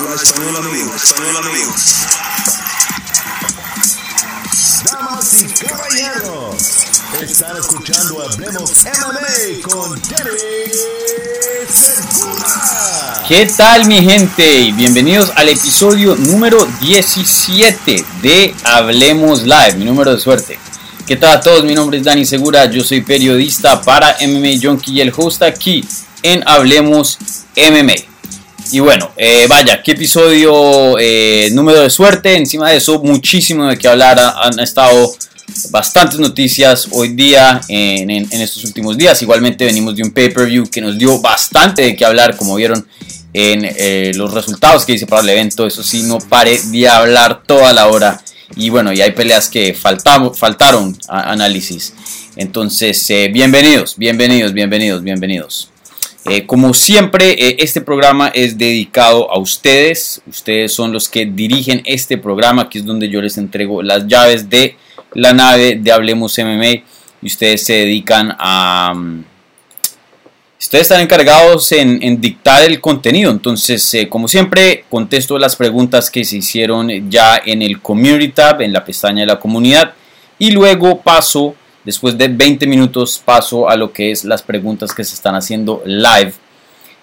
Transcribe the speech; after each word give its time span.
Habla 0.00 0.14
español 0.14 0.56
amigo, 0.56 0.94
español 0.96 1.36
amigo. 1.36 1.74
Damas 4.90 5.42
y 5.42 5.66
caballeros, 5.66 6.86
están 7.20 7.56
escuchando 7.58 8.22
Hablemos 8.22 8.72
MMA 8.82 9.68
con 9.68 10.02
Jerry 10.02 10.72
Segura. 11.68 13.24
¿Qué 13.28 13.44
tal 13.54 13.86
mi 13.88 14.00
gente? 14.00 14.60
Y 14.60 14.72
bienvenidos 14.72 15.32
al 15.36 15.50
episodio 15.50 16.16
número 16.16 16.64
17 16.80 18.02
de 18.22 18.54
Hablemos 18.64 19.42
Live, 19.42 19.74
mi 19.74 19.84
número 19.84 20.14
de 20.14 20.18
suerte. 20.18 20.58
¿Qué 21.06 21.16
tal 21.16 21.32
a 21.32 21.40
todos? 21.42 21.62
Mi 21.64 21.74
nombre 21.74 21.98
es 21.98 22.04
Dani 22.04 22.24
Segura, 22.24 22.70
yo 22.70 22.82
soy 22.82 23.02
periodista 23.02 23.82
para 23.82 24.16
MMA 24.22 24.58
Junkie 24.62 24.92
y 24.94 25.00
el 25.02 25.12
host 25.14 25.42
aquí 25.42 25.86
en 26.22 26.42
Hablemos 26.48 27.18
MMA. 27.54 28.09
Y 28.72 28.78
bueno, 28.78 29.10
eh, 29.16 29.46
vaya, 29.48 29.82
qué 29.82 29.92
episodio 29.92 30.96
eh, 30.98 31.48
número 31.52 31.80
de 31.80 31.90
suerte. 31.90 32.36
Encima 32.36 32.70
de 32.70 32.76
eso, 32.76 33.00
muchísimo 33.02 33.66
de 33.66 33.76
qué 33.76 33.88
hablar. 33.88 34.18
Han 34.18 34.60
estado 34.60 35.12
bastantes 35.70 36.20
noticias 36.20 36.86
hoy 36.92 37.08
día, 37.08 37.60
en, 37.68 38.10
estos 38.10 38.64
últimos 38.64 38.96
días. 38.96 39.20
Igualmente 39.22 39.64
venimos 39.64 39.96
de 39.96 40.04
un 40.04 40.12
pay-per-view 40.12 40.70
que 40.70 40.80
nos 40.80 40.96
dio 40.96 41.20
bastante 41.20 41.82
de 41.82 41.96
qué 41.96 42.04
hablar, 42.04 42.36
como 42.36 42.54
vieron 42.54 42.86
en 43.32 43.64
eh, 43.64 44.12
los 44.14 44.32
resultados 44.32 44.84
que 44.84 44.92
hice 44.92 45.06
para 45.06 45.22
el 45.22 45.30
evento. 45.30 45.66
Eso 45.66 45.82
sí, 45.82 46.04
no 46.04 46.18
paré 46.18 46.60
de 46.62 46.88
hablar 46.88 47.42
toda 47.44 47.72
la 47.72 47.88
hora. 47.88 48.22
Y 48.54 48.70
bueno, 48.70 48.92
y 48.92 49.00
hay 49.00 49.10
peleas 49.12 49.48
que 49.48 49.74
faltamos, 49.74 50.38
faltaron 50.38 50.96
análisis. 51.08 51.92
Entonces, 52.36 53.08
eh, 53.10 53.30
bienvenidos, 53.32 53.96
bienvenidos, 53.96 54.52
bienvenidos, 54.52 55.02
bienvenidos. 55.02 55.70
Eh, 56.26 56.46
como 56.46 56.74
siempre, 56.74 57.30
eh, 57.32 57.56
este 57.60 57.80
programa 57.80 58.28
es 58.28 58.58
dedicado 58.58 59.30
a 59.30 59.38
ustedes. 59.38 60.20
Ustedes 60.26 60.72
son 60.72 60.92
los 60.92 61.08
que 61.08 61.24
dirigen 61.26 61.82
este 61.86 62.18
programa, 62.18 62.68
que 62.68 62.78
es 62.78 62.84
donde 62.84 63.08
yo 63.08 63.22
les 63.22 63.38
entrego 63.38 63.82
las 63.82 64.06
llaves 64.06 64.50
de 64.50 64.76
la 65.14 65.32
nave 65.32 65.76
de 65.76 65.92
Hablemos 65.92 66.38
MMA. 66.38 66.82
Y 67.22 67.26
ustedes 67.26 67.64
se 67.64 67.72
dedican 67.74 68.34
a... 68.38 68.92
mm, 68.94 69.24
Ustedes 70.60 70.82
están 70.82 71.00
encargados 71.00 71.72
en, 71.72 72.02
en 72.02 72.20
dictar 72.20 72.62
el 72.64 72.82
contenido. 72.82 73.30
Entonces, 73.30 73.94
eh, 73.94 74.10
como 74.10 74.28
siempre, 74.28 74.84
contesto 74.90 75.38
las 75.38 75.56
preguntas 75.56 76.10
que 76.10 76.22
se 76.22 76.36
hicieron 76.36 77.10
ya 77.10 77.40
en 77.44 77.62
el 77.62 77.80
Community 77.80 78.28
Tab, 78.28 78.60
en 78.60 78.74
la 78.74 78.84
pestaña 78.84 79.20
de 79.20 79.26
la 79.26 79.40
comunidad. 79.40 79.94
Y 80.38 80.50
luego 80.50 81.00
paso, 81.00 81.54
después 81.84 82.16
de 82.16 82.28
20 82.28 82.66
minutos, 82.66 83.20
paso 83.24 83.68
a 83.68 83.76
lo 83.76 83.92
que 83.92 84.10
es 84.10 84.24
las 84.24 84.42
preguntas 84.42 84.94
que 84.94 85.04
se 85.04 85.14
están 85.14 85.34
haciendo 85.34 85.82
live 85.84 86.32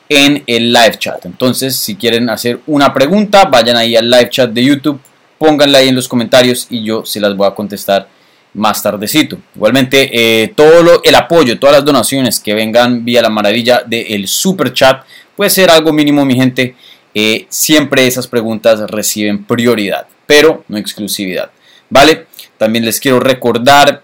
en 0.10 0.44
el 0.48 0.72
live 0.72 0.98
chat. 0.98 1.26
Entonces, 1.26 1.76
si 1.76 1.96
quieren 1.96 2.30
hacer 2.30 2.60
una 2.68 2.94
pregunta, 2.94 3.46
vayan 3.46 3.76
ahí 3.76 3.96
al 3.96 4.10
live 4.10 4.30
chat 4.30 4.52
de 4.52 4.64
YouTube, 4.64 5.00
pónganla 5.38 5.80
ahí 5.80 5.90
en 5.90 5.96
los 5.96 6.08
comentarios 6.08 6.68
y 6.70 6.84
yo 6.84 7.06
se 7.06 7.20
las 7.20 7.36
voy 7.36 7.48
a 7.48 7.56
contestar 7.56 8.08
más 8.54 8.82
tardecito. 8.82 9.38
Igualmente, 9.56 10.10
eh, 10.12 10.54
todo 10.56 11.02
el 11.04 11.16
apoyo, 11.16 11.60
todas 11.60 11.78
las 11.78 11.86
donaciones 11.86 12.40
que 12.40 12.54
vengan 12.54 13.06
vía 13.06 13.22
la 13.22 13.30
maravilla 13.30 13.84
del 13.86 14.28
super 14.28 14.74
chat, 14.74 15.04
puede 15.36 15.50
ser 15.50 15.70
algo 15.70 15.94
mínimo, 15.94 16.26
mi 16.26 16.36
gente. 16.36 16.76
Eh, 17.14 17.46
siempre 17.50 18.06
esas 18.06 18.28
preguntas 18.28 18.80
reciben 18.90 19.44
prioridad, 19.44 20.08
pero 20.26 20.64
no 20.68 20.78
exclusividad. 20.78 21.52
¿Vale? 21.90 22.28
También 22.58 22.86
les 22.86 23.00
quiero 23.00 23.20
recordar 23.20 24.04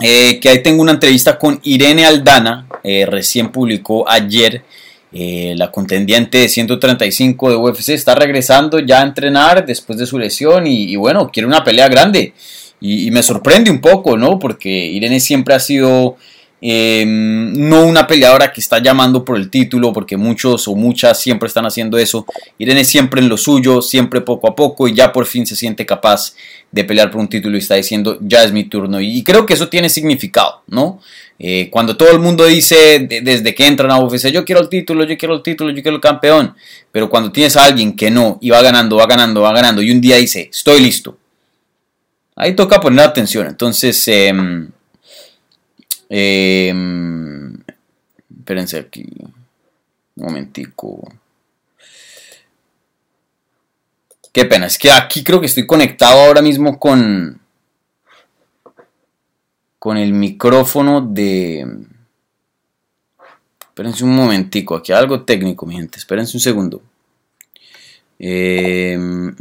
eh, 0.00 0.38
que 0.40 0.48
ahí 0.48 0.62
tengo 0.62 0.82
una 0.82 0.92
entrevista 0.92 1.38
con 1.38 1.60
Irene 1.64 2.06
Aldana, 2.06 2.66
eh, 2.84 3.06
recién 3.06 3.50
publicó 3.50 4.08
ayer. 4.08 4.62
eh, 5.10 5.54
la 5.56 5.70
contendiente 5.72 6.38
de 6.38 6.48
135 6.48 7.50
de 7.50 7.56
UFC 7.56 7.90
está 7.90 8.14
regresando 8.14 8.78
ya 8.78 9.00
a 9.00 9.04
entrenar 9.04 9.64
después 9.64 9.98
de 9.98 10.04
su 10.06 10.18
lesión 10.18 10.66
y, 10.66 10.94
bueno, 10.96 11.30
quiere 11.32 11.46
una 11.46 11.64
pelea 11.64 11.88
grande. 11.88 12.34
Y 12.80 13.10
me 13.10 13.22
sorprende 13.22 13.70
un 13.70 13.80
poco, 13.80 14.16
¿no? 14.16 14.38
Porque 14.38 14.68
Irene 14.68 15.18
siempre 15.18 15.54
ha 15.54 15.60
sido 15.60 16.16
eh, 16.60 17.04
no 17.06 17.84
una 17.84 18.06
peleadora 18.06 18.52
que 18.52 18.60
está 18.60 18.80
llamando 18.82 19.24
por 19.24 19.36
el 19.36 19.48
título, 19.50 19.92
porque 19.92 20.16
muchos 20.16 20.66
o 20.68 20.74
muchas 20.74 21.20
siempre 21.20 21.46
están 21.46 21.66
haciendo 21.66 21.98
eso. 21.98 22.26
Irene 22.58 22.84
siempre 22.84 23.20
en 23.20 23.28
lo 23.28 23.36
suyo, 23.36 23.80
siempre 23.82 24.20
poco 24.20 24.48
a 24.48 24.56
poco 24.56 24.88
y 24.88 24.94
ya 24.94 25.12
por 25.12 25.26
fin 25.26 25.46
se 25.46 25.54
siente 25.56 25.86
capaz 25.86 26.34
de 26.72 26.84
pelear 26.84 27.10
por 27.10 27.20
un 27.20 27.28
título 27.28 27.56
y 27.56 27.60
está 27.60 27.76
diciendo 27.76 28.18
ya 28.20 28.42
es 28.44 28.52
mi 28.52 28.64
turno. 28.64 29.00
Y 29.00 29.22
creo 29.22 29.46
que 29.46 29.54
eso 29.54 29.68
tiene 29.68 29.88
significado, 29.88 30.62
¿no? 30.66 31.00
Eh, 31.40 31.68
cuando 31.70 31.96
todo 31.96 32.10
el 32.10 32.18
mundo 32.18 32.44
dice 32.46 32.98
de- 33.08 33.20
desde 33.20 33.54
que 33.54 33.64
entran 33.64 33.92
a 33.92 33.98
UFC, 34.00 34.32
yo 34.32 34.44
quiero 34.44 34.60
el 34.60 34.68
título, 34.68 35.04
yo 35.04 35.16
quiero 35.16 35.34
el 35.36 35.42
título, 35.42 35.70
yo 35.70 35.80
quiero 35.82 35.94
el 35.94 36.02
campeón. 36.02 36.54
Pero 36.90 37.08
cuando 37.08 37.30
tienes 37.30 37.56
a 37.56 37.64
alguien 37.64 37.94
que 37.94 38.10
no 38.10 38.38
y 38.40 38.50
va 38.50 38.60
ganando, 38.60 38.96
va 38.96 39.06
ganando, 39.06 39.42
va 39.42 39.52
ganando 39.52 39.80
y 39.80 39.92
un 39.92 40.00
día 40.00 40.16
dice 40.16 40.50
estoy 40.52 40.80
listo. 40.80 41.16
Ahí 42.34 42.54
toca 42.54 42.80
poner 42.80 43.04
atención. 43.04 43.46
Entonces, 43.46 44.06
em, 44.08 44.68
em, 46.08 47.54
espérense 48.38 48.78
aquí. 48.78 49.06
Un 50.16 50.24
momentico. 50.24 51.12
Qué 54.32 54.44
pena, 54.44 54.66
es 54.66 54.78
que 54.78 54.90
aquí 54.90 55.24
creo 55.24 55.40
que 55.40 55.46
estoy 55.46 55.66
conectado 55.66 56.20
ahora 56.20 56.42
mismo 56.42 56.78
con 56.78 57.40
con 59.78 59.96
el 59.96 60.12
micrófono 60.12 61.00
de 61.00 61.64
Espérense 63.78 64.02
un 64.02 64.16
momentico, 64.16 64.74
aquí 64.74 64.90
hay 64.90 64.98
algo 64.98 65.22
técnico, 65.22 65.64
mi 65.64 65.76
gente. 65.76 65.98
Espérense 65.98 66.36
un 66.36 66.40
segundo. 66.40 66.82
Em, 68.18 69.36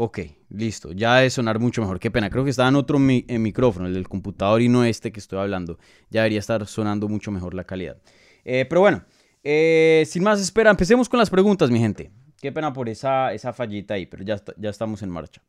Ok, 0.00 0.20
listo. 0.50 0.92
Ya 0.92 1.16
debe 1.16 1.28
sonar 1.28 1.58
mucho 1.58 1.80
mejor. 1.80 1.98
Qué 1.98 2.08
pena. 2.08 2.30
Creo 2.30 2.44
que 2.44 2.50
estaba 2.50 2.68
en 2.68 2.76
otro 2.76 2.98
eh, 2.98 3.38
micrófono, 3.40 3.88
el 3.88 3.94
del 3.94 4.08
computador 4.08 4.62
y 4.62 4.68
no 4.68 4.84
este 4.84 5.10
que 5.10 5.18
estoy 5.18 5.40
hablando. 5.40 5.76
Ya 6.08 6.20
debería 6.20 6.38
estar 6.38 6.64
sonando 6.68 7.08
mucho 7.08 7.32
mejor 7.32 7.52
la 7.52 7.64
calidad. 7.64 7.96
Eh, 8.44 8.64
pero 8.68 8.80
bueno, 8.80 9.02
eh, 9.42 10.04
sin 10.06 10.22
más 10.22 10.40
espera, 10.40 10.70
empecemos 10.70 11.08
con 11.08 11.18
las 11.18 11.28
preguntas, 11.28 11.68
mi 11.72 11.80
gente. 11.80 12.12
Qué 12.40 12.52
pena 12.52 12.72
por 12.72 12.88
esa, 12.88 13.32
esa 13.32 13.52
fallita 13.52 13.94
ahí, 13.94 14.06
pero 14.06 14.22
ya, 14.22 14.40
ya 14.56 14.70
estamos 14.70 15.02
en 15.02 15.10
marcha. 15.10 15.42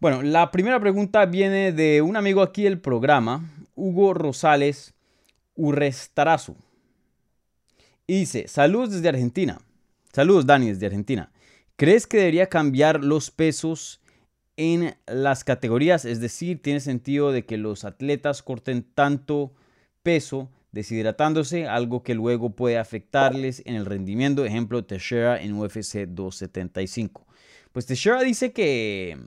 Bueno, 0.00 0.22
la 0.22 0.50
primera 0.50 0.80
pregunta 0.80 1.26
viene 1.26 1.70
de 1.70 2.02
un 2.02 2.16
amigo 2.16 2.42
aquí 2.42 2.64
del 2.64 2.80
programa, 2.80 3.52
Hugo 3.76 4.14
Rosales 4.14 4.94
Urrestarazu. 5.54 6.56
Dice, 8.08 8.48
saludos 8.48 8.90
desde 8.90 9.08
Argentina. 9.08 9.60
Saludos, 10.12 10.44
Dani, 10.44 10.70
desde 10.70 10.86
Argentina. 10.86 11.30
¿Crees 11.76 12.06
que 12.06 12.16
debería 12.18 12.48
cambiar 12.48 13.04
los 13.04 13.30
pesos 13.30 14.00
en 14.56 14.96
las 15.06 15.44
categorías? 15.44 16.04
Es 16.04 16.20
decir, 16.20 16.62
¿tiene 16.62 16.80
sentido 16.80 17.32
de 17.32 17.44
que 17.44 17.58
los 17.58 17.84
atletas 17.84 18.42
corten 18.42 18.82
tanto 18.82 19.52
peso 20.02 20.50
deshidratándose, 20.72 21.66
algo 21.68 22.02
que 22.02 22.14
luego 22.14 22.50
puede 22.50 22.78
afectarles 22.78 23.62
en 23.66 23.74
el 23.74 23.84
rendimiento? 23.84 24.44
Ejemplo, 24.44 24.84
Teixeira 24.84 25.40
en 25.42 25.52
UFC 25.54 26.06
275. 26.06 27.26
Pues 27.72 27.84
Teixeira 27.86 28.22
dice 28.22 28.52
que, 28.52 29.18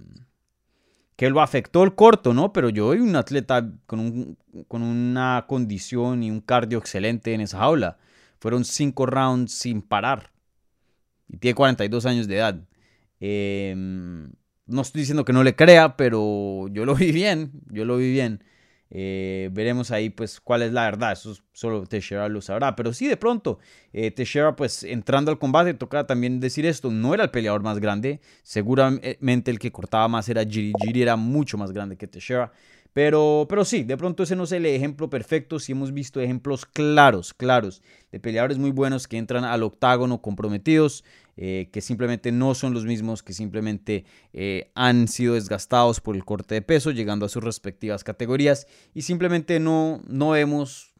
que 1.15 1.29
lo 1.29 1.41
afectó 1.41 1.83
el 1.83 1.93
corto, 1.95 2.33
¿no? 2.33 2.53
Pero 2.53 2.69
yo 2.69 2.89
soy 2.89 2.99
un 3.01 3.15
atleta 3.15 3.69
con, 3.85 3.99
un- 3.99 4.37
con 4.67 4.81
una 4.81 5.45
condición 5.47 6.23
y 6.23 6.31
un 6.31 6.39
cardio 6.41 6.79
excelente 6.79 7.33
en 7.33 7.41
esa 7.41 7.59
jaula. 7.59 7.97
Fueron 8.39 8.63
cinco 8.65 9.05
rounds 9.05 9.51
sin 9.51 9.81
parar 9.81 10.31
y 11.29 11.37
tiene 11.37 11.55
42 11.55 12.05
años 12.05 12.27
de 12.27 12.35
edad. 12.35 12.59
Eh, 13.19 13.73
no 14.65 14.81
estoy 14.81 15.01
diciendo 15.01 15.25
que 15.25 15.33
no 15.33 15.43
le 15.43 15.55
crea, 15.55 15.95
pero 15.97 16.67
yo 16.69 16.85
lo 16.85 16.95
vi 16.95 17.11
bien, 17.13 17.51
yo 17.69 17.85
lo 17.85 17.97
vi 17.97 18.11
bien. 18.11 18.43
Eh, 18.91 19.49
veremos 19.51 19.91
ahí 19.91 20.09
pues 20.09 20.41
cuál 20.41 20.63
es 20.63 20.73
la 20.73 20.83
verdad, 20.85 21.11
eso 21.11 21.35
solo 21.53 21.85
Teixeira 21.85 22.27
lo 22.27 22.41
sabrá, 22.41 22.75
pero 22.75 22.91
sí 22.91 23.07
de 23.07 23.17
pronto 23.17 23.59
eh, 23.93 24.09
Teixeira 24.09 24.55
pues 24.55 24.83
entrando 24.83 25.29
al 25.29 25.37
combate 25.37 25.75
toca 25.75 26.07
también 26.07 26.39
decir 26.39 26.65
esto, 26.65 26.89
no 26.89 27.13
era 27.13 27.23
el 27.23 27.29
peleador 27.29 27.61
más 27.61 27.77
grande, 27.77 28.19
seguramente 28.41 29.51
el 29.51 29.59
que 29.59 29.71
cortaba 29.71 30.07
más 30.07 30.27
era 30.27 30.43
Giri, 30.43 30.73
Giri 30.81 31.03
era 31.03 31.17
mucho 31.17 31.55
más 31.55 31.71
grande 31.71 31.97
que 31.97 32.07
Teixeira, 32.07 32.51
pero, 32.93 33.45
pero 33.47 33.65
sí, 33.65 33.83
de 33.83 33.97
pronto 33.97 34.23
ese 34.23 34.35
no 34.35 34.43
es 34.43 34.51
el 34.51 34.65
ejemplo 34.65 35.09
perfecto. 35.09 35.59
Sí 35.59 35.73
hemos 35.73 35.93
visto 35.93 36.19
ejemplos 36.21 36.65
claros, 36.65 37.33
claros, 37.33 37.81
de 38.11 38.19
peleadores 38.19 38.57
muy 38.57 38.71
buenos 38.71 39.07
que 39.07 39.17
entran 39.17 39.43
al 39.43 39.63
octágono 39.63 40.21
comprometidos, 40.21 41.03
eh, 41.37 41.69
que 41.71 41.81
simplemente 41.81 42.31
no 42.31 42.55
son 42.55 42.73
los 42.73 42.85
mismos, 42.85 43.21
que 43.21 43.33
simplemente 43.33 44.05
eh, 44.33 44.71
han 44.73 45.07
sido 45.07 45.35
desgastados 45.35 46.01
por 46.01 46.15
el 46.15 46.25
corte 46.25 46.55
de 46.55 46.61
peso, 46.61 46.91
llegando 46.91 47.25
a 47.25 47.29
sus 47.29 47.43
respectivas 47.43 48.03
categorías, 48.03 48.67
y 48.93 49.03
simplemente 49.03 49.59
no, 49.59 50.01
no 50.07 50.31
vemos 50.31 50.93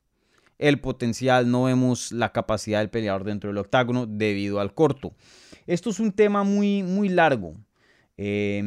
el 0.60 0.80
potencial, 0.80 1.50
no 1.50 1.64
vemos 1.64 2.12
la 2.12 2.32
capacidad 2.32 2.80
del 2.80 2.90
peleador 2.90 3.24
dentro 3.24 3.50
del 3.50 3.58
octágono 3.58 4.06
debido 4.06 4.60
al 4.60 4.74
corto. 4.74 5.14
Esto 5.66 5.90
es 5.90 6.00
un 6.00 6.12
tema 6.12 6.44
muy, 6.44 6.84
muy 6.84 7.10
largo. 7.10 7.56
eh, 8.18 8.62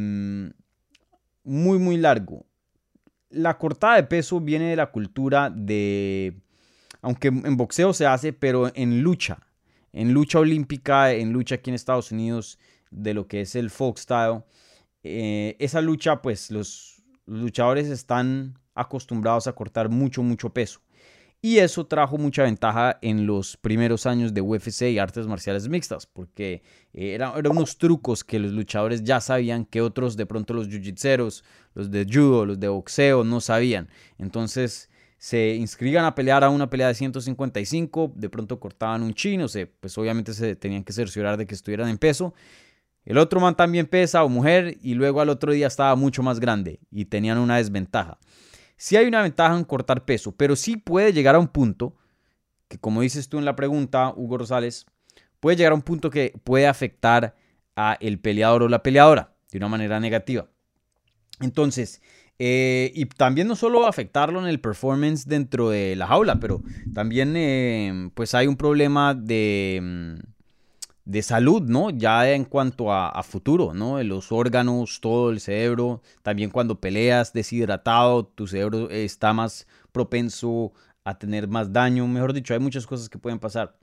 muy, 1.44 1.78
muy 1.78 1.96
largo 1.96 2.46
la 3.32 3.58
cortada 3.58 3.96
de 3.96 4.04
peso 4.04 4.40
viene 4.40 4.70
de 4.70 4.76
la 4.76 4.90
cultura 4.90 5.50
de 5.50 6.34
aunque 7.02 7.28
en 7.28 7.56
boxeo 7.56 7.92
se 7.92 8.06
hace, 8.06 8.32
pero 8.32 8.70
en 8.74 9.02
lucha, 9.02 9.40
en 9.92 10.14
lucha 10.14 10.38
olímpica, 10.38 11.12
en 11.12 11.32
lucha 11.32 11.56
aquí 11.56 11.70
en 11.70 11.74
Estados 11.74 12.12
Unidos, 12.12 12.58
de 12.90 13.12
lo 13.12 13.26
que 13.26 13.40
es 13.40 13.56
el 13.56 13.70
folk 13.70 13.98
style, 13.98 14.44
eh, 15.02 15.56
esa 15.58 15.80
lucha, 15.80 16.22
pues 16.22 16.50
los 16.50 17.02
luchadores 17.26 17.88
están 17.88 18.58
acostumbrados 18.74 19.48
a 19.48 19.52
cortar 19.52 19.88
mucho, 19.88 20.22
mucho 20.22 20.50
peso. 20.50 20.80
Y 21.44 21.58
eso 21.58 21.84
trajo 21.84 22.18
mucha 22.18 22.44
ventaja 22.44 23.00
en 23.02 23.26
los 23.26 23.56
primeros 23.56 24.06
años 24.06 24.32
de 24.32 24.40
UFC 24.40 24.82
y 24.82 25.00
artes 25.00 25.26
marciales 25.26 25.68
mixtas, 25.68 26.06
porque 26.06 26.62
eh, 26.92 27.14
eran, 27.14 27.32
unos 27.50 27.78
trucos 27.78 28.22
que 28.22 28.38
los 28.38 28.52
luchadores 28.52 29.02
ya 29.02 29.20
sabían 29.20 29.64
que 29.64 29.80
otros, 29.80 30.16
de 30.16 30.24
pronto 30.24 30.54
los 30.54 30.68
jiu-jitseros, 30.68 31.42
los 31.74 31.90
de 31.90 32.06
judo, 32.08 32.46
los 32.46 32.60
de 32.60 32.68
boxeo, 32.68 33.24
no 33.24 33.40
sabían. 33.40 33.88
Entonces 34.18 34.88
se 35.18 35.56
inscribían 35.56 36.04
a 36.04 36.14
pelear 36.14 36.44
a 36.44 36.48
una 36.48 36.70
pelea 36.70 36.86
de 36.86 36.94
155, 36.94 38.12
de 38.14 38.30
pronto 38.30 38.60
cortaban 38.60 39.02
un 39.02 39.12
chino, 39.12 39.48
se, 39.48 39.66
pues 39.66 39.98
obviamente 39.98 40.34
se 40.34 40.54
tenían 40.54 40.84
que 40.84 40.92
cerciorar 40.92 41.36
de 41.38 41.46
que 41.46 41.56
estuvieran 41.56 41.88
en 41.88 41.98
peso. 41.98 42.34
El 43.04 43.18
otro 43.18 43.40
man 43.40 43.56
también 43.56 43.86
pesa 43.86 44.22
o 44.22 44.28
mujer 44.28 44.78
y 44.80 44.94
luego 44.94 45.20
al 45.20 45.28
otro 45.28 45.50
día 45.50 45.66
estaba 45.66 45.96
mucho 45.96 46.22
más 46.22 46.38
grande 46.38 46.78
y 46.92 47.06
tenían 47.06 47.38
una 47.38 47.56
desventaja. 47.56 48.20
Sí 48.82 48.96
hay 48.96 49.06
una 49.06 49.22
ventaja 49.22 49.56
en 49.56 49.62
cortar 49.62 50.04
peso, 50.04 50.32
pero 50.32 50.56
sí 50.56 50.76
puede 50.76 51.12
llegar 51.12 51.36
a 51.36 51.38
un 51.38 51.46
punto 51.46 51.94
que, 52.66 52.78
como 52.78 53.00
dices 53.00 53.28
tú 53.28 53.38
en 53.38 53.44
la 53.44 53.54
pregunta, 53.54 54.12
Hugo 54.16 54.38
Rosales, 54.38 54.86
puede 55.38 55.56
llegar 55.56 55.70
a 55.70 55.76
un 55.76 55.82
punto 55.82 56.10
que 56.10 56.34
puede 56.42 56.66
afectar 56.66 57.36
a 57.76 57.96
el 58.00 58.18
peleador 58.18 58.64
o 58.64 58.68
la 58.68 58.82
peleadora 58.82 59.36
de 59.52 59.58
una 59.58 59.68
manera 59.68 60.00
negativa. 60.00 60.48
Entonces, 61.40 62.02
eh, 62.40 62.90
y 62.92 63.06
también 63.06 63.46
no 63.46 63.54
solo 63.54 63.86
afectarlo 63.86 64.40
en 64.40 64.48
el 64.48 64.58
performance 64.58 65.28
dentro 65.28 65.70
de 65.70 65.94
la 65.94 66.08
jaula, 66.08 66.40
pero 66.40 66.64
también 66.92 67.34
eh, 67.36 68.10
pues 68.14 68.34
hay 68.34 68.48
un 68.48 68.56
problema 68.56 69.14
de, 69.14 69.78
mm, 69.80 70.31
de 71.04 71.22
salud, 71.22 71.62
¿no? 71.62 71.90
Ya 71.90 72.30
en 72.30 72.44
cuanto 72.44 72.92
a, 72.92 73.22
futuro, 73.22 73.74
¿no? 73.74 74.02
Los 74.02 74.30
órganos, 74.32 75.00
todo 75.00 75.30
el 75.30 75.40
cerebro, 75.40 76.02
también 76.22 76.50
cuando 76.50 76.80
peleas 76.80 77.32
deshidratado, 77.32 78.26
tu 78.26 78.46
cerebro 78.46 78.90
está 78.90 79.32
más 79.32 79.66
propenso 79.90 80.72
a 81.04 81.18
tener 81.18 81.48
más 81.48 81.72
daño, 81.72 82.06
mejor 82.06 82.32
dicho, 82.32 82.54
hay 82.54 82.60
muchas 82.60 82.86
cosas 82.86 83.08
que 83.08 83.18
pueden 83.18 83.38
pasar. 83.38 83.76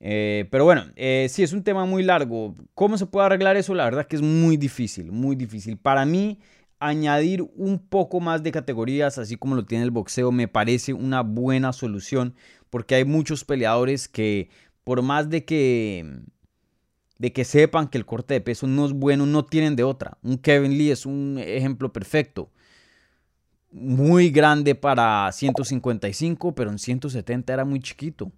Eh, 0.00 0.46
pero 0.50 0.64
bueno, 0.64 0.84
eh, 0.94 1.26
sí, 1.28 1.42
es 1.42 1.52
un 1.52 1.64
tema 1.64 1.84
muy 1.84 2.04
largo. 2.04 2.54
¿Cómo 2.74 2.96
se 2.96 3.06
puede 3.06 3.26
arreglar 3.26 3.56
eso? 3.56 3.74
La 3.74 3.84
verdad 3.84 4.06
que 4.06 4.16
es 4.16 4.22
muy 4.22 4.56
difícil, 4.56 5.10
muy 5.10 5.34
difícil. 5.34 5.76
Para 5.76 6.04
mí, 6.06 6.38
añadir 6.78 7.42
un 7.56 7.78
poco 7.78 8.20
más 8.20 8.42
de 8.42 8.52
categorías, 8.52 9.18
así 9.18 9.36
como 9.36 9.56
lo 9.56 9.64
tiene 9.64 9.84
el 9.84 9.90
boxeo, 9.90 10.30
me 10.30 10.48
parece 10.48 10.92
una 10.92 11.22
buena 11.22 11.72
solución, 11.72 12.34
porque 12.70 12.94
hay 12.94 13.04
muchos 13.04 13.44
peleadores 13.44 14.08
que 14.08 14.50
por 14.88 15.02
más 15.02 15.28
de 15.28 15.44
que, 15.44 16.22
de 17.18 17.30
que 17.34 17.44
sepan 17.44 17.88
que 17.88 17.98
el 17.98 18.06
corte 18.06 18.32
de 18.32 18.40
peso 18.40 18.66
no 18.66 18.86
es 18.86 18.94
bueno, 18.94 19.26
no 19.26 19.44
tienen 19.44 19.76
de 19.76 19.84
otra. 19.84 20.16
Un 20.22 20.38
Kevin 20.38 20.78
Lee 20.78 20.92
es 20.92 21.04
un 21.04 21.36
ejemplo 21.38 21.92
perfecto. 21.92 22.50
Muy 23.70 24.30
grande 24.30 24.74
para 24.74 25.30
155, 25.30 26.54
pero 26.54 26.70
en 26.70 26.78
170 26.78 27.52
era 27.52 27.66
muy 27.66 27.80
chiquito. 27.80 28.32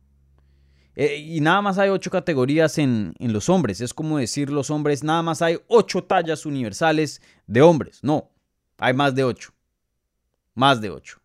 Eh, 0.96 1.18
y 1.18 1.40
nada 1.40 1.62
más 1.62 1.78
hay 1.78 1.88
ocho 1.88 2.10
categorías 2.10 2.78
en, 2.78 3.14
en, 3.20 3.32
los 3.32 3.48
hombres. 3.48 3.80
Es 3.80 3.94
como 3.94 4.18
decir 4.18 4.50
los 4.50 4.70
hombres, 4.70 5.04
nada 5.04 5.22
más 5.22 5.42
hay 5.42 5.56
ocho 5.68 6.02
tallas 6.02 6.46
universales 6.46 7.22
de 7.46 7.62
hombres. 7.62 8.00
No, 8.02 8.28
hay 8.76 8.92
más 8.92 9.14
de 9.14 9.22
ocho. 9.22 9.52
Más 10.56 10.80
de 10.80 10.90
ocho. 10.90 11.19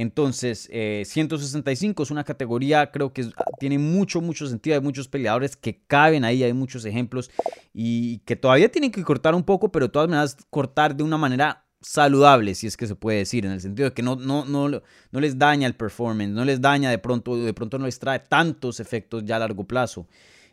Entonces, 0.00 0.70
165 0.70 2.02
eh, 2.02 2.04
es 2.04 2.10
una 2.10 2.24
categoría, 2.24 2.90
creo 2.90 3.12
que 3.12 3.30
tiene 3.58 3.78
mucho, 3.78 4.22
mucho 4.22 4.46
sentido. 4.46 4.76
Hay 4.76 4.80
muchos 4.80 5.08
peleadores 5.08 5.56
que 5.56 5.82
caben 5.86 6.24
ahí, 6.24 6.42
hay 6.42 6.54
muchos 6.54 6.86
ejemplos 6.86 7.30
y 7.74 8.20
que 8.20 8.34
todavía 8.34 8.70
tienen 8.70 8.92
que 8.92 9.04
cortar 9.04 9.34
un 9.34 9.42
poco, 9.42 9.70
pero 9.70 9.88
de 9.88 9.92
todas 9.92 10.08
maneras 10.08 10.38
cortar 10.48 10.96
de 10.96 11.02
una 11.02 11.18
manera 11.18 11.66
saludable, 11.82 12.54
si 12.54 12.66
es 12.66 12.78
que 12.78 12.86
se 12.86 12.94
puede 12.94 13.18
decir, 13.18 13.44
en 13.44 13.52
el 13.52 13.60
sentido 13.60 13.90
de 13.90 13.94
que 13.94 14.02
no, 14.02 14.16
no, 14.16 14.46
no, 14.46 14.70
no 14.70 15.20
les 15.20 15.38
daña 15.38 15.66
el 15.66 15.74
performance, 15.74 16.30
no 16.30 16.46
les 16.46 16.62
daña 16.62 16.88
de 16.88 16.98
pronto, 16.98 17.36
de 17.36 17.52
pronto 17.52 17.78
no 17.78 17.84
les 17.84 17.98
trae 17.98 18.20
tantos 18.20 18.80
efectos 18.80 19.22
ya 19.26 19.36
a 19.36 19.40
largo 19.40 19.64
plazo. 19.64 20.06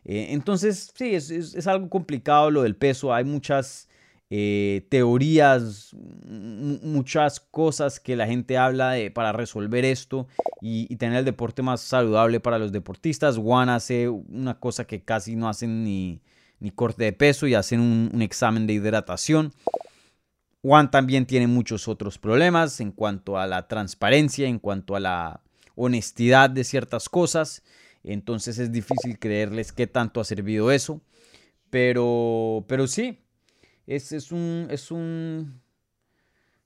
Eh, 0.04 0.28
entonces, 0.32 0.92
sí, 0.94 1.16
es, 1.16 1.32
es, 1.32 1.68
algo 1.68 1.90
complicado 1.90 2.52
lo 2.52 2.64
del 2.64 2.76
peso, 2.76 3.14
hay 3.14 3.24
muchas 3.24 3.87
eh, 4.30 4.86
teorías, 4.90 5.96
muchas 5.96 7.40
cosas 7.40 8.00
que 8.02 8.18
la 8.18 8.28
gente 8.28 8.58
habla 8.58 8.92
de, 8.92 9.10
para 9.10 9.32
resolver 9.32 9.86
esto 9.86 10.28
y, 10.62 10.94
tener 10.98 11.20
el 11.20 11.26
deporte 11.26 11.62
más 11.62 11.82
saludable 11.82 12.40
para 12.40 12.60
los 12.60 12.72
deportistas. 12.72 13.38
Juan 13.38 13.70
hace 13.70 14.10
una 14.10 14.60
cosa 14.60 14.86
que 14.86 15.02
casi 15.02 15.36
no 15.36 15.48
hacen 15.48 15.84
ni, 15.84 16.22
ni 16.60 16.72
corte 16.72 17.06
de 17.06 17.14
peso 17.14 17.48
y 17.48 17.54
hacen 17.54 17.80
un, 17.80 18.22
examen 18.22 18.68
de 18.68 18.74
hidratación. 18.74 19.54
Juan 20.62 20.92
también 20.92 21.26
tiene 21.26 21.48
muchos 21.48 21.88
otros 21.88 22.18
problemas 22.18 22.82
en 22.82 22.92
cuanto 22.92 23.38
a 23.38 23.48
la 23.48 23.68
transparencia, 23.70 24.48
en 24.48 24.60
cuanto 24.60 24.98
a 24.98 25.00
la 25.00 25.42
honestidad 25.76 26.50
de 26.50 26.66
ciertas 26.66 27.08
cosas. 27.08 27.64
Entonces 28.04 28.60
es 28.60 28.74
difícil 28.74 29.20
creerles 29.20 29.72
qué 29.72 29.88
tanto 29.88 30.20
ha 30.20 30.26
servido 30.26 30.72
eso. 30.72 31.02
Pero, 31.70 32.66
pero 32.68 32.88
sí, 32.88 33.20
es, 33.88 34.32
un, 34.32 34.68
es, 34.70 34.92
un, 34.92 35.62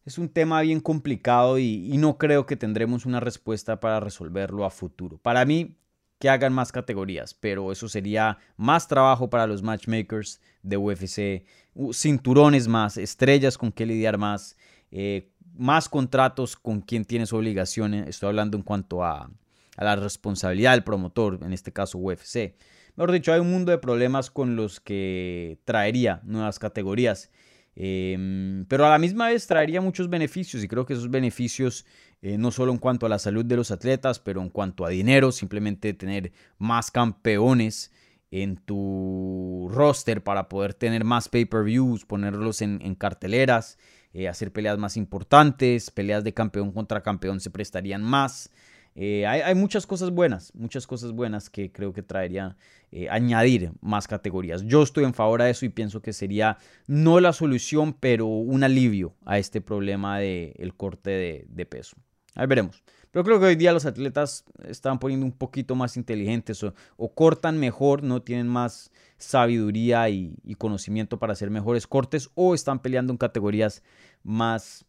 es 0.06 0.18
un 0.18 0.30
tema 0.30 0.62
bien 0.62 0.80
complicado 0.80 1.60
y, 1.60 1.96
no 1.98 2.18
creo 2.18 2.46
que 2.46 2.56
tendremos 2.56 3.06
una 3.06 3.20
respuesta 3.20 3.80
para 3.80 4.00
resolverlo 4.00 4.66
a 4.66 4.72
futuro. 4.72 5.18
Para 5.18 5.46
mí, 5.46 5.78
que 6.20 6.30
hagan 6.30 6.54
más 6.54 6.72
categorías, 6.72 7.34
pero 7.34 7.72
eso 7.72 7.88
sería 7.88 8.38
más 8.58 8.88
trabajo 8.88 9.30
para 9.30 9.48
los 9.48 9.64
matchmakers 9.64 10.40
de 10.62 10.78
UFC, 10.78 11.46
cinturones 11.94 12.68
más, 12.68 12.98
estrellas 12.98 13.58
con 13.58 13.72
que 13.72 13.86
lidiar 13.86 14.18
más, 14.18 14.56
eh, 14.92 15.32
más 15.54 15.90
contratos 15.90 16.56
con 16.56 16.82
quien 16.82 17.06
tienes 17.06 17.34
obligaciones. 17.34 18.08
Estoy 18.08 18.30
hablando 18.30 18.56
en 18.56 18.64
cuanto 18.64 19.04
a, 19.04 19.32
a 19.78 19.84
la 19.84 19.96
responsabilidad 19.96 20.74
del 20.74 20.84
promotor, 20.84 21.40
en 21.42 21.54
este 21.54 21.72
caso 21.72 21.98
UFC. 21.98 22.56
Mejor 23.02 23.14
dicho, 23.14 23.34
hay 23.34 23.40
un 23.40 23.50
mundo 23.50 23.72
de 23.72 23.80
problemas 23.80 24.30
con 24.30 24.56
los 24.56 24.80
que 24.80 25.58
traería 25.66 26.22
nuevas 26.24 26.60
categorías. 26.60 27.32
Em, 27.76 28.64
pero 28.66 28.86
a 28.86 28.92
la 28.92 29.00
misma 29.00 29.30
vez 29.30 29.48
traería 29.48 29.82
muchos 29.82 30.08
beneficios 30.08 30.64
y 30.64 30.68
creo 30.68 30.86
que 30.86 30.94
esos 30.94 31.10
beneficios 31.10 31.84
eh, 32.22 32.38
no 32.38 32.52
solo 32.52 32.72
en 32.72 32.78
cuanto 32.78 33.08
a 33.08 33.10
la 33.10 33.18
salud 33.18 33.44
de 33.44 33.56
los 33.56 33.72
atletas, 33.72 34.20
pero 34.20 34.40
en 34.44 34.50
cuanto 34.50 34.86
a 34.86 34.90
dinero, 34.90 35.32
simplemente 35.32 35.96
tener 35.96 36.32
más 36.60 36.92
campeones 36.92 37.92
en 38.30 38.58
tu 38.58 39.68
roster 39.72 40.24
para 40.24 40.48
poder 40.48 40.76
tener 40.76 41.04
más 41.04 41.28
pay-per-views, 41.28 42.06
ponerlos 42.06 42.62
en, 42.62 42.94
carteleras, 42.94 43.80
eh, 44.14 44.28
hacer 44.28 44.54
peleas 44.54 44.78
más 44.78 44.96
importantes, 44.96 45.90
peleas 45.90 46.24
de 46.24 46.36
campeón 46.36 46.72
contra 46.72 47.02
campeón 47.02 47.40
se 47.40 47.50
prestarían 47.50 48.04
más. 48.04 48.52
Eh, 48.94 49.26
hay, 49.26 49.56
muchas 49.56 49.88
cosas 49.88 50.12
buenas, 50.12 50.54
muchas 50.54 50.86
cosas 50.86 51.14
buenas 51.14 51.50
que 51.50 51.72
creo 51.72 51.94
que 51.94 52.04
traería 52.04 52.58
eh, 52.92 53.08
añadir 53.10 53.72
más 53.80 54.08
categorías. 54.08 54.64
Yo 54.64 54.84
estoy 54.84 55.06
en 55.06 55.14
favor 55.14 55.42
de 55.42 55.50
eso 55.50 55.66
y 55.66 55.70
pienso 55.70 56.02
que 56.02 56.12
sería 56.12 56.58
no 56.88 57.20
la 57.22 57.32
solución, 57.32 57.94
pero 57.94 58.26
un 58.28 58.64
alivio 58.64 59.16
a 59.26 59.38
este 59.38 59.62
problema 59.62 60.20
del 60.20 60.54
el 60.58 60.76
corte 60.76 61.46
de, 61.48 61.66
peso. 61.66 61.96
Ahí 62.36 62.48
veremos. 62.48 62.84
Pero 63.12 63.24
creo 63.24 63.40
que 63.40 63.46
hoy 63.46 63.56
día 63.56 63.74
los 63.74 63.86
atletas 63.86 64.46
están 64.68 65.00
poniendo 65.00 65.26
un 65.26 65.34
poquito 65.34 65.76
más 65.76 65.96
inteligentes 65.96 66.64
o, 66.64 67.14
cortan 67.14 67.58
mejor, 67.60 68.04
no 68.04 68.22
tienen 68.22 68.48
más 68.48 68.92
sabiduría 69.18 70.10
y, 70.10 70.36
y, 70.44 70.56
conocimiento 70.56 71.20
para 71.20 71.34
hacer 71.34 71.50
mejores 71.50 71.88
cortes 71.88 72.30
o 72.36 72.56
están 72.56 72.80
peleando 72.80 73.12
en 73.14 73.18
categorías 73.18 73.84
más 74.24 74.86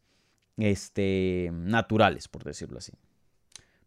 este, 0.57 1.51
naturales, 1.53 2.29
por 2.29 2.45
decirlo 2.45 2.79
así. 2.79 2.93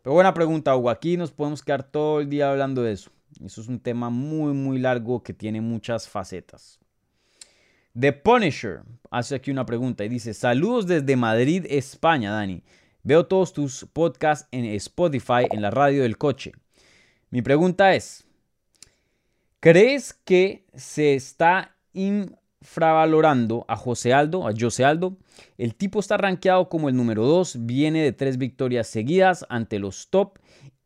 Pero 0.05 0.13
buena 0.13 0.35
pregunta, 0.35 0.75
Hugo. 0.75 0.91
Aquí 0.91 1.17
nos 1.17 1.31
podemos 1.31 1.63
quedar 1.63 1.81
todo 1.81 2.19
el 2.19 2.29
día 2.29 2.51
hablando 2.51 2.83
de 2.83 2.91
eso. 2.91 3.09
Eso 3.43 3.61
es 3.61 3.67
un 3.67 3.79
tema 3.79 4.11
muy, 4.11 4.53
muy 4.53 4.77
largo 4.77 5.23
que 5.23 5.33
tiene 5.33 5.61
muchas 5.61 6.07
facetas. 6.07 6.79
The 7.99 8.13
Punisher 8.13 8.83
hace 9.09 9.33
aquí 9.33 9.49
una 9.49 9.65
pregunta 9.65 10.05
y 10.05 10.09
dice, 10.09 10.35
saludos 10.35 10.85
desde 10.85 11.15
Madrid, 11.15 11.65
España, 11.67 12.31
Dani. 12.33 12.61
Veo 13.01 13.25
todos 13.25 13.51
tus 13.51 13.87
podcasts 13.93 14.47
en 14.51 14.65
Spotify, 14.65 15.47
en 15.49 15.63
la 15.63 15.71
radio 15.71 16.03
del 16.03 16.19
coche. 16.19 16.51
Mi 17.31 17.41
pregunta 17.41 17.95
es, 17.95 18.25
¿crees 19.59 20.13
que 20.13 20.67
se 20.75 21.15
está 21.15 21.75
infravalorando 22.65 23.63
a 23.67 23.75
José 23.75 24.11
Aldo, 24.11 24.47
a 24.47 24.53
José 24.59 24.83
Aldo. 24.83 25.17
El 25.57 25.75
tipo 25.75 25.99
está 25.99 26.17
rankeado 26.17 26.67
como 26.67 26.89
el 26.89 26.95
número 26.95 27.23
2, 27.25 27.59
viene 27.61 28.01
de 28.01 28.11
tres 28.11 28.37
victorias 28.37 28.87
seguidas 28.87 29.45
ante 29.49 29.77
los 29.77 30.09
top 30.09 30.39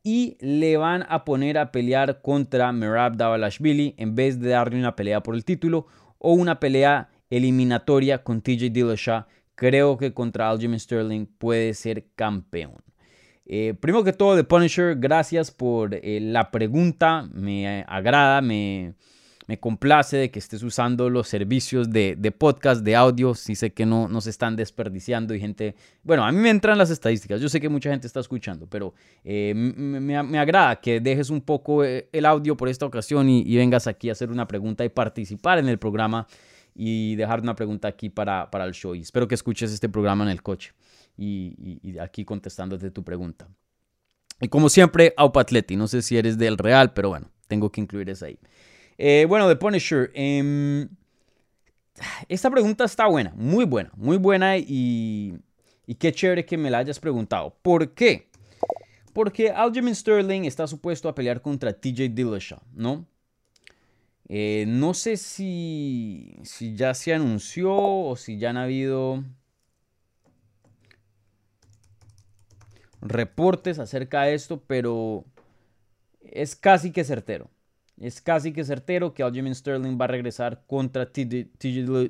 y 0.04 0.38
le 0.42 0.76
van 0.76 1.06
a 1.08 1.24
poner 1.24 1.58
a 1.58 1.72
pelear 1.72 2.22
contra 2.22 2.72
Merab 2.74 3.16
Davalashvili 3.16 3.96
en 3.98 4.14
vez 4.14 4.40
de 4.40 4.50
darle 4.50 4.78
una 4.78 4.96
pelea 4.96 5.24
por 5.24 5.36
el 5.36 5.46
título 5.46 5.88
o 6.18 6.34
una 6.34 6.60
pelea 6.60 7.10
eliminatoria 7.30 8.24
con 8.24 8.42
TJ 8.42 8.72
Dillashaw. 8.72 9.26
Creo 9.56 9.98
que 9.98 10.14
contra 10.14 10.50
Aljamain 10.50 10.80
Sterling 10.80 11.26
puede 11.26 11.74
ser 11.74 12.08
campeón. 12.16 12.76
Eh, 13.46 13.74
primero 13.80 14.04
que 14.04 14.14
todo, 14.14 14.36
The 14.36 14.44
Punisher, 14.44 14.96
gracias 14.98 15.52
por 15.52 15.96
eh, 15.96 16.20
la 16.22 16.52
pregunta. 16.52 17.28
Me 17.34 17.84
agrada, 17.88 18.42
me, 18.42 18.94
me 19.50 19.60
complace 19.60 20.16
de 20.16 20.30
que 20.30 20.38
estés 20.38 20.62
usando 20.62 21.10
los 21.10 21.28
servicios 21.28 21.90
de, 21.90 22.16
podcast, 22.38 22.84
de 22.84 22.96
audio. 22.96 23.34
Sí 23.34 23.56
sé 23.56 23.74
que 23.74 23.84
no, 23.84 24.08
nos 24.08 24.26
se 24.26 24.30
están 24.30 24.56
desperdiciando 24.56 25.34
y 25.34 25.40
gente... 25.40 25.74
Bueno, 26.04 26.24
a 26.24 26.32
mí 26.32 26.38
me 26.38 26.52
entran 26.52 26.78
las 26.78 26.92
estadísticas. 26.92 27.42
Yo 27.42 27.50
sé 27.50 27.60
que 27.60 27.68
mucha 27.68 27.90
gente 27.90 28.06
está 28.06 28.20
escuchando, 28.20 28.68
pero 28.68 28.94
eh, 29.24 29.56
me, 29.56 30.38
agrada 30.38 30.80
que 30.80 31.00
dejes 31.00 31.32
un 31.32 31.42
poco 31.42 31.84
eh, 31.84 32.10
el 32.12 32.28
audio 32.28 32.56
por 32.56 32.70
esta 32.70 32.86
ocasión 32.86 33.28
y, 33.28 33.58
vengas 33.58 33.88
aquí 33.88 34.10
a 34.10 34.12
hacer 34.12 34.30
una 34.30 34.48
pregunta 34.48 34.86
y 34.86 34.90
participar 34.90 35.58
en 35.58 35.68
el 35.68 35.80
programa 35.80 36.28
y 36.76 37.16
dejar 37.16 37.42
una 37.42 37.56
pregunta 37.56 37.88
aquí 37.88 38.12
para, 38.12 38.52
para 38.52 38.66
el 38.66 38.74
show. 38.74 38.94
Y 38.94 39.02
espero 39.02 39.28
que 39.28 39.34
escuches 39.34 39.72
este 39.72 39.90
programa 39.90 40.26
en 40.26 40.30
el 40.30 40.44
coche 40.44 40.74
y, 41.18 41.80
y 41.82 41.98
aquí 41.98 42.24
contestándote 42.24 42.92
tu 42.92 43.04
pregunta. 43.04 43.48
Y 44.40 44.48
como 44.48 44.70
siempre, 44.70 45.16
Aupa 45.18 45.42
Atleti. 45.42 45.76
No 45.76 45.88
sé 45.88 46.04
si 46.04 46.18
eres 46.18 46.38
del 46.38 46.56
Real, 46.60 46.94
pero 46.94 47.10
bueno, 47.10 47.32
tengo 47.48 47.72
que 47.72 47.82
incluir 47.82 48.12
eso 48.12 48.26
ahí. 48.26 48.38
Eh, 49.02 49.26
bueno, 49.30 49.48
The 49.48 49.56
Punisher. 49.56 50.12
Em, 50.14 50.90
esta 52.28 52.52
pregunta 52.52 52.84
está 52.84 53.08
buena, 53.08 53.32
muy 53.34 53.64
buena, 53.64 53.92
muy 53.96 54.18
buena 54.18 54.58
y, 54.58 55.40
qué 55.98 56.12
chévere 56.12 56.46
que 56.46 56.58
me 56.58 56.70
la 56.70 56.80
hayas 56.80 57.00
preguntado. 57.00 57.56
¿Por 57.62 57.94
qué? 57.94 58.28
Porque 59.14 59.52
Aljamain 59.52 59.96
Sterling 59.96 60.44
está 60.44 60.68
supuesto 60.68 61.08
a 61.08 61.16
pelear 61.16 61.42
contra 61.42 61.72
TJ 61.72 62.10
Dillashaw, 62.10 62.60
¿no? 62.74 63.06
Eh, 64.28 64.66
no 64.68 64.94
sé 64.94 65.16
si, 65.16 66.36
si 66.44 66.76
ya 66.76 66.94
se 66.94 67.14
anunció 67.14 67.74
o 67.74 68.18
si 68.18 68.38
ya 68.38 68.50
han 68.50 68.58
habido 68.58 69.24
reportes 73.02 73.80
acerca 73.80 74.24
de 74.24 74.34
esto, 74.34 74.62
pero 74.68 75.24
es 76.22 76.58
casi 76.58 76.92
que 76.92 77.06
certero. 77.06 77.50
Es 78.00 78.22
casi 78.22 78.54
que 78.54 78.64
certero 78.64 79.14
que 79.14 79.24
Aljamain 79.24 79.54
Sterling 79.54 79.98
va 80.00 80.06
a 80.06 80.08
regresar 80.08 80.64
contra 80.66 81.12
TJ 81.12 81.50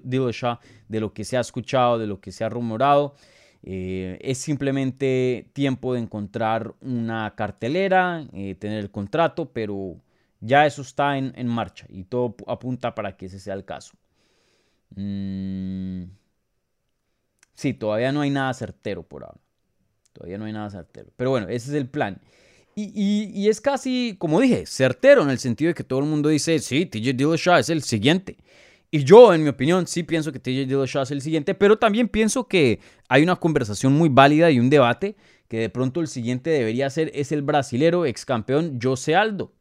Dillashaw 0.04 0.60
de 0.88 1.00
lo 1.00 1.14
que 1.14 1.24
se 1.24 1.38
ha 1.38 1.40
escuchado, 1.40 1.98
de 1.98 2.08
lo 2.08 2.20
que 2.20 2.32
se 2.32 2.44
ha 2.44 2.50
rumorado. 2.50 3.16
Eh, 3.64 4.18
es 4.22 4.38
simplemente 4.38 5.50
tiempo 5.54 5.94
de 5.94 6.02
encontrar 6.02 6.74
una 6.82 7.34
cartelera, 7.36 8.26
eh, 8.34 8.56
tener 8.56 8.80
el 8.80 8.92
contrato, 8.92 9.52
pero 9.52 9.98
ya 10.40 10.66
eso 10.66 10.82
está 10.82 11.18
en, 11.18 11.48
marcha 11.48 11.86
y 11.90 12.04
todo 12.04 12.36
apunta 12.48 12.96
para 12.96 13.18
que 13.18 13.26
ese 13.26 13.40
sea 13.40 13.56
el 13.56 13.66
caso. 13.66 13.94
Mm, 14.96 16.04
sí, 17.54 17.74
todavía 17.74 18.12
no 18.12 18.22
hay 18.22 18.30
nada 18.30 18.54
certero 18.54 19.04
por 19.04 19.24
ahora. 19.24 19.40
Todavía 20.14 20.38
no 20.38 20.46
hay 20.46 20.54
nada 20.54 20.70
certero. 20.70 21.10
Pero 21.16 21.32
bueno, 21.32 21.48
ese 21.50 21.70
es 21.70 21.76
el 21.76 21.90
plan. 21.90 22.22
Y, 22.76 23.50
es 23.50 23.60
casi, 23.60 24.16
como 24.18 24.40
dije, 24.40 24.66
certero 24.66 25.22
en 25.24 25.30
el 25.30 25.40
sentido 25.40 25.70
de 25.70 25.74
que 25.74 25.84
todo 25.84 26.00
el 26.00 26.06
mundo 26.06 26.30
dice, 26.30 26.60
sí, 26.60 26.86
TJ 26.86 27.14
Dillashaw 27.14 27.58
es 27.58 27.70
el 27.70 27.84
siguiente. 27.84 28.38
Y 28.90 29.04
yo, 29.04 29.34
en 29.34 29.44
mi 29.44 29.50
opinión, 29.50 29.86
sí 29.86 30.04
pienso 30.04 30.32
que 30.32 30.40
TJ 30.40 30.66
Dillashaw 30.66 31.04
es 31.04 31.12
el 31.12 31.22
siguiente, 31.22 31.54
pero 31.56 31.78
también 31.78 32.08
pienso 32.08 32.48
que 32.48 32.80
hay 33.10 33.22
una 33.24 33.36
conversación 33.36 33.94
muy 33.94 34.10
válida 34.10 34.50
y 34.50 34.60
un 34.60 34.70
debate 34.70 35.18
que 35.50 35.58
de 35.58 35.70
pronto 35.70 36.00
el 36.00 36.08
siguiente 36.08 36.52
debería 36.52 36.90
ser 36.90 37.12
es 37.14 37.32
el 37.32 37.42
brasilero 37.42 38.06
ex 38.06 38.24
campeón 38.24 38.80
José 38.82 39.16
Aldo. 39.16 39.52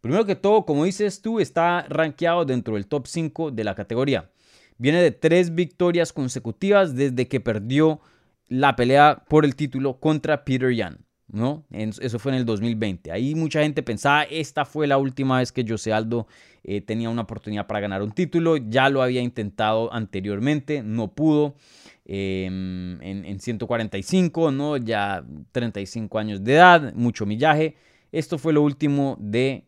Primero 0.00 0.24
que 0.24 0.36
todo, 0.36 0.66
como 0.66 0.84
dices 0.84 1.22
tú, 1.22 1.40
está 1.40 1.86
rankeado 1.88 2.44
dentro 2.44 2.74
del 2.74 2.86
top 2.86 3.06
5 3.06 3.50
de 3.50 3.64
la 3.64 3.74
categoría. 3.74 4.30
Viene 4.78 5.00
de 5.00 5.12
tres 5.12 5.54
victorias 5.54 6.12
consecutivas 6.12 6.94
desde 6.94 7.28
que 7.28 7.40
perdió 7.40 8.00
la 8.48 8.76
pelea 8.76 9.24
por 9.28 9.44
el 9.44 9.54
título 9.56 10.00
contra 10.00 10.44
Peter 10.44 10.72
Yan. 10.74 10.98
¿No? 11.32 11.64
Eso 11.70 12.18
fue 12.18 12.32
en 12.32 12.38
el 12.38 12.44
2020. 12.44 13.10
Ahí 13.10 13.34
mucha 13.34 13.62
gente 13.62 13.82
pensaba, 13.82 14.22
esta 14.24 14.64
fue 14.64 14.86
la 14.86 14.98
última 14.98 15.38
vez 15.38 15.50
que 15.50 15.66
José 15.66 15.92
Aldo 15.92 16.26
eh, 16.62 16.82
tenía 16.82 17.08
una 17.10 17.22
oportunidad 17.22 17.66
para 17.66 17.80
ganar 17.80 18.02
un 18.02 18.12
título. 18.12 18.58
Ya 18.58 18.88
lo 18.90 19.02
había 19.02 19.22
intentado 19.22 19.92
anteriormente, 19.92 20.82
no 20.82 21.08
pudo. 21.08 21.56
Em, 22.04 23.00
en, 23.00 23.40
145, 23.40 24.50
¿no? 24.50 24.76
Ya 24.76 25.24
35 25.52 26.18
años 26.18 26.44
de 26.44 26.54
edad, 26.54 26.92
mucho 26.94 27.24
millaje. 27.24 27.76
Esto 28.10 28.38
fue 28.38 28.52
lo 28.52 28.62
último 28.62 29.16
de 29.18 29.64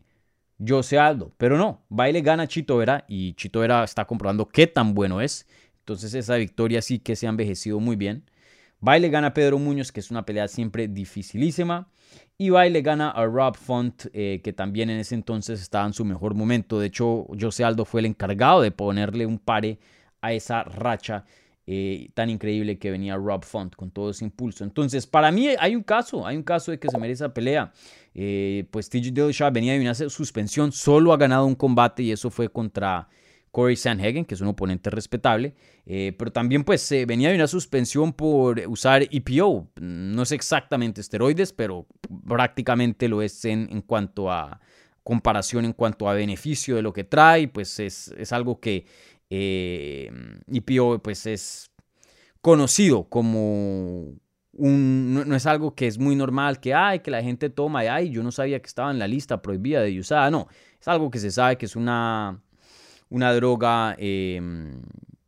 José 0.65 0.99
Aldo. 0.99 1.31
Pero 1.37 1.57
no, 1.57 1.81
baile 1.89 2.21
gana 2.21 2.47
Chito 2.47 2.77
Vera 2.77 3.05
y 3.07 3.33
Chito 3.33 3.61
Vera 3.61 3.83
está 3.83 4.05
comprobando 4.05 4.47
qué 4.47 4.67
tan 4.67 4.93
bueno 4.93 5.21
es. 5.21 5.47
Entonces 5.79 6.13
esa 6.13 6.35
victoria 6.35 6.81
sí 6.81 6.99
que 6.99 7.15
se 7.15 7.25
ha 7.25 7.29
envejecido 7.29 7.79
muy 7.79 7.95
bien. 7.95 8.23
Baile 8.85 9.09
gana 9.09 9.27
a 9.27 9.33
Pedro 9.33 9.57
Muñoz, 9.57 9.91
que 9.91 9.99
es 9.99 10.11
una 10.11 10.23
pelea 10.27 10.47
siempre 10.47 10.87
dificilísima. 10.87 11.89
Y 12.37 12.51
Baile 12.51 12.83
gana 12.83 13.09
a 13.09 13.25
Rob 13.25 13.57
Font, 13.57 14.05
eh, 14.13 14.41
que 14.43 14.53
también 14.53 14.91
en 14.91 14.99
ese 14.99 15.15
entonces 15.15 15.59
estaba 15.59 15.87
en 15.87 15.93
su 15.93 16.05
mejor 16.05 16.35
momento. 16.35 16.79
De 16.79 16.85
hecho, 16.85 17.25
José 17.41 17.63
Aldo 17.63 17.83
fue 17.83 18.01
el 18.01 18.05
encargado 18.05 18.61
de 18.61 18.69
ponerle 18.69 19.25
un 19.25 19.39
pare 19.39 19.79
a 20.21 20.33
esa 20.33 20.63
racha 20.63 21.25
eh, 21.65 22.09
tan 22.13 22.29
increíble 22.29 22.77
que 22.77 22.91
venía 22.91 23.15
Rob 23.15 23.43
Font 23.43 23.75
con 23.75 23.89
todo 23.89 24.11
ese 24.11 24.23
impulso. 24.23 24.63
Entonces, 24.63 25.07
para 25.07 25.31
mí 25.31 25.47
hay 25.57 25.75
un 25.75 25.81
caso, 25.81 26.27
hay 26.27 26.37
un 26.37 26.43
caso 26.43 26.69
de 26.69 26.77
que 26.77 26.87
se 26.87 26.99
merece 26.99 27.23
esa 27.23 27.33
pelea. 27.33 27.73
Eh, 28.13 28.67
pues 28.69 28.87
TJ 28.87 29.11
Dillashaw 29.11 29.51
venía 29.51 29.73
de 29.73 29.81
una 29.81 29.95
suspensión, 29.95 30.71
solo 30.71 31.11
ha 31.11 31.17
ganado 31.17 31.47
un 31.47 31.55
combate 31.55 32.03
y 32.03 32.11
eso 32.11 32.29
fue 32.29 32.49
contra 32.49 33.09
Corey 33.55 33.77
Sanhagen, 33.77 34.25
que 34.25 34.35
es 34.35 34.41
un 34.41 34.49
oponente 34.49 34.89
respetable, 34.89 35.55
eh, 35.85 36.13
pero 36.19 36.29
también 36.29 36.65
pues 36.65 36.81
se 36.81 37.05
venía 37.05 37.29
de 37.29 37.35
una 37.35 37.47
suspensión 37.47 38.11
por 38.11 38.59
usar 38.67 39.07
EPO, 39.09 39.69
no 39.79 40.23
es 40.23 40.33
exactamente 40.33 40.99
esteroides, 40.99 41.53
pero 41.53 41.87
prácticamente 42.27 43.07
lo 43.07 43.21
es 43.21 43.45
en, 43.45 43.81
cuanto 43.83 44.29
a 44.29 44.59
comparación, 45.03 45.63
en 45.63 45.71
cuanto 45.71 46.09
a 46.09 46.13
beneficio 46.13 46.75
de 46.75 46.81
lo 46.81 46.91
que 46.91 47.05
trae, 47.05 47.47
pues 47.47 47.79
es, 47.79 48.11
algo 48.33 48.59
que 48.59 48.87
eh, 49.29 50.11
EPO 50.51 50.99
pues 50.99 51.25
es 51.25 51.71
conocido 52.41 53.07
como 53.07 54.17
un, 54.51 55.13
no, 55.13 55.33
es 55.33 55.45
algo 55.45 55.75
que 55.75 55.87
es 55.87 55.97
muy 55.97 56.17
normal 56.17 56.59
que 56.59 56.73
hay, 56.73 56.99
que 56.99 57.09
la 57.09 57.23
gente 57.23 57.49
toma 57.49 57.85
y 57.85 57.87
ay, 57.87 58.09
yo 58.09 58.21
no 58.21 58.33
sabía 58.33 58.59
que 58.59 58.67
estaba 58.67 58.91
en 58.91 58.99
la 58.99 59.07
lista 59.07 59.41
prohibida 59.41 59.79
de 59.79 59.97
usar, 59.97 60.29
no, 60.29 60.49
es 60.77 60.87
algo 60.89 61.09
que 61.09 61.19
se 61.19 61.31
sabe 61.31 61.57
que 61.57 61.67
es 61.67 61.77
una 61.77 62.41
una 63.15 63.33
droga 63.33 63.95
em, 63.97 64.81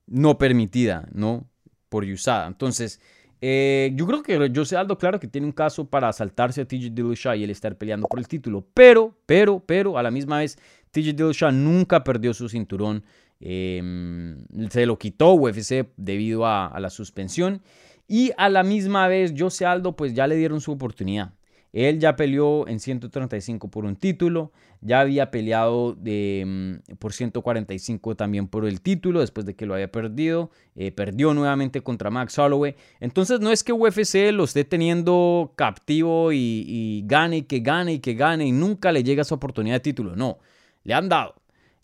no 0.08 0.38
permitida, 0.38 1.08
¿no? 1.14 1.50
Por 1.88 2.04
usada. 2.04 2.46
Entonces, 2.48 3.00
eh, 3.40 3.92
yo 3.96 4.06
creo 4.06 4.24
que 4.24 4.52
José 4.54 4.76
Aldo, 4.76 4.98
claro 4.98 5.22
que 5.22 5.28
tiene 5.28 5.48
un 5.48 5.54
caso 5.54 5.90
para 5.90 6.12
saltarse 6.12 6.60
a 6.60 6.66
TJ 6.66 6.90
Dillashaw 6.92 7.36
y 7.36 7.46
él 7.46 7.50
estar 7.50 7.78
peleando 7.78 8.08
por 8.08 8.20
el 8.20 8.28
título. 8.28 8.68
Pero, 8.74 9.18
pero, 9.26 9.64
pero, 9.66 9.98
a 9.98 10.04
la 10.04 10.12
misma 10.12 10.40
vez, 10.40 10.58
TJ 10.92 11.14
Dillashaw 11.14 11.54
nunca 11.54 12.04
perdió 12.04 12.34
su 12.34 12.50
cinturón. 12.50 13.06
Em, 13.40 14.44
se 14.70 14.86
lo 14.86 15.00
quitó 15.00 15.34
UFC 15.34 15.88
debido 15.96 16.46
a, 16.46 16.68
a, 16.68 16.80
la 16.82 16.90
suspensión. 16.90 17.62
Y 18.06 18.32
a 18.38 18.50
la 18.50 18.64
misma 18.64 19.08
vez, 19.08 19.34
José 19.38 19.66
Aldo, 19.66 19.96
pues 19.96 20.14
ya 20.14 20.28
le 20.28 20.36
dieron 20.36 20.60
su 20.60 20.74
oportunidad. 20.74 21.37
Él 21.78 22.00
ya 22.00 22.16
peleó 22.16 22.68
en 22.68 22.80
135 22.80 23.70
por 23.70 23.86
un 23.86 23.96
título, 23.96 24.52
ya 24.82 25.02
había 25.02 25.30
peleado 25.30 25.94
de, 25.94 26.44
mm, 26.44 26.96
por 26.96 27.14
145 27.14 28.16
también 28.16 28.48
por 28.48 28.66
el 28.66 28.82
título 28.82 29.20
después 29.20 29.46
de 29.46 29.56
que 29.56 29.68
lo 29.68 29.76
había 29.76 29.92
perdido, 29.92 30.50
eh, 30.76 30.92
perdió 30.92 31.36
nuevamente 31.36 31.82
contra 31.82 32.10
Max 32.10 32.40
Holloway. 32.40 32.76
Entonces 33.00 33.42
no 33.42 33.52
es 33.52 33.64
que 33.64 33.74
UFC 33.74 34.32
lo 34.32 34.46
esté 34.46 34.64
teniendo 34.64 35.54
captivo 35.56 36.32
y, 36.32 36.64
y 36.68 37.04
gane 37.06 37.38
y 37.38 37.42
que 37.44 37.60
gane 37.60 37.94
y 37.94 38.00
que 38.00 38.16
gane 38.16 38.48
y 38.48 38.52
nunca 38.52 38.92
le 38.92 39.04
llega 39.04 39.22
esa 39.22 39.36
oportunidad 39.36 39.76
de 39.76 39.82
título, 39.82 40.16
no, 40.16 40.40
le 40.84 40.96
han 40.96 41.08
dado. 41.10 41.36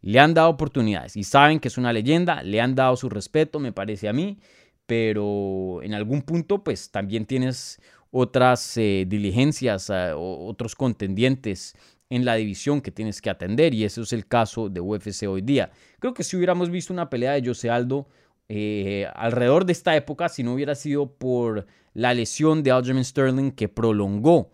Le 0.02 0.20
han 0.20 0.34
dado 0.34 0.50
oportunidades 0.50 1.16
y 1.16 1.24
saben 1.24 1.60
que 1.60 1.68
es 1.68 1.78
una 1.78 1.94
leyenda, 1.94 2.42
le 2.42 2.60
han 2.60 2.74
dado 2.74 2.96
su 2.98 3.10
respeto, 3.10 3.60
me 3.60 3.72
parece 3.72 4.10
a 4.10 4.14
mí, 4.14 4.40
pero 4.88 5.82
en 5.84 5.94
algún 5.94 6.24
punto 6.24 6.64
pues 6.64 6.92
también 6.92 7.26
tienes 7.26 7.80
otras 8.16 8.78
eh, 8.78 9.06
diligencias, 9.08 9.90
ah, 9.90 10.16
otros 10.16 10.76
contendientes 10.76 11.76
en 12.12 12.26
la 12.26 12.36
división 12.36 12.80
que 12.80 12.92
tienes 12.92 13.20
que 13.22 13.32
atender 13.32 13.74
y 13.74 13.86
eso 13.86 14.04
es 14.04 14.14
el 14.14 14.28
caso 14.28 14.70
de 14.70 14.80
UFC 14.80 15.24
hoy 15.28 15.42
día. 15.42 15.72
Creo 15.98 16.14
que 16.14 16.24
si 16.24 16.38
hubiéramos 16.38 16.70
visto 16.70 16.94
una 16.94 17.10
pelea 17.10 17.32
de 17.34 17.44
Jose 17.44 17.72
Aldo 17.72 18.08
eh, 18.50 19.08
alrededor 19.16 19.66
de 19.66 19.72
esta 19.72 19.96
época, 19.96 20.30
si 20.30 20.44
no 20.44 20.54
hubiera 20.54 20.76
sido 20.76 21.12
por 21.12 21.66
la 21.96 22.14
lesión 22.14 22.62
de 22.62 22.70
Aljamain 22.70 23.04
Sterling 23.04 23.50
que 23.50 23.68
prolongó 23.68 24.52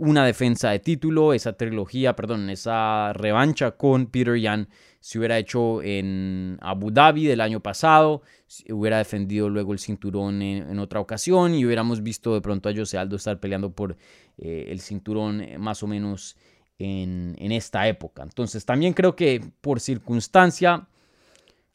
una 0.00 0.24
defensa 0.24 0.70
de 0.70 0.78
título, 0.78 1.34
esa 1.34 1.52
trilogía, 1.52 2.16
perdón, 2.16 2.48
esa 2.48 3.12
revancha 3.12 3.72
con 3.72 4.06
Peter 4.06 4.36
Yan 4.36 4.68
se 4.98 5.18
hubiera 5.18 5.38
hecho 5.38 5.82
en 5.82 6.58
Abu 6.60 6.90
Dhabi 6.90 7.26
del 7.26 7.40
año 7.40 7.60
pasado, 7.60 8.22
hubiera 8.70 8.98
defendido 8.98 9.48
luego 9.48 9.72
el 9.72 9.78
cinturón 9.78 10.40
en, 10.42 10.78
otra 10.78 11.00
ocasión 11.00 11.54
y 11.54 11.64
hubiéramos 11.64 12.02
visto 12.02 12.34
de 12.34 12.40
pronto 12.40 12.68
a 12.68 12.74
Jose 12.74 12.96
Aldo 12.96 13.16
estar 13.16 13.38
peleando 13.40 13.72
por 13.72 13.96
eh, 14.38 14.66
el 14.68 14.80
cinturón 14.80 15.44
más 15.58 15.82
o 15.82 15.86
menos 15.86 16.36
en, 16.78 17.52
esta 17.52 17.86
época. 17.86 18.22
Entonces 18.22 18.64
también 18.64 18.94
creo 18.94 19.14
que 19.14 19.52
por 19.60 19.80
circunstancia 19.80 20.88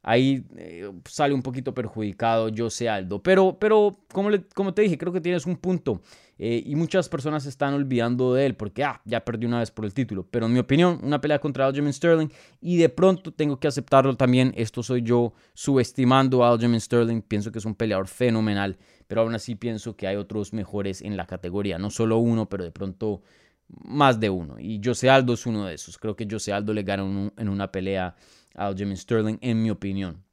ahí 0.05 0.45
eh, 0.55 0.91
sale 1.05 1.33
un 1.33 1.41
poquito 1.41 1.73
perjudicado 1.73 2.49
Jose 2.55 2.87
Aldo. 2.87 3.23
Pero, 3.23 3.57
pero 3.59 3.97
como, 4.13 4.29
como 4.53 4.73
te 4.73 4.83
dije, 4.83 4.99
creo 4.99 5.11
que 5.11 5.19
tienes 5.19 5.47
un 5.47 5.57
punto. 5.57 6.01
Eh, 6.37 6.61
y 6.63 6.75
muchas 6.75 7.09
personas 7.09 7.43
se 7.43 7.49
están 7.49 7.73
olvidando 7.73 8.33
de 8.33 8.45
él 8.45 8.55
porque 8.55 8.83
ah, 8.83 9.01
ya 9.05 9.23
perdió 9.23 9.47
una 9.47 9.59
vez 9.59 9.71
por 9.71 9.83
el 9.83 9.95
título. 9.95 10.27
Pero 10.29 10.45
en 10.45 10.53
mi 10.53 10.59
opinión, 10.59 10.99
una 11.01 11.19
pelea 11.19 11.39
contra 11.39 11.65
Aljamain 11.65 11.91
Sterling 11.91 12.27
y 12.61 12.77
de 12.77 12.89
pronto 12.89 13.33
tengo 13.33 13.59
que 13.59 13.67
aceptarlo 13.67 14.15
también. 14.15 14.53
Esto 14.55 14.83
soy 14.83 15.01
yo 15.01 15.33
subestimando 15.55 16.43
a 16.43 16.51
Aljamain 16.51 16.81
Sterling. 16.81 17.21
Pienso 17.21 17.51
que 17.51 17.57
es 17.57 17.65
un 17.65 17.73
peleador 17.73 18.07
fenomenal, 18.07 18.77
pero 19.07 19.21
aún 19.21 19.33
así 19.33 19.55
pienso 19.55 19.95
que 19.95 20.05
hay 20.05 20.17
otros 20.17 20.53
mejores 20.53 21.01
en 21.01 21.17
la 21.17 21.25
categoría. 21.25 21.79
No 21.79 21.89
solo 21.89 22.17
uno, 22.17 22.47
pero 22.47 22.63
de 22.63 22.71
pronto 22.71 23.23
más 23.67 24.19
de 24.19 24.29
uno. 24.29 24.59
Y 24.59 24.79
Jose 24.83 25.09
Aldo 25.09 25.33
es 25.33 25.47
uno 25.47 25.65
de 25.65 25.73
esos. 25.73 25.97
Creo 25.97 26.15
que 26.15 26.27
Jose 26.29 26.53
Aldo 26.53 26.73
le 26.73 26.83
gana 26.83 27.31
en 27.37 27.49
una 27.49 27.71
pelea 27.71 28.15
a 28.55 28.67
Aljamain 28.67 28.97
Sterling, 28.97 29.37
en 29.41 29.61
mi 29.61 29.69
opinión. 29.69 30.23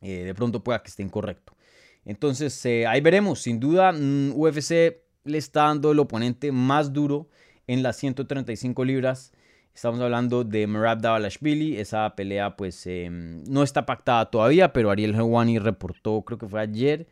Eh, 0.00 0.24
de 0.24 0.34
pronto 0.34 0.62
pueda 0.62 0.82
que 0.82 0.88
esté 0.88 1.02
incorrecto. 1.02 1.56
Entonces, 2.04 2.64
eh, 2.66 2.86
ahí 2.86 3.00
veremos. 3.00 3.40
Sin 3.40 3.58
duda, 3.58 3.92
mm, 3.92 4.32
UFC 4.34 5.02
le 5.24 5.38
está 5.38 5.64
dando 5.64 5.92
el 5.92 5.98
oponente 5.98 6.52
más 6.52 6.92
duro 6.92 7.28
en 7.66 7.82
las 7.82 7.96
135 7.96 8.84
libras. 8.84 9.32
Estamos 9.74 10.00
hablando 10.00 10.44
de 10.44 10.66
Merab 10.66 11.00
Davalashvili. 11.00 11.78
Esa 11.78 12.14
pelea 12.14 12.56
pues 12.56 12.86
em, 12.86 13.42
no 13.44 13.62
está 13.62 13.86
pactada 13.86 14.30
todavía, 14.30 14.72
pero 14.72 14.90
Ariel 14.90 15.14
Helwani 15.14 15.58
reportó, 15.58 16.22
creo 16.22 16.38
que 16.38 16.48
fue 16.48 16.60
ayer, 16.60 17.08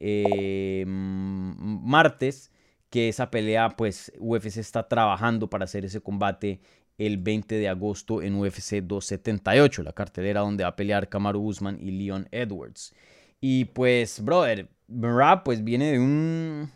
em, 0.00 0.88
martes, 1.84 2.50
que 2.90 3.08
esa 3.08 3.30
pelea 3.30 3.70
pues 3.70 4.12
UFC 4.18 4.58
está 4.58 4.88
trabajando 4.88 5.48
para 5.48 5.64
hacer 5.64 5.84
ese 5.84 6.00
combate 6.00 6.60
el 7.00 7.16
20 7.16 7.54
de 7.54 7.68
agosto 7.68 8.20
en 8.20 8.34
UFC 8.34 8.82
278, 8.82 9.82
la 9.82 9.94
cartelera 9.94 10.40
donde 10.40 10.64
va 10.64 10.70
a 10.70 10.76
pelear 10.76 11.08
Kamaru 11.08 11.40
Usman 11.40 11.78
y 11.80 11.92
Leon 11.92 12.28
Edwards. 12.30 12.94
Y 13.40 13.64
pues, 13.64 14.22
brother, 14.22 14.68
Merab 14.86 15.42
pues 15.42 15.64
viene 15.64 15.92
de 15.92 15.98
un 15.98 16.70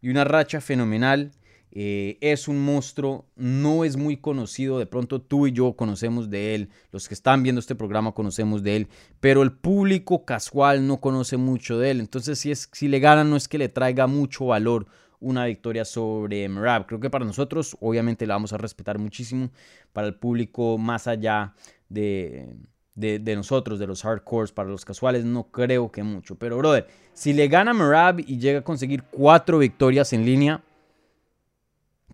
y 0.00 0.10
una 0.10 0.24
racha 0.24 0.60
fenomenal. 0.60 1.30
Eh, 1.70 2.18
es 2.20 2.48
un 2.48 2.64
monstruo, 2.64 3.26
no 3.36 3.84
es 3.84 3.96
muy 3.96 4.16
conocido, 4.16 4.80
de 4.80 4.86
pronto 4.86 5.20
tú 5.20 5.46
y 5.46 5.52
yo 5.52 5.74
conocemos 5.74 6.30
de 6.30 6.56
él, 6.56 6.70
los 6.90 7.06
que 7.06 7.14
están 7.14 7.42
viendo 7.42 7.60
este 7.60 7.74
programa 7.74 8.12
conocemos 8.12 8.62
de 8.62 8.74
él, 8.74 8.88
pero 9.20 9.42
el 9.42 9.52
público 9.52 10.24
casual 10.24 10.86
no 10.86 10.98
conoce 10.98 11.36
mucho 11.36 11.78
de 11.78 11.90
él, 11.90 12.00
entonces 12.00 12.38
si, 12.38 12.50
es, 12.50 12.70
si 12.72 12.88
le 12.88 13.00
ganan 13.00 13.28
no 13.28 13.36
es 13.36 13.48
que 13.48 13.58
le 13.58 13.68
traiga 13.68 14.06
mucho 14.06 14.46
valor 14.46 14.86
una 15.20 15.44
victoria 15.46 15.84
sobre 15.84 16.48
Merab, 16.48 16.86
creo 16.86 17.00
que 17.00 17.10
para 17.10 17.24
nosotros 17.24 17.76
obviamente 17.80 18.26
la 18.26 18.34
vamos 18.34 18.52
a 18.52 18.58
respetar 18.58 18.98
muchísimo, 18.98 19.50
para 19.92 20.06
el 20.06 20.14
público 20.14 20.78
más 20.78 21.06
allá 21.06 21.54
de, 21.88 22.54
de, 22.94 23.36
nosotros, 23.36 23.78
de 23.78 23.86
los 23.86 24.02
hardcores, 24.02 24.52
para 24.52 24.68
los 24.68 24.84
casuales, 24.84 25.24
no 25.24 25.44
creo 25.50 25.90
que 25.90 26.02
mucho. 26.02 26.36
Pero, 26.36 26.58
brother, 26.58 26.86
si 27.14 27.32
le 27.32 27.48
gana 27.48 27.72
Merab 27.72 28.20
y 28.20 28.38
llega 28.38 28.60
a 28.60 28.64
conseguir 28.64 29.02
cuatro 29.04 29.58
victorias 29.58 30.12
en 30.12 30.24
línea, 30.24 30.62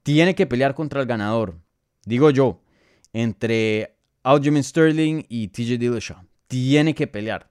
tiene 0.02 0.34
que 0.34 0.46
pelear 0.46 0.74
contra 0.74 1.00
el 1.00 1.06
ganador. 1.06 1.54
Digo 2.04 2.30
yo, 2.30 2.60
entre 3.12 3.96
Aljamain 4.22 4.62
Sterling 4.62 5.24
y 5.28 5.48
TJ 5.48 5.78
Dillashaw. 5.78 6.18
Tiene 6.46 6.94
que 6.94 7.06
pelear. 7.06 7.48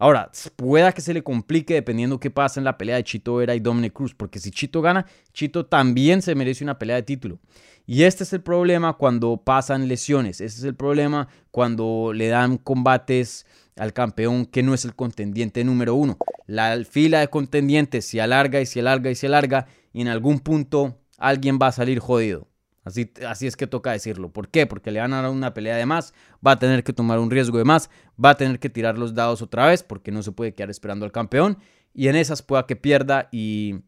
Ahora, 0.00 0.30
pueda 0.54 0.92
que 0.92 1.00
se 1.00 1.12
le 1.12 1.24
complique 1.24 1.74
dependiendo 1.74 2.20
qué 2.20 2.30
pasa 2.30 2.60
en 2.60 2.64
la 2.64 2.78
pelea 2.78 2.96
de 2.96 3.04
Chito 3.04 3.36
Vera 3.36 3.56
y 3.56 3.60
Dominic 3.60 3.92
Cruz, 3.92 4.14
porque 4.14 4.38
si 4.38 4.50
Chito 4.52 4.80
gana, 4.80 5.06
Chito 5.32 5.66
también 5.66 6.22
se 6.22 6.36
merece 6.36 6.62
una 6.62 6.78
pelea 6.78 6.96
de 6.96 7.02
título. 7.02 7.40
Y 7.84 8.04
este 8.04 8.22
es 8.24 8.32
el 8.32 8.42
problema 8.42 8.92
cuando 8.92 9.38
pasan 9.38 9.88
lesiones, 9.88 10.40
este 10.40 10.60
es 10.60 10.64
el 10.64 10.74
problema 10.74 11.28
cuando 11.50 12.12
le 12.14 12.28
dan 12.28 12.58
combates 12.58 13.46
al 13.76 13.92
campeón 13.92 14.46
que 14.46 14.62
no 14.62 14.74
es 14.74 14.84
el 14.84 14.94
contendiente 14.94 15.64
número 15.64 15.94
uno. 15.94 16.18
La 16.46 16.84
fila 16.84 17.20
de 17.20 17.28
contendientes 17.28 18.04
se 18.04 18.20
alarga 18.20 18.60
y 18.60 18.66
se 18.66 18.80
alarga 18.80 19.10
y 19.10 19.14
se 19.14 19.26
alarga 19.26 19.66
y 19.92 20.02
en 20.02 20.08
algún 20.08 20.40
punto 20.40 20.98
alguien 21.16 21.58
va 21.60 21.68
a 21.68 21.72
salir 21.72 21.98
jodido. 21.98 22.47
Así, 22.88 23.12
así, 23.26 23.46
es 23.46 23.56
que 23.56 23.66
toca 23.66 23.92
decirlo. 23.92 24.30
¿Por 24.30 24.48
qué? 24.48 24.66
Porque 24.66 24.90
le 24.90 25.00
van 25.00 25.12
a 25.12 25.22
dar 25.22 25.30
una 25.30 25.54
pelea 25.54 25.76
de 25.76 25.86
más, 25.86 26.14
va 26.44 26.52
a 26.52 26.58
tener 26.58 26.84
que 26.84 26.92
tomar 26.92 27.18
un 27.18 27.30
riesgo 27.30 27.58
de 27.58 27.64
más, 27.64 27.90
va 28.22 28.30
a 28.30 28.36
tener 28.36 28.58
que 28.58 28.70
tirar 28.70 28.98
los 28.98 29.14
dados 29.14 29.42
otra 29.42 29.66
vez 29.66 29.82
porque 29.82 30.10
no 30.10 30.22
se 30.22 30.32
puede 30.32 30.54
quedar 30.54 30.70
esperando 30.70 31.04
al 31.04 31.12
campeón 31.12 31.58
y 31.94 32.08
en 32.08 32.16
esas 32.16 32.42
pueda 32.42 32.66
que 32.66 32.76
pierda 32.76 33.28
y, 33.32 33.80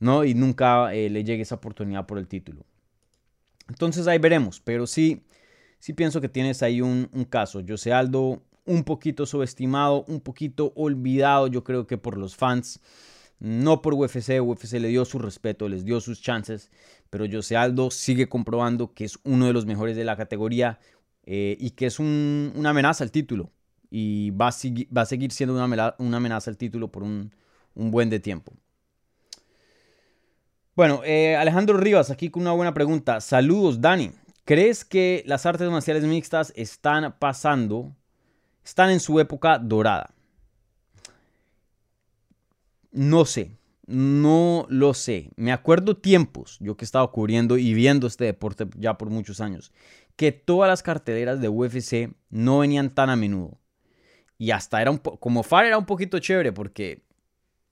¿no? 0.00 0.24
y 0.24 0.34
nunca 0.34 0.94
eh, 0.94 1.10
le 1.10 1.24
llegue 1.24 1.42
esa 1.42 1.56
oportunidad 1.56 2.06
por 2.06 2.18
el 2.18 2.28
título. 2.28 2.64
Entonces 3.68 4.06
ahí 4.06 4.18
veremos, 4.18 4.60
pero 4.60 4.86
sí, 4.86 5.22
sí 5.78 5.92
pienso 5.92 6.20
que 6.20 6.28
tienes 6.28 6.62
ahí 6.62 6.80
un, 6.80 7.08
un 7.12 7.24
caso. 7.24 7.62
José 7.66 7.92
Aldo 7.92 8.42
un 8.68 8.84
poquito 8.84 9.26
subestimado, 9.26 10.04
un 10.08 10.20
poquito 10.20 10.72
olvidado 10.76 11.46
yo 11.46 11.64
creo 11.64 11.86
que 11.86 11.98
por 11.98 12.16
los 12.16 12.36
fans. 12.36 12.80
No 13.40 13.82
por 13.82 13.94
UFC, 13.94 14.40
UFC 14.42 14.74
le 14.74 14.88
dio 14.88 15.04
su 15.04 15.18
respeto, 15.20 15.68
les 15.68 15.84
dio 15.84 16.00
sus 16.00 16.20
chances, 16.20 16.72
pero 17.10 17.26
José 17.30 17.56
Aldo 17.56 17.90
sigue 17.90 18.28
comprobando 18.28 18.92
que 18.92 19.04
es 19.04 19.18
uno 19.24 19.46
de 19.46 19.52
los 19.52 19.66
mejores 19.66 19.96
de 19.96 20.04
la 20.04 20.16
categoría 20.16 20.78
eh, 21.24 21.56
y 21.58 21.70
que 21.70 21.86
es 21.86 21.98
una 21.98 22.70
amenaza 22.70 23.04
al 23.04 23.10
título. 23.10 23.50
Y 23.90 24.30
va 24.30 24.48
a, 24.48 24.52
va 24.96 25.02
a 25.02 25.06
seguir 25.06 25.32
siendo 25.32 25.54
una, 25.54 25.94
amenaza 26.16 26.50
al 26.50 26.56
título 26.56 26.88
por 26.88 27.02
un, 27.02 27.32
buen 27.74 28.10
de 28.10 28.20
tiempo. 28.20 28.52
Bueno, 30.74 31.02
eh, 31.04 31.36
Alejandro 31.36 31.76
Rivas, 31.76 32.10
aquí 32.10 32.30
con 32.30 32.42
una 32.42 32.52
buena 32.52 32.74
pregunta. 32.74 33.20
Saludos, 33.20 33.80
Dani. 33.80 34.12
¿Crees 34.44 34.84
que 34.84 35.22
las 35.26 35.44
artes 35.44 35.68
marciales 35.70 36.04
mixtas 36.04 36.52
están 36.56 37.14
pasando, 37.18 37.94
están 38.64 38.90
en 38.90 39.00
su 39.00 39.20
época 39.20 39.58
dorada? 39.58 40.14
No 42.90 43.26
sé, 43.26 43.50
no 43.88 44.66
lo 44.68 44.92
sé. 44.92 45.30
Me 45.36 45.50
acuerdo 45.50 45.96
tiempos, 45.96 46.58
yo 46.60 46.76
que 46.76 46.84
he 46.84 46.86
estado 46.86 47.10
cubriendo 47.10 47.56
y 47.56 47.72
viendo 47.72 48.06
este 48.06 48.24
deporte 48.24 48.66
ya 48.76 48.98
por 48.98 49.08
muchos 49.08 49.40
años, 49.40 49.72
que 50.14 50.30
todas 50.30 50.68
las 50.68 50.82
carteleras 50.82 51.40
de 51.40 51.48
UFC 51.48 52.14
no 52.28 52.58
venían 52.58 52.90
tan 52.90 53.08
a 53.08 53.16
menudo. 53.16 53.58
Y 54.36 54.50
hasta 54.50 54.82
era 54.82 54.90
un 54.90 54.98
poco, 54.98 55.18
como 55.18 55.42
FAR 55.42 55.64
era 55.64 55.78
un 55.78 55.86
poquito 55.86 56.18
chévere 56.18 56.52
porque 56.52 57.02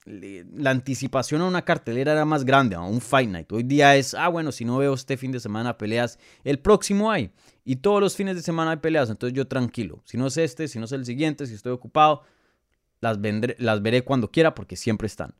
la 0.06 0.70
anticipación 0.70 1.42
a 1.42 1.46
una 1.46 1.64
cartelera 1.64 2.12
era 2.12 2.24
más 2.24 2.44
grande, 2.44 2.76
a 2.76 2.80
un 2.80 3.02
Fight 3.02 3.28
Night. 3.28 3.52
Hoy 3.52 3.64
día 3.64 3.94
es, 3.96 4.14
ah, 4.14 4.28
bueno, 4.28 4.52
si 4.52 4.64
no 4.64 4.78
veo 4.78 4.94
este 4.94 5.18
fin 5.18 5.32
de 5.32 5.40
semana 5.40 5.76
peleas, 5.76 6.18
el 6.44 6.60
próximo 6.60 7.10
hay. 7.10 7.30
Y 7.64 7.76
todos 7.76 8.00
los 8.00 8.16
fines 8.16 8.36
de 8.36 8.42
semana 8.42 8.70
hay 8.70 8.76
peleas, 8.78 9.10
entonces 9.10 9.36
yo 9.36 9.46
tranquilo. 9.48 10.00
Si 10.04 10.16
no 10.16 10.28
es 10.28 10.38
este, 10.38 10.66
si 10.68 10.78
no 10.78 10.86
es 10.86 10.92
el 10.92 11.04
siguiente, 11.04 11.46
si 11.46 11.54
estoy 11.54 11.72
ocupado, 11.72 12.22
las, 13.00 13.18
las 13.58 13.82
veré 13.82 14.02
cuando 14.02 14.30
quiera 14.30 14.54
porque 14.54 14.76
siempre 14.76 15.06
están. 15.06 15.34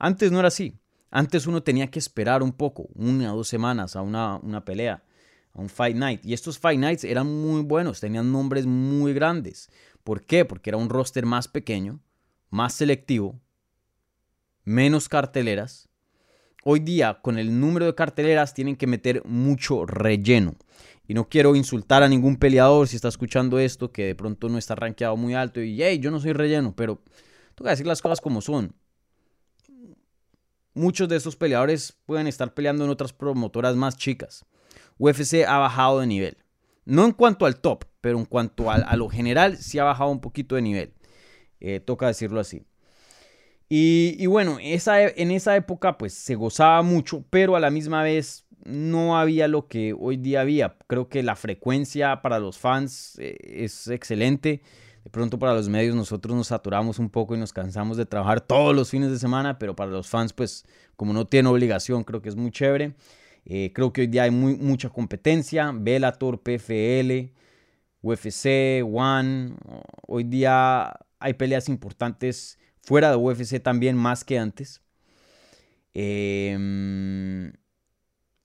Antes 0.00 0.32
no 0.32 0.38
era 0.38 0.48
así. 0.48 0.80
Antes 1.10 1.46
uno 1.46 1.62
tenía 1.62 1.90
que 1.90 1.98
esperar 1.98 2.42
un 2.42 2.52
poco, 2.52 2.88
una 2.94 3.34
o 3.34 3.36
dos 3.36 3.48
semanas 3.48 3.96
a 3.96 4.00
una, 4.00 4.36
una 4.36 4.64
pelea, 4.64 5.04
a 5.52 5.60
un 5.60 5.68
Fight 5.68 5.94
Night. 5.94 6.24
Y 6.24 6.32
estos 6.32 6.58
Fight 6.58 6.80
Nights 6.80 7.04
eran 7.04 7.26
muy 7.26 7.60
buenos, 7.62 8.00
tenían 8.00 8.32
nombres 8.32 8.64
muy 8.64 9.12
grandes. 9.12 9.70
¿Por 10.02 10.24
qué? 10.24 10.46
Porque 10.46 10.70
era 10.70 10.78
un 10.78 10.88
roster 10.88 11.26
más 11.26 11.48
pequeño, 11.48 12.00
más 12.48 12.72
selectivo, 12.72 13.38
menos 14.64 15.08
carteleras. 15.10 15.90
Hoy 16.64 16.80
día, 16.80 17.20
con 17.20 17.38
el 17.38 17.60
número 17.60 17.84
de 17.84 17.94
carteleras, 17.94 18.54
tienen 18.54 18.76
que 18.76 18.86
meter 18.86 19.22
mucho 19.26 19.84
relleno. 19.84 20.56
Y 21.06 21.12
no 21.12 21.28
quiero 21.28 21.56
insultar 21.56 22.02
a 22.02 22.08
ningún 22.08 22.36
peleador 22.36 22.88
si 22.88 22.96
está 22.96 23.08
escuchando 23.08 23.58
esto, 23.58 23.92
que 23.92 24.06
de 24.06 24.14
pronto 24.14 24.48
no 24.48 24.56
está 24.56 24.76
rankeado 24.76 25.18
muy 25.18 25.34
alto 25.34 25.60
y, 25.60 25.82
hey, 25.82 25.98
yo 25.98 26.10
no 26.10 26.20
soy 26.20 26.32
relleno, 26.32 26.74
pero 26.74 27.02
tengo 27.54 27.64
que 27.64 27.70
decir 27.70 27.86
las 27.86 28.00
cosas 28.00 28.22
como 28.22 28.40
son. 28.40 28.74
Muchos 30.74 31.08
de 31.08 31.16
estos 31.16 31.36
peleadores 31.36 31.96
pueden 32.06 32.26
estar 32.26 32.54
peleando 32.54 32.84
en 32.84 32.90
otras 32.90 33.12
promotoras 33.12 33.76
más 33.76 33.96
chicas. 33.96 34.44
UFC 34.98 35.44
ha 35.46 35.58
bajado 35.58 36.00
de 36.00 36.06
nivel. 36.06 36.36
No 36.84 37.04
en 37.04 37.12
cuanto 37.12 37.46
al 37.46 37.60
top, 37.60 37.84
pero 38.00 38.18
en 38.18 38.24
cuanto 38.24 38.70
a, 38.70 38.96
lo 38.96 39.08
general, 39.08 39.56
sí 39.58 39.78
ha 39.78 39.84
bajado 39.84 40.10
un 40.10 40.20
poquito 40.20 40.54
de 40.54 40.62
nivel. 40.62 40.94
Eh, 41.60 41.80
toca 41.80 42.06
decirlo 42.06 42.40
así. 42.40 42.64
Y, 43.72 44.26
bueno, 44.26 44.58
esa, 44.60 45.00
en 45.00 45.30
esa 45.30 45.54
época 45.54 45.96
pues 45.96 46.12
se 46.12 46.34
gozaba 46.34 46.82
mucho, 46.82 47.24
pero 47.30 47.54
a 47.54 47.60
la 47.60 47.70
misma 47.70 48.02
vez 48.02 48.44
no 48.64 49.16
había 49.16 49.46
lo 49.46 49.68
que 49.68 49.94
hoy 49.96 50.16
día 50.16 50.40
había. 50.40 50.76
Creo 50.88 51.08
que 51.08 51.22
la 51.22 51.36
frecuencia 51.36 52.20
para 52.20 52.40
los 52.40 52.58
fans 52.58 53.16
eh, 53.20 53.36
es 53.64 53.86
excelente. 53.86 54.60
De 55.04 55.10
pronto 55.10 55.38
para 55.38 55.54
los 55.54 55.68
medios 55.68 55.94
nosotros 55.94 56.36
nos 56.36 56.48
saturamos 56.48 56.98
un 56.98 57.08
poco 57.08 57.34
y 57.34 57.38
nos 57.38 57.52
cansamos 57.52 57.96
de 57.96 58.04
trabajar 58.04 58.40
todos 58.40 58.74
los 58.74 58.90
fines 58.90 59.10
de 59.10 59.18
semana, 59.18 59.58
pero 59.58 59.74
para 59.74 59.90
los 59.90 60.08
fans 60.08 60.32
pues 60.32 60.66
como 60.96 61.12
no 61.12 61.26
tiene 61.26 61.48
obligación 61.48 62.04
creo 62.04 62.20
que 62.20 62.28
es 62.28 62.36
muy 62.36 62.50
chévere. 62.50 62.94
Eh, 63.46 63.72
creo 63.74 63.92
que 63.92 64.02
hoy 64.02 64.06
día 64.06 64.24
hay 64.24 64.30
muy, 64.30 64.56
mucha 64.56 64.90
competencia. 64.90 65.72
Bellator, 65.74 66.42
PFL, 66.42 67.32
UFC, 68.02 68.84
One. 68.84 69.54
Hoy 70.06 70.24
día 70.24 70.92
hay 71.18 71.34
peleas 71.34 71.70
importantes 71.70 72.58
fuera 72.82 73.10
de 73.10 73.16
UFC 73.16 73.62
también 73.62 73.96
más 73.96 74.22
que 74.24 74.38
antes. 74.38 74.82
Eh, 75.94 77.50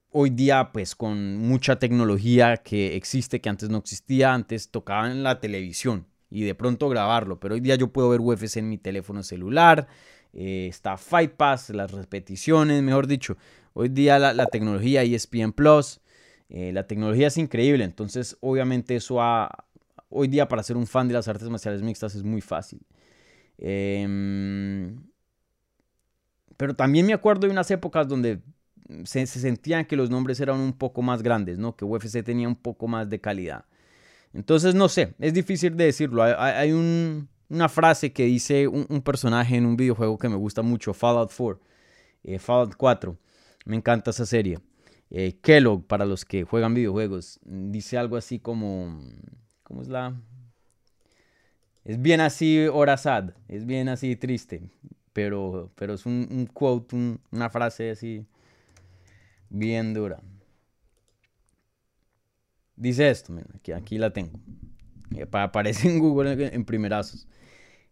hoy 0.09 0.29
día 0.29 0.71
pues 0.71 0.95
con 0.95 1.37
mucha 1.37 1.77
tecnología 1.77 2.57
que 2.57 2.95
existe, 2.95 3.41
que 3.41 3.49
antes 3.49 3.69
no 3.69 3.79
existía, 3.79 4.33
antes 4.33 4.71
tocaba 4.71 5.11
en 5.11 5.21
la 5.21 5.41
televisión 5.41 6.07
y 6.29 6.43
de 6.43 6.55
pronto 6.55 6.89
grabarlo, 6.89 7.39
pero 7.39 7.55
hoy 7.55 7.61
día 7.61 7.75
yo 7.75 7.91
puedo 7.91 8.09
ver 8.09 8.21
UFC 8.21 8.57
en 8.57 8.69
mi 8.69 8.77
teléfono 8.77 9.23
celular, 9.23 9.88
eh, 10.33 10.67
está 10.69 10.97
Fight 10.97 11.33
Pass, 11.33 11.69
las 11.69 11.91
repeticiones, 11.91 12.81
mejor 12.83 13.07
dicho, 13.07 13.38
hoy 13.73 13.89
día 13.89 14.19
la, 14.19 14.45
tecnología 14.47 15.03
ESPN 15.03 15.53
Plus, 15.53 16.01
eh, 16.49 16.71
la 16.73 16.88
tecnología 16.88 17.27
es 17.27 17.38
increíble, 17.38 17.83
entonces 17.83 18.38
obviamente 18.41 18.95
eso 18.95 19.19
hoy 20.09 20.27
día 20.27 20.47
para 20.47 20.63
ser 20.63 20.77
un 20.77 20.88
fan 20.88 21.07
de 21.07 21.13
las 21.13 21.27
artes 21.27 21.49
marciales 21.49 21.81
mixtas 21.81 22.15
es 22.15 22.23
muy 22.23 22.41
fácil. 22.41 22.81
Em, 23.57 25.03
pero 26.57 26.75
también 26.75 27.05
me 27.05 27.13
acuerdo 27.13 27.47
de 27.47 27.51
unas 27.51 27.69
épocas 27.71 28.07
donde 28.07 28.41
se, 29.03 29.25
sentían 29.25 29.85
que 29.85 29.95
los 29.95 30.09
nombres 30.09 30.39
eran 30.39 30.59
un 30.59 30.73
poco 30.73 31.01
más 31.01 31.21
grandes, 31.21 31.57
¿no? 31.57 31.75
Que 31.75 31.85
UFC 31.85 32.23
tenía 32.23 32.47
un 32.47 32.55
poco 32.55 32.88
más 32.88 33.09
de 33.09 33.19
calidad. 33.19 33.65
Entonces, 34.36 34.76
no 34.76 34.89
sé, 34.89 35.15
es 35.19 35.34
difícil 35.34 35.78
de 35.78 35.86
decirlo. 35.86 36.21
Hay, 36.21 36.71
una 37.48 37.69
frase 37.69 38.12
que 38.12 38.26
dice 38.26 38.67
un, 38.67 39.02
personaje 39.02 39.56
en 39.56 39.65
un 39.65 39.78
videojuego 39.78 40.17
que 40.17 40.28
me 40.28 40.36
gusta 40.36 40.62
mucho, 40.62 40.93
Fallout 40.93 41.32
4, 41.36 41.62
eh, 42.24 42.38
Fallout 42.38 42.76
4. 42.76 43.17
Me 43.65 43.78
encanta 43.78 44.12
esa 44.12 44.26
serie. 44.26 44.60
Eh, 45.10 45.38
Kellogg, 45.41 45.88
para 45.88 46.06
los 46.06 46.26
que 46.26 46.43
juegan 46.43 46.74
videojuegos, 46.74 47.39
dice 47.45 47.98
algo 47.98 48.17
así 48.17 48.39
como... 48.39 49.00
¿Cómo 49.63 49.82
es 49.82 49.88
la...? 49.88 50.13
Es 51.86 52.02
bien 52.02 52.19
así 52.19 52.67
hora 52.67 52.98
sad, 52.98 53.30
es 53.48 53.65
bien 53.65 53.89
así 53.89 54.15
triste, 54.15 54.63
pero, 55.13 55.71
pero 55.76 55.93
es 55.93 56.08
un, 56.08 56.50
quote, 56.52 56.95
una 57.32 57.50
frase 57.52 57.91
así 57.91 58.26
bien 59.50 59.93
dura. 59.93 60.19
Dice 62.75 63.09
esto, 63.09 63.33
aquí, 63.53 63.71
aquí 63.71 63.97
la 63.97 64.11
tengo. 64.11 64.39
Eh, 65.15 65.25
aparece 65.31 65.89
en 65.89 65.99
Google 65.99 66.53
en 66.53 66.65
primerazos. 66.65 67.27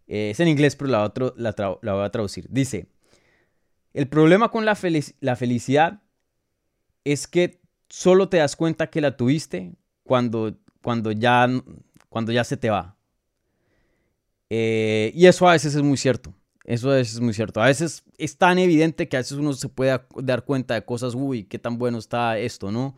Eh, 0.08 0.32
es 0.32 0.40
en 0.40 0.48
inglés, 0.48 0.76
pero 0.76 0.90
la, 0.90 1.04
otro, 1.04 1.34
la, 1.38 1.54
voy 1.82 2.04
a 2.04 2.10
traducir. 2.10 2.48
Dice, 2.50 2.88
el 3.94 4.08
problema 4.08 4.50
con 4.50 4.66
la, 4.66 4.78
la 5.20 5.36
felicidad 5.36 6.02
es 7.04 7.28
que 7.28 7.62
solo 7.90 8.30
te 8.30 8.38
das 8.38 8.56
cuenta 8.56 8.90
que 8.90 9.02
la 9.02 9.16
tuviste 9.16 9.74
cuando, 10.04 10.58
cuando, 10.82 11.12
ya, 11.12 11.48
cuando 12.10 12.32
ya 12.32 12.44
se 12.44 12.58
te 12.58 12.70
va. 12.70 12.98
Eh, 14.50 15.12
y 15.16 15.26
eso 15.26 15.48
a 15.48 15.54
veces 15.54 15.76
es 15.76 15.82
muy 15.82 15.98
cierto. 15.98 16.34
Eso 16.64 16.92
a 16.92 16.96
veces 16.96 17.16
es 17.16 17.22
muy 17.22 17.34
cierto. 17.34 17.62
A 17.62 17.68
veces 17.68 18.04
es 18.18 18.38
tan 18.38 18.58
evidente 18.58 19.08
que 19.08 19.18
a 19.18 19.20
veces 19.20 19.38
uno 19.38 19.54
se 19.54 19.70
puede 19.70 20.00
dar 20.18 20.46
cuenta 20.46 20.74
de 20.76 20.86
cosas, 20.86 21.14
uy, 21.16 21.44
qué 21.44 21.60
tan 21.60 21.78
bueno 21.78 21.98
está 21.98 22.38
esto, 22.38 22.72
¿no? 22.72 22.96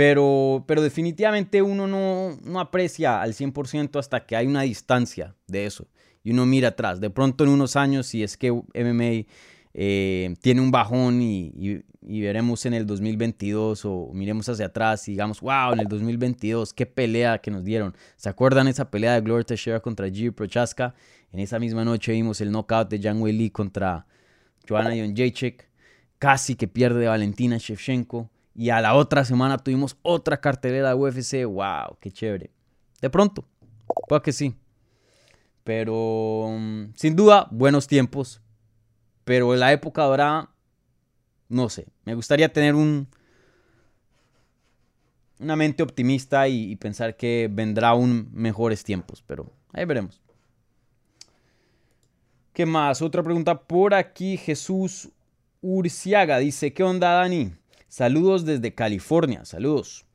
Pero, 0.00 0.64
pero 0.66 0.80
definitivamente 0.80 1.60
uno 1.60 1.86
no, 1.86 2.38
no 2.42 2.58
aprecia 2.58 3.20
al 3.20 3.34
100% 3.34 3.98
hasta 3.98 4.24
que 4.24 4.34
hay 4.34 4.46
una 4.46 4.62
distancia 4.62 5.34
de 5.46 5.66
eso 5.66 5.88
y 6.24 6.30
uno 6.30 6.46
mira 6.46 6.68
atrás. 6.68 7.02
De 7.02 7.10
pronto 7.10 7.44
en 7.44 7.50
unos 7.50 7.76
años, 7.76 8.06
si 8.06 8.22
es 8.22 8.38
que 8.38 8.50
MMA 8.50 9.26
eh, 9.74 10.34
tiene 10.40 10.62
un 10.62 10.70
bajón 10.70 11.20
y, 11.20 11.82
veremos 12.00 12.64
en 12.64 12.72
el 12.72 12.86
2022 12.86 13.84
o 13.84 14.10
miremos 14.14 14.48
hacia 14.48 14.64
atrás 14.64 15.06
y 15.06 15.10
digamos, 15.10 15.42
wow, 15.42 15.74
en 15.74 15.80
el 15.80 15.86
2022, 15.86 16.72
qué 16.72 16.86
pelea 16.86 17.36
que 17.36 17.50
nos 17.50 17.62
dieron. 17.62 17.94
¿Se 18.16 18.30
acuerdan 18.30 18.68
esa 18.68 18.90
pelea 18.90 19.12
de 19.12 19.20
Gloria 19.20 19.44
Teixeira 19.44 19.80
contra 19.80 20.08
Jiri 20.08 20.30
Prochaska? 20.30 20.94
En 21.30 21.40
esa 21.40 21.58
misma 21.58 21.84
noche 21.84 22.12
vimos 22.12 22.40
el 22.40 22.50
knockout 22.50 22.88
de 22.88 23.12
Wei 23.12 23.34
Lee 23.34 23.50
contra 23.50 24.06
Joanna 24.66 24.94
Jędrzejczyk. 24.94 25.68
Casi 26.18 26.54
que 26.54 26.68
pierde 26.68 27.06
Valentina 27.06 27.58
Shevchenko. 27.58 28.30
Y 28.54 28.70
a 28.70 28.80
la 28.80 28.94
otra 28.94 29.24
semana 29.24 29.58
tuvimos 29.58 29.96
otra 30.02 30.40
cartelera 30.40 30.88
de 30.88 30.94
UFC. 30.94 31.44
¡Wow! 31.44 31.96
¡Qué 32.00 32.10
chévere! 32.10 32.50
De 33.00 33.10
pronto. 33.10 33.44
Puede 34.08 34.22
que 34.22 34.32
sí. 34.32 34.54
Pero 35.64 36.56
mm, 36.58 36.92
sin 36.94 37.16
duda, 37.16 37.46
buenos 37.50 37.86
tiempos. 37.86 38.40
Pero 39.24 39.54
en 39.54 39.60
la 39.60 39.72
época 39.72 40.02
dorada, 40.02 40.50
no 41.48 41.68
sé. 41.68 41.86
Me 42.04 42.14
gustaría 42.14 42.52
tener 42.52 42.74
un, 42.74 43.08
una 45.38 45.56
mente 45.56 45.82
optimista 45.82 46.48
y, 46.48 46.72
y 46.72 46.76
pensar 46.76 47.16
que 47.16 47.48
vendrá 47.50 47.94
un 47.94 48.28
mejores 48.32 48.82
tiempos. 48.82 49.22
Pero 49.26 49.52
ahí 49.72 49.84
veremos. 49.84 50.20
¿Qué 52.52 52.66
más? 52.66 53.00
Otra 53.00 53.22
pregunta 53.22 53.60
por 53.60 53.94
aquí. 53.94 54.36
Jesús 54.36 55.10
Urciaga 55.60 56.38
dice, 56.38 56.72
¿qué 56.72 56.82
onda 56.82 57.12
Dani? 57.12 57.52
Saludos 57.90 58.44
desde 58.44 58.72
California, 58.72 59.44
saludos. 59.44 60.06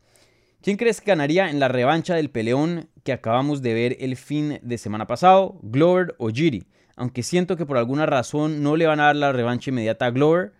¿Quién 0.61 0.77
crees 0.77 1.01
que 1.01 1.11
ganaría 1.11 1.49
en 1.49 1.59
la 1.59 1.67
revancha 1.67 2.15
del 2.15 2.29
peleón 2.29 2.88
que 3.03 3.11
acabamos 3.11 3.61
de 3.61 3.73
ver 3.73 3.97
el 3.99 4.15
fin 4.15 4.59
de 4.61 4.77
semana 4.77 5.07
pasado? 5.07 5.59
¿Glover 5.61 6.15
o 6.17 6.29
Giri? 6.29 6.63
Aunque 6.95 7.21
siento 7.21 7.57
que 7.57 7.65
por 7.65 7.75
alguna 7.75 8.05
razón 8.05 8.63
no 8.63 8.77
le 8.77 8.88
van 8.88 9.01
a 9.01 9.07
dar 9.07 9.17
la 9.17 9.33
revancha 9.33 9.71
inmediata 9.71 10.05
a 10.05 10.11
Glover. 10.11 10.53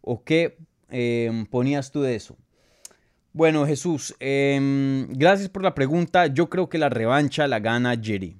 ¿O 0.00 0.24
qué 0.24 0.58
em, 0.90 1.46
ponías 1.46 1.92
tú 1.92 2.02
de 2.02 2.16
eso? 2.16 2.36
Bueno, 3.32 3.64
Jesús, 3.64 4.16
em, 4.18 5.06
gracias 5.12 5.48
por 5.48 5.62
la 5.62 5.72
pregunta. 5.72 6.26
Yo 6.26 6.50
creo 6.50 6.68
que 6.68 6.78
la 6.78 6.88
revancha 6.88 7.46
la 7.46 7.60
gana 7.60 7.96
Giri. 7.96 8.38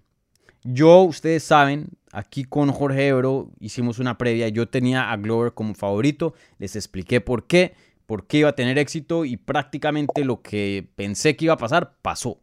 Yo, 0.64 1.02
ustedes 1.02 1.44
saben, 1.44 1.90
aquí 2.10 2.42
con 2.42 2.72
Jorge 2.72 3.06
Ebro 3.06 3.52
hicimos 3.60 4.00
una 4.00 4.18
previa. 4.18 4.48
Yo 4.48 4.68
tenía 4.68 5.12
a 5.12 5.16
Glover 5.16 5.52
como 5.52 5.74
favorito. 5.74 6.34
Les 6.58 6.74
expliqué 6.74 7.20
por 7.20 7.46
qué 7.46 7.86
por 8.06 8.26
qué 8.26 8.38
iba 8.38 8.50
a 8.50 8.54
tener 8.54 8.78
éxito 8.78 9.24
y 9.24 9.36
prácticamente 9.36 10.24
lo 10.24 10.40
que 10.42 10.88
pensé 10.96 11.36
que 11.36 11.46
iba 11.46 11.54
a 11.54 11.58
pasar 11.58 11.96
pasó. 12.02 12.40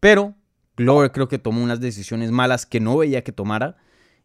Pero 0.00 0.34
Glover 0.76 1.12
creo 1.12 1.28
que 1.28 1.38
tomó 1.38 1.62
unas 1.62 1.80
decisiones 1.80 2.30
malas 2.30 2.66
que 2.66 2.80
no 2.80 2.96
veía 2.96 3.22
que 3.22 3.32
tomara. 3.32 3.76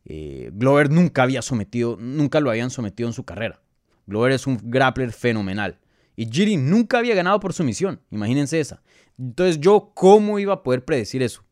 Eh, 0.05 0.49
Glover 0.53 0.89
nunca 0.89 1.23
había 1.23 1.41
sometido, 1.41 1.97
nunca 1.99 2.39
lo 2.39 2.49
habían 2.49 2.69
sometido 2.69 3.07
en 3.09 3.13
su 3.13 3.25
carrera. 3.25 3.61
Glover 4.07 4.31
es 4.31 4.47
un 4.47 4.59
grappler 4.63 5.11
fenomenal. 5.11 5.79
Y 6.15 6.27
Giri 6.31 6.57
nunca 6.57 6.99
había 6.99 7.15
ganado 7.15 7.39
por 7.39 7.53
sumisión. 7.53 7.99
Imagínense 8.09 8.59
esa. 8.59 8.81
Entonces 9.19 9.59
yo, 9.59 9.91
¿cómo 9.93 10.39
iba 10.39 10.53
a 10.53 10.63
poder 10.63 10.85
predecir 10.85 11.21
eso? 11.21 11.43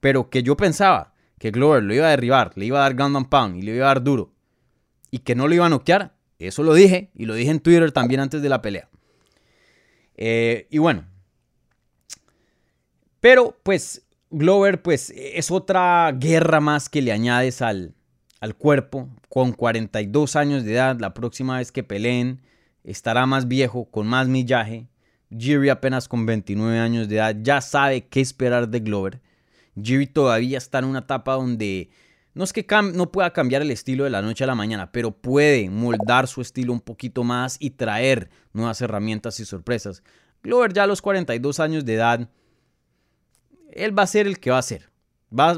Pero 0.00 0.30
que 0.30 0.42
yo 0.42 0.56
pensaba 0.56 1.14
que 1.38 1.50
Glover 1.50 1.82
lo 1.82 1.94
iba 1.94 2.06
a 2.06 2.10
derribar, 2.10 2.52
le 2.56 2.66
iba 2.66 2.78
a 2.78 2.82
dar 2.82 2.94
ground 2.94 3.16
and 3.16 3.28
pound 3.28 3.56
y 3.56 3.62
le 3.62 3.76
iba 3.76 3.86
a 3.86 3.88
dar 3.88 4.02
duro. 4.02 4.32
Y 5.10 5.20
que 5.20 5.34
no 5.34 5.48
lo 5.48 5.54
iba 5.54 5.66
a 5.66 5.70
noquear, 5.70 6.14
eso 6.46 6.62
lo 6.62 6.74
dije 6.74 7.10
y 7.14 7.24
lo 7.26 7.34
dije 7.34 7.50
en 7.50 7.60
Twitter 7.60 7.90
también 7.90 8.20
antes 8.20 8.42
de 8.42 8.48
la 8.48 8.62
pelea. 8.62 8.88
Eh, 10.16 10.66
y 10.70 10.78
bueno. 10.78 11.04
Pero 13.20 13.56
pues 13.62 14.02
Glover 14.30 14.82
pues 14.82 15.10
es 15.16 15.50
otra 15.50 16.12
guerra 16.12 16.60
más 16.60 16.88
que 16.88 17.02
le 17.02 17.12
añades 17.12 17.62
al, 17.62 17.94
al 18.40 18.54
cuerpo. 18.54 19.08
Con 19.28 19.52
42 19.52 20.36
años 20.36 20.64
de 20.64 20.74
edad, 20.74 20.98
la 21.00 21.14
próxima 21.14 21.58
vez 21.58 21.72
que 21.72 21.82
peleen 21.82 22.40
estará 22.84 23.26
más 23.26 23.48
viejo, 23.48 23.86
con 23.86 24.06
más 24.06 24.28
millaje. 24.28 24.86
Jiri 25.36 25.68
apenas 25.68 26.08
con 26.08 26.24
29 26.24 26.78
años 26.78 27.08
de 27.08 27.16
edad 27.16 27.36
ya 27.42 27.60
sabe 27.60 28.06
qué 28.06 28.20
esperar 28.20 28.68
de 28.68 28.80
Glover. 28.80 29.20
Jiri 29.80 30.06
todavía 30.06 30.58
está 30.58 30.78
en 30.78 30.86
una 30.86 31.00
etapa 31.00 31.34
donde 31.34 31.90
no 32.38 32.44
es 32.44 32.52
que 32.52 32.64
no 32.94 33.10
pueda 33.10 33.32
cambiar 33.32 33.62
el 33.62 33.72
estilo 33.72 34.04
de 34.04 34.10
la 34.10 34.22
noche 34.22 34.44
a 34.44 34.46
la 34.46 34.54
mañana, 34.54 34.92
pero 34.92 35.10
puede 35.10 35.68
moldar 35.70 36.28
su 36.28 36.40
estilo 36.40 36.72
un 36.72 36.80
poquito 36.80 37.24
más 37.24 37.56
y 37.58 37.70
traer 37.70 38.30
nuevas 38.52 38.80
herramientas 38.80 39.40
y 39.40 39.44
sorpresas. 39.44 40.04
Glover 40.44 40.72
ya 40.72 40.84
a 40.84 40.86
los 40.86 41.02
42 41.02 41.58
años 41.58 41.84
de 41.84 41.94
edad, 41.94 42.30
él 43.72 43.98
va 43.98 44.04
a 44.04 44.06
ser 44.06 44.28
el 44.28 44.38
que 44.38 44.52
va 44.52 44.58
a 44.58 44.62
ser. 44.62 44.88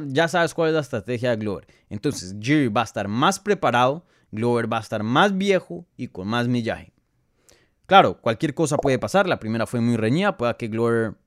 ya 0.06 0.26
sabes 0.28 0.54
cuál 0.54 0.70
es 0.70 0.74
la 0.74 0.80
estrategia 0.80 1.28
de 1.32 1.36
Glover. 1.36 1.66
Entonces, 1.90 2.34
Jerry 2.40 2.68
va 2.68 2.80
a 2.80 2.84
estar 2.84 3.08
más 3.08 3.38
preparado, 3.38 4.06
Glover 4.30 4.72
va 4.72 4.78
a 4.78 4.80
estar 4.80 5.02
más 5.02 5.36
viejo 5.36 5.84
y 5.98 6.08
con 6.08 6.28
más 6.28 6.48
millaje. 6.48 6.94
Claro, 7.84 8.22
cualquier 8.22 8.54
cosa 8.54 8.78
puede 8.78 8.98
pasar. 8.98 9.28
La 9.28 9.38
primera 9.38 9.66
fue 9.66 9.82
muy 9.82 9.98
reñida, 9.98 10.38
pueda 10.38 10.56
que 10.56 10.68
Glover 10.68 11.18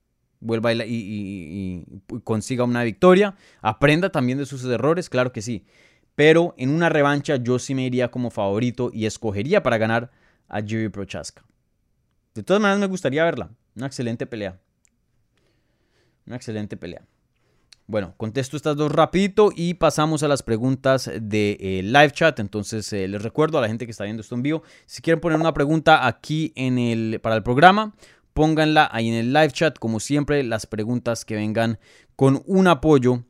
vuelva 0.44 0.72
y, 0.72 1.84
consiga 2.22 2.64
una 2.64 2.84
victoria. 2.84 3.34
Aprenda 3.60 4.10
también 4.10 4.38
de 4.38 4.46
sus 4.46 4.64
errores, 4.64 5.08
claro 5.08 5.32
que 5.32 5.42
sí. 5.42 5.64
Pero 6.14 6.54
en 6.56 6.70
una 6.70 6.88
revancha 6.88 7.36
yo 7.36 7.58
sí 7.58 7.74
me 7.74 7.84
iría 7.84 8.10
como 8.10 8.30
favorito 8.30 8.90
y 8.92 9.06
escogería 9.06 9.62
para 9.62 9.78
ganar 9.78 10.12
a 10.48 10.60
Jiri 10.60 10.90
Prochaska. 10.90 11.44
De 12.34 12.42
todas 12.42 12.60
maneras 12.60 12.80
me 12.80 12.86
gustaría 12.86 13.24
verla. 13.24 13.50
Una 13.74 13.86
excelente 13.86 14.26
pelea. 14.26 14.60
Una 16.26 16.36
excelente 16.36 16.76
pelea. 16.76 17.02
Bueno, 17.86 18.14
contesto 18.16 18.56
estas 18.56 18.76
dos 18.76 18.90
rapidito 18.90 19.50
y 19.54 19.74
pasamos 19.74 20.22
a 20.22 20.28
las 20.28 20.42
preguntas 20.42 21.10
de 21.20 21.58
eh, 21.60 21.82
live 21.82 22.12
chat. 22.12 22.38
Entonces 22.38 22.90
eh, 22.92 23.08
les 23.08 23.22
recuerdo 23.22 23.58
a 23.58 23.60
la 23.60 23.68
gente 23.68 23.84
que 23.84 23.90
está 23.90 24.04
viendo 24.04 24.22
esto 24.22 24.34
en 24.34 24.42
vivo, 24.42 24.62
si 24.86 25.02
quieren 25.02 25.20
poner 25.20 25.38
una 25.38 25.52
pregunta 25.52 26.06
aquí 26.06 26.52
en 26.56 26.78
el, 26.78 27.20
para 27.20 27.36
el 27.36 27.42
programa, 27.42 27.94
pónganla 28.34 28.88
ahí 28.92 29.08
en 29.08 29.14
el 29.14 29.32
live 29.32 29.52
chat. 29.52 29.78
Como 29.78 30.00
siempre, 30.00 30.42
las 30.42 30.66
preguntas 30.66 31.24
que 31.24 31.36
vengan 31.36 31.78
con 32.16 32.42
un 32.46 32.66
apoyo, 32.66 33.24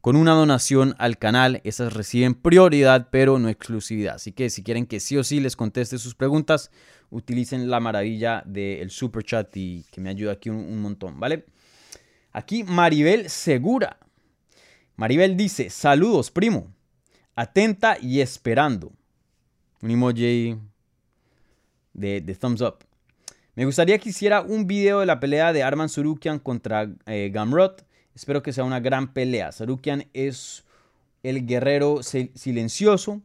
con 0.00 0.16
una 0.16 0.32
donación 0.32 0.94
al 0.98 1.18
canal, 1.18 1.60
esas 1.64 1.92
reciben 1.92 2.34
prioridad, 2.34 3.08
pero 3.10 3.38
no 3.38 3.48
exclusividad. 3.48 4.16
Así 4.16 4.32
que 4.32 4.50
si 4.50 4.62
quieren 4.62 4.86
que 4.86 4.98
sí 4.98 5.16
o 5.16 5.22
sí 5.22 5.40
les 5.40 5.54
conteste 5.54 5.98
sus 5.98 6.14
preguntas, 6.14 6.70
utilicen 7.10 7.70
la 7.70 7.80
maravilla 7.80 8.42
del 8.46 8.90
super 8.90 9.22
chat 9.22 9.54
y 9.56 9.84
que 9.90 10.00
me 10.00 10.10
ayuda 10.10 10.32
aquí 10.32 10.50
un, 10.50 10.80
montón, 10.80 11.20
¿vale? 11.20 11.46
Aquí 12.32 12.64
Maribel 12.64 13.30
Segura. 13.30 13.98
Maribel 14.96 15.36
dice, 15.36 15.70
saludos, 15.70 16.30
primo. 16.30 16.72
Atenta 17.34 17.98
y 18.00 18.20
esperando. 18.20 18.92
Un 19.82 19.90
emoji 19.90 20.56
de, 21.92 22.20
de 22.22 22.34
thumbs 22.34 22.62
up. 22.62 22.85
Me 23.56 23.64
gustaría 23.64 23.98
que 23.98 24.10
hiciera 24.10 24.42
un 24.42 24.66
video 24.66 25.00
de 25.00 25.06
la 25.06 25.18
pelea 25.18 25.54
de 25.54 25.62
Arman 25.62 25.88
Surukian 25.88 26.38
contra 26.38 26.90
eh, 27.06 27.30
Gamrot. 27.32 27.86
Espero 28.14 28.42
que 28.42 28.52
sea 28.52 28.64
una 28.64 28.80
gran 28.80 29.14
pelea. 29.14 29.50
Sarukian 29.50 30.08
es 30.12 30.66
el 31.22 31.46
guerrero 31.46 32.02
silencioso. 32.02 33.22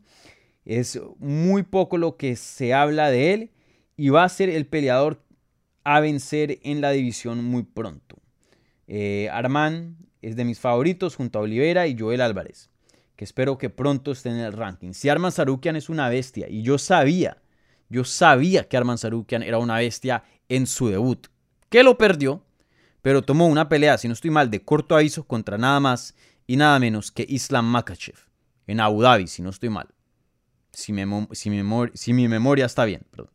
Es 0.63 1.01
muy 1.19 1.63
poco 1.63 1.97
lo 1.97 2.15
que 2.15 2.37
se 2.37 2.73
habla 2.73 3.11
de 3.11 3.33
él. 3.33 3.51
Y 3.97 4.07
va 4.07 4.23
a 4.23 4.29
ser 4.29 4.47
el 4.47 4.65
peleador 4.65 5.21
a 5.83 5.99
vencer 5.99 6.59
en 6.63 6.79
la 6.79 6.91
división 6.91 7.43
muy 7.43 7.63
pronto. 7.63 8.15
Eh, 8.87 9.29
es 10.21 10.35
de 10.37 10.45
mis 10.45 10.61
favoritos 10.61 11.17
junto 11.17 11.39
a 11.39 11.41
Olivera 11.41 11.87
y 11.87 11.97
Joel 11.99 12.21
Álvarez, 12.21 12.69
que 13.17 13.25
espero 13.25 13.57
que 13.57 13.69
pronto 13.69 14.13
estén 14.13 14.33
en 14.35 14.45
el 14.45 14.53
ranking. 14.53 14.93
Si 14.93 15.09
Arman 15.09 15.33
Sarukian 15.33 15.75
es 15.75 15.89
una 15.89 16.07
bestia, 16.07 16.47
y 16.49 16.61
yo 16.61 16.77
sabía, 16.77 17.40
yo 17.91 18.05
sabía 18.05 18.69
que 18.69 18.77
Arman 18.77 18.97
Sarukian 18.97 19.43
era 19.43 19.57
una 19.57 19.75
bestia 19.75 20.23
en 20.47 20.65
su 20.65 20.87
debut, 20.87 21.27
que 21.69 21.83
lo 21.83 21.97
perdió, 21.97 22.41
pero 23.01 23.21
tomó 23.21 23.47
una 23.47 23.67
pelea, 23.67 23.97
si 23.97 24.07
no 24.07 24.13
estoy 24.13 24.31
mal, 24.31 24.49
de 24.49 24.63
corto 24.63 24.95
aviso 24.95 25.25
contra 25.25 25.57
nada 25.57 25.81
más 25.81 26.15
y 26.47 26.55
nada 26.55 26.79
menos 26.79 27.11
que 27.11 27.25
Islam 27.27 27.65
Makachev, 27.65 28.15
en 28.65 28.79
Abu 28.79 29.01
Dhabi, 29.01 29.27
si 29.27 29.41
no 29.41 29.49
estoy 29.49 29.69
mal. 29.69 29.89
Si, 30.71 30.93
si, 31.33 32.13
mi 32.13 32.27
memoria 32.29 32.65
está 32.65 32.85
bien, 32.85 33.01
perdón. 33.11 33.33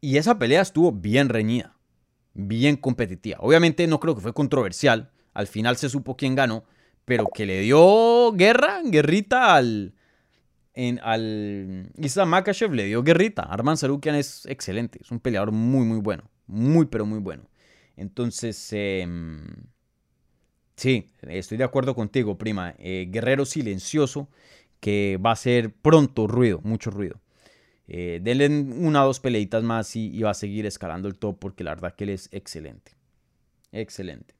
Y 0.00 0.16
esa 0.16 0.38
pelea 0.38 0.62
estuvo 0.62 0.92
bien 0.92 1.28
reñida, 1.28 1.76
bien 2.34 2.76
competitiva. 2.76 3.38
Obviamente 3.40 3.84
no 3.88 3.98
creo 3.98 4.14
que 4.14 4.20
fue 4.20 4.32
controversial. 4.32 5.10
Al 5.34 5.48
final 5.48 5.76
se 5.76 5.88
supo 5.88 6.16
quién 6.16 6.36
ganó, 6.36 6.64
pero 7.04 7.26
que 7.34 7.46
le 7.46 7.62
dio 7.62 8.30
guerra, 8.32 8.80
guerrita 8.84 9.56
al, 9.56 9.94
al 11.02 11.90
Islam 11.96 12.28
Makachev 12.30 12.72
le 12.72 12.84
dio 12.84 13.02
guerrita. 13.02 13.42
Arman 13.42 13.76
Sarukian 13.76 14.14
es 14.14 14.46
excelente, 14.46 14.98
es 15.02 15.10
un 15.10 15.20
peleador 15.20 15.52
muy, 15.52 15.84
muy 15.84 15.98
bueno. 15.98 16.24
Muy, 16.46 16.86
pero 16.86 17.06
muy 17.06 17.20
bueno. 17.20 17.44
Entonces, 17.96 18.72
em, 18.72 19.44
sí, 20.76 21.12
estoy 21.22 21.58
de 21.58 21.64
acuerdo 21.64 21.94
contigo, 21.94 22.38
prima. 22.38 22.74
Eh, 22.78 23.06
guerrero 23.10 23.44
silencioso 23.44 24.28
que 24.80 25.18
va 25.24 25.30
a 25.30 25.32
hacer 25.34 25.72
pronto 25.72 26.26
ruido, 26.26 26.60
mucho 26.64 26.90
ruido. 26.90 27.20
Eh, 27.86 28.20
denle 28.22 28.48
una 28.48 29.04
o 29.04 29.08
dos 29.08 29.20
peleitas 29.20 29.62
más 29.62 29.94
y, 29.96 30.22
va 30.22 30.30
a 30.30 30.34
seguir 30.34 30.64
escalando 30.66 31.08
el 31.08 31.16
top 31.16 31.38
porque 31.38 31.64
la 31.64 31.74
verdad 31.74 31.94
que 31.94 32.04
él 32.04 32.10
es 32.10 32.28
excelente. 32.32 32.92
Excelente. 33.72 34.34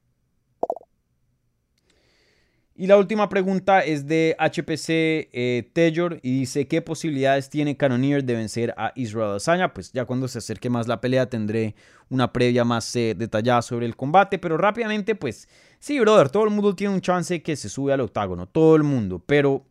Y 2.81 2.87
la 2.87 2.97
última 2.97 3.29
pregunta 3.29 3.81
es 3.81 4.07
de 4.07 4.35
HPC 4.39 4.89
eh, 4.89 5.71
Taylor 5.75 6.19
y 6.23 6.39
dice, 6.39 6.67
¿qué 6.67 6.81
posibilidades 6.81 7.51
tiene 7.51 7.77
Cannonier 7.77 8.25
de 8.25 8.35
vencer 8.35 8.73
a 8.79 8.93
Israel 8.95 9.37
Azaña? 9.37 9.75
Pues 9.75 9.93
ya 9.93 10.07
cuando 10.07 10.29
se 10.29 10.39
acerque 10.39 10.71
más 10.71 10.89
la 10.89 10.99
pelea 10.99 11.29
tendré 11.29 11.75
una 12.09 12.33
previa 12.33 12.65
más 12.65 12.97
eh, 12.97 13.15
detallada 13.15 13.61
sobre 13.61 13.85
el 13.85 13.97
combate, 13.97 14.39
pero 14.39 14.57
rápidamente 14.57 15.15
pues 15.15 15.47
sí, 15.79 16.01
brother, 16.01 16.31
todo 16.31 16.45
el 16.45 16.51
mundo 16.53 16.75
tiene 16.75 16.95
un 16.95 17.03
chance 17.03 17.43
que 17.43 17.55
se 17.55 17.69
sube 17.69 17.93
al 17.93 18.01
octágono, 18.01 18.47
todo 18.47 18.77
el 18.77 18.83
mundo, 18.83 19.23
pero 19.27 19.67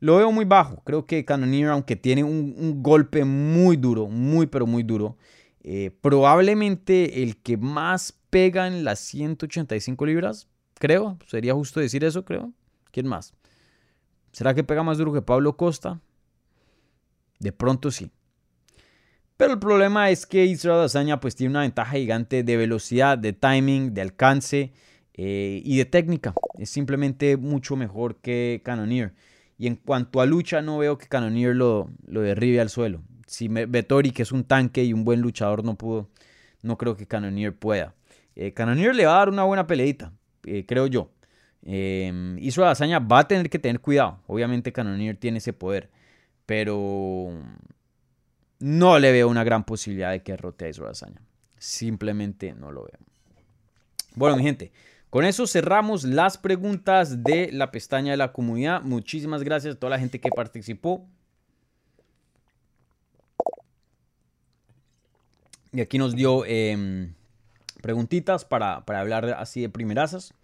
lo 0.00 0.16
veo 0.16 0.32
muy 0.32 0.44
bajo. 0.44 0.82
Creo 0.84 1.06
que 1.06 1.24
Cannonier, 1.24 1.68
aunque 1.68 1.94
tiene 1.94 2.24
un, 2.24 2.82
golpe 2.82 3.24
muy 3.24 3.76
duro, 3.76 4.08
muy 4.08 4.48
pero 4.48 4.66
muy 4.66 4.82
duro, 4.82 5.16
eh, 5.62 5.92
probablemente 6.00 7.22
el 7.22 7.36
que 7.36 7.56
más 7.56 8.12
pega 8.28 8.66
en 8.66 8.82
las 8.82 8.98
185 8.98 10.04
libras, 10.04 10.48
creo. 10.80 11.18
Sería 11.26 11.54
justo 11.54 11.78
decir 11.78 12.02
eso, 12.02 12.24
creo. 12.24 12.52
¿Quién 12.90 13.06
más? 13.06 13.34
¿Será 14.32 14.54
que 14.54 14.64
pega 14.64 14.82
más 14.82 14.98
duro 14.98 15.12
que 15.12 15.22
Pablo 15.22 15.56
Costa? 15.56 16.00
De 17.38 17.52
pronto 17.52 17.92
sí. 17.92 18.10
Pero 19.36 19.52
el 19.52 19.58
problema 19.58 20.10
es 20.10 20.26
que 20.26 20.44
Israel 20.44 20.80
Azaña 20.80 21.20
pues 21.20 21.36
tiene 21.36 21.52
una 21.52 21.60
ventaja 21.60 21.96
gigante 21.96 22.42
de 22.42 22.56
velocidad, 22.56 23.16
de 23.16 23.32
timing, 23.32 23.94
de 23.94 24.02
alcance 24.02 24.72
eh, 25.14 25.62
y 25.64 25.78
de 25.78 25.84
técnica. 25.84 26.34
Es 26.58 26.70
simplemente 26.70 27.36
mucho 27.36 27.76
mejor 27.76 28.16
que 28.16 28.60
Cannonier. 28.64 29.14
Y 29.56 29.66
en 29.66 29.76
cuanto 29.76 30.20
a 30.20 30.26
lucha, 30.26 30.62
no 30.62 30.78
veo 30.78 30.98
que 30.98 31.08
Cannonier 31.08 31.54
lo, 31.54 31.90
derribe 32.06 32.60
al 32.60 32.70
suelo. 32.70 33.02
Si 33.26 33.48
Vettori, 33.48 34.10
que 34.10 34.22
es 34.22 34.32
un 34.32 34.44
tanque 34.44 34.84
y 34.84 34.92
un 34.92 35.04
buen 35.04 35.20
luchador, 35.20 35.64
no 35.64 35.76
pudo, 35.76 36.10
no 36.62 36.76
creo 36.76 36.96
que 36.96 37.06
Cannonier 37.06 37.54
pueda. 37.54 37.94
Eh, 38.36 38.54
le 38.56 39.06
va 39.06 39.14
a 39.14 39.18
dar 39.18 39.28
una 39.28 39.44
buena 39.44 39.66
peleita, 39.66 40.12
eh, 40.44 40.64
creo 40.66 40.86
yo. 40.86 41.10
Eh, 41.62 42.36
Israel 42.40 42.70
Hazaña 42.70 42.98
va 42.98 43.20
a 43.20 43.28
tener 43.28 43.50
que 43.50 43.58
tener 43.58 43.80
cuidado. 43.80 44.20
Obviamente 44.26 44.72
Cannonier 44.72 45.16
tiene 45.16 45.38
ese 45.38 45.52
poder, 45.52 45.90
pero 46.46 47.30
no 48.58 48.98
le 48.98 49.12
veo 49.12 49.28
una 49.28 49.44
gran 49.44 49.64
posibilidad 49.64 50.10
de 50.10 50.22
que 50.22 50.32
derrote 50.32 50.66
a 50.66 50.68
Israel 50.68 50.92
Hazaña. 50.92 51.22
Simplemente 51.58 52.54
no 52.54 52.72
lo 52.72 52.84
veo. 52.84 52.98
Bueno, 54.14 54.36
mi 54.36 54.42
gente, 54.42 54.72
con 55.10 55.24
eso 55.24 55.46
cerramos 55.46 56.04
las 56.04 56.38
preguntas 56.38 57.22
de 57.22 57.50
la 57.52 57.70
pestaña 57.70 58.12
de 58.12 58.16
la 58.16 58.32
comunidad. 58.32 58.82
Muchísimas 58.82 59.42
gracias 59.42 59.74
a 59.74 59.78
toda 59.78 59.90
la 59.90 59.98
gente 59.98 60.20
que 60.20 60.30
participó. 60.30 61.06
Y 65.72 65.80
aquí 65.80 65.98
nos 65.98 66.14
dio 66.14 66.44
em, 66.46 67.12
preguntitas 67.80 68.44
para, 68.44 68.84
para, 68.84 69.00
hablar 69.00 69.36
así 69.38 69.60
de 69.60 69.68
primerazas. 69.68 70.34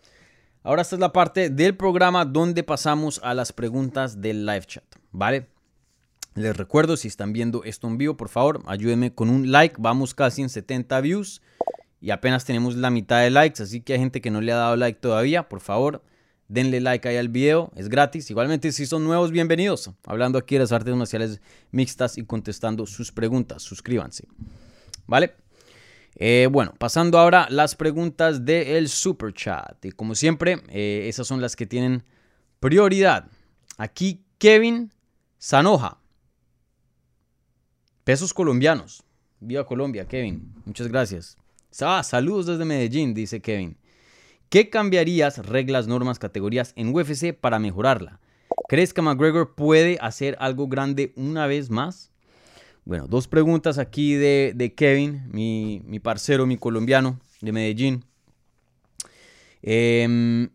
Ahora 0.62 0.82
esta 0.82 0.96
es 0.96 1.00
la 1.00 1.12
parte 1.12 1.50
del 1.50 1.76
programa 1.76 2.24
donde 2.24 2.62
pasamos 2.62 3.20
a 3.22 3.34
las 3.34 3.52
preguntas 3.52 4.20
del 4.20 4.46
live 4.46 4.64
chat, 4.66 4.84
¿vale? 5.12 5.46
Les 6.34 6.54
recuerdo, 6.54 6.98
si 6.98 7.08
están 7.08 7.32
viendo 7.32 7.64
esto 7.64 7.86
en 7.86 7.96
vivo, 7.96 8.16
por 8.16 8.28
favor, 8.28 8.62
ayúdenme 8.66 9.14
con 9.14 9.30
un 9.30 9.50
like. 9.50 9.76
Vamos 9.78 10.12
casi 10.12 10.42
en 10.42 10.50
70 10.50 11.00
views 11.00 11.40
y 12.00 12.10
apenas 12.10 12.44
tenemos 12.44 12.76
la 12.76 12.90
mitad 12.90 13.22
de 13.22 13.30
likes, 13.30 13.62
así 13.62 13.80
que 13.80 13.94
hay 13.94 14.00
gente 14.00 14.20
que 14.20 14.30
no 14.30 14.42
le 14.42 14.52
ha 14.52 14.56
dado 14.56 14.76
like 14.76 15.00
todavía, 15.00 15.48
por 15.48 15.60
favor, 15.60 16.02
denle 16.48 16.80
like 16.80 17.08
ahí 17.08 17.16
al 17.16 17.30
video, 17.30 17.72
es 17.74 17.88
gratis. 17.88 18.30
Igualmente, 18.30 18.70
si 18.72 18.84
son 18.84 19.04
nuevos, 19.04 19.30
bienvenidos. 19.30 19.90
Hablando 20.04 20.38
aquí 20.38 20.56
de 20.56 20.60
las 20.60 20.72
artes 20.72 20.94
marciales 20.94 21.40
mixtas 21.70 22.18
y 22.18 22.24
contestando 22.24 22.86
sus 22.86 23.12
preguntas, 23.12 23.62
suscríbanse. 23.62 24.28
¿Vale? 25.06 25.34
Eh, 26.18 26.48
bueno, 26.50 26.74
pasando 26.78 27.18
ahora 27.18 27.46
las 27.50 27.74
preguntas 27.74 28.44
del 28.44 28.88
super 28.88 29.32
chat. 29.32 29.84
Y 29.84 29.92
como 29.92 30.14
siempre, 30.14 30.62
eh, 30.70 31.04
esas 31.08 31.26
son 31.26 31.40
las 31.40 31.56
que 31.56 31.66
tienen 31.66 32.04
prioridad. 32.58 33.28
Aquí 33.76 34.24
Kevin 34.38 34.92
Sanoja. 35.38 35.98
Pesos 38.04 38.32
colombianos. 38.32 39.02
Viva 39.40 39.66
Colombia, 39.66 40.06
Kevin. 40.06 40.54
Muchas 40.64 40.88
gracias. 40.88 41.36
Ah, 41.80 42.02
saludos 42.02 42.46
desde 42.46 42.64
Medellín, 42.64 43.12
dice 43.12 43.42
Kevin. 43.42 43.76
¿Qué 44.48 44.70
cambiarías, 44.70 45.44
reglas, 45.44 45.86
normas, 45.86 46.18
categorías 46.18 46.72
en 46.76 46.94
UFC 46.94 47.34
para 47.38 47.58
mejorarla? 47.58 48.20
¿Crees 48.68 48.94
que 48.94 49.02
McGregor 49.02 49.54
puede 49.54 49.98
hacer 50.00 50.36
algo 50.40 50.68
grande 50.68 51.12
una 51.16 51.46
vez 51.46 51.68
más? 51.68 52.10
Bueno, 52.86 53.08
dos 53.08 53.26
preguntas 53.26 53.78
aquí 53.78 54.14
de, 54.14 54.74
Kevin, 54.76 55.24
mi, 55.32 55.98
parcero, 55.98 56.46
mi 56.46 56.56
colombiano 56.56 57.18
de 57.40 57.50
Medellín. 57.50 58.04
Em, 59.60 60.48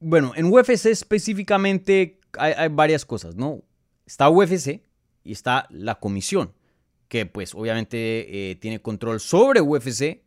bueno, 0.00 0.32
en 0.34 0.52
UFC 0.52 0.86
específicamente 0.86 2.18
hay, 2.36 2.68
varias 2.68 3.04
cosas, 3.04 3.36
¿no? 3.36 3.62
Está 4.06 4.28
UFC 4.28 4.82
y 5.22 5.30
está 5.30 5.68
la 5.70 6.00
comisión 6.00 6.52
que 7.06 7.26
pues 7.26 7.54
obviamente 7.54 8.50
eh, 8.50 8.56
tiene 8.56 8.82
control 8.82 9.20
sobre 9.20 9.60
UFC 9.60 10.24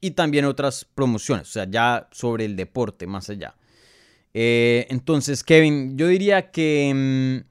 y 0.00 0.12
también 0.12 0.46
otras 0.46 0.86
promociones, 0.86 1.50
o 1.50 1.52
sea, 1.52 1.70
ya 1.70 2.08
sobre 2.12 2.46
el 2.46 2.56
deporte 2.56 3.06
más 3.06 3.28
allá. 3.28 3.56
Eh, 4.32 4.86
entonces, 4.88 5.44
Kevin, 5.44 5.98
yo 5.98 6.08
diría 6.08 6.50
que... 6.50 7.44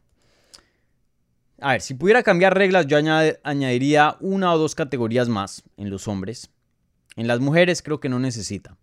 A 1.62 1.74
ver, 1.74 1.82
si 1.82 1.93
pudiera 1.93 2.24
cambiar 2.24 2.58
reglas, 2.58 2.88
yo 2.88 2.97
añadiría 2.97 4.17
una 4.19 4.52
o 4.54 4.58
dos 4.58 4.74
categorías 4.74 5.30
más 5.30 5.63
en 5.78 5.91
los 5.91 6.08
hombres. 6.08 6.50
En 7.15 7.28
las 7.28 7.39
mujeres 7.39 7.84
creo 7.84 8.00
que 8.00 8.10
no 8.10 8.19
necesita. 8.19 8.78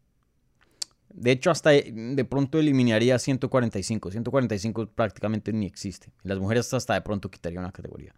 De 1.12 1.32
hecho, 1.32 1.50
hasta 1.50 1.70
de 1.70 2.24
pronto 2.24 2.60
eliminaría 2.60 3.18
145. 3.18 4.12
145 4.12 4.86
prácticamente 4.90 5.52
ni 5.52 5.66
existe. 5.66 6.12
En 6.22 6.28
las 6.28 6.38
mujeres 6.38 6.72
hasta 6.72 6.94
de 6.94 7.00
pronto 7.00 7.28
quitaría 7.32 7.58
una 7.58 7.72
categoría. 7.72 8.14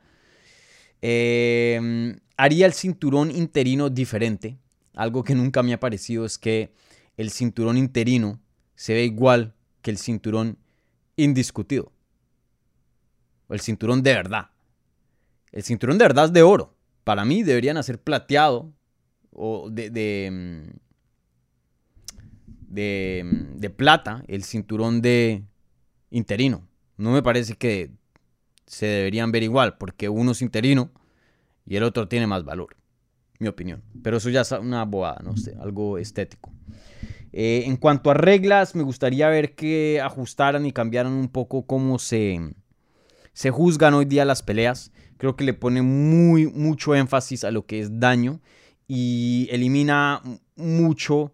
Em, 1.01 2.19
haría 2.37 2.67
el 2.67 2.75
cinturón 2.75 3.31
interino 3.31 3.89
diferente. 3.89 4.59
Algo 4.95 5.25
que 5.25 5.35
nunca 5.35 5.63
me 5.63 5.73
ha 5.73 5.81
parecido 5.81 6.27
es 6.27 6.37
que 6.37 6.75
el 7.17 7.31
cinturón 7.31 7.79
interino 7.79 8.39
se 8.75 8.93
ve 8.93 9.05
igual 9.05 9.55
que 9.81 9.91
el 9.91 9.97
cinturón 9.97 10.59
indiscutido. 11.17 11.93
El 13.51 13.61
cinturón 13.61 14.03
de 14.03 14.15
verdad. 14.15 14.51
El 15.53 15.63
cinturón 15.63 15.99
de 15.99 16.05
verdad 16.05 16.27
es 16.27 16.33
de 16.33 16.43
oro. 16.43 16.75
Para 17.05 17.25
mí 17.25 17.43
deberían 17.43 17.77
hacer 17.77 18.01
plateado 18.01 18.73
o 19.33 19.69
de, 19.71 19.91
de, 19.91 20.73
de, 22.69 23.23
de 23.57 23.71
plata 23.71 24.25
el 24.29 24.45
cinturón 24.45 25.03
de 25.03 25.45
interino. 26.11 26.69
No 26.97 27.13
me 27.13 27.23
parece 27.23 27.55
que 27.57 27.91
se 28.67 28.87
deberían 28.87 29.33
ver 29.33 29.43
igual, 29.43 29.77
porque 29.79 30.09
uno 30.09 30.31
es 30.33 30.43
interino 30.43 30.93
y 31.67 31.77
el 31.77 31.83
otro 31.83 32.07
tiene 32.09 32.27
más 32.27 32.45
valor, 32.45 32.77
mi 33.39 33.49
opinión. 33.49 33.83
Pero 34.03 34.19
eso 34.19 34.31
ya 34.31 34.43
es 34.43 34.53
una 34.53 34.85
bobada, 34.85 35.21
no 35.25 35.37
sé, 35.37 35.57
algo 35.61 35.99
estético. 35.99 36.53
Eh, 37.33 37.65
en 37.67 37.77
cuanto 37.77 38.11
a 38.11 38.15
reglas, 38.15 38.75
me 38.75 38.83
gustaría 38.83 39.29
ver 39.29 39.55
que 39.55 40.01
ajustaran 40.01 40.67
y 40.67 40.73
cambiaran 40.73 41.13
un 41.13 41.29
poco 41.29 41.67
cómo 41.67 41.99
se, 41.99 42.55
se 43.33 43.51
juzgan 43.51 43.95
hoy 43.95 44.05
día 44.05 44.25
las 44.25 44.43
peleas. 44.43 44.93
Creo 45.17 45.37
que 45.37 45.45
le 45.45 45.55
pone 45.55 45.83
muy, 45.83 46.47
mucho 46.47 46.95
énfasis 46.95 47.45
a 47.45 47.51
lo 47.51 47.67
que 47.67 47.81
es 47.81 48.01
daño 48.01 48.41
y 48.89 49.49
elimina 49.51 50.23
mucho 50.57 51.33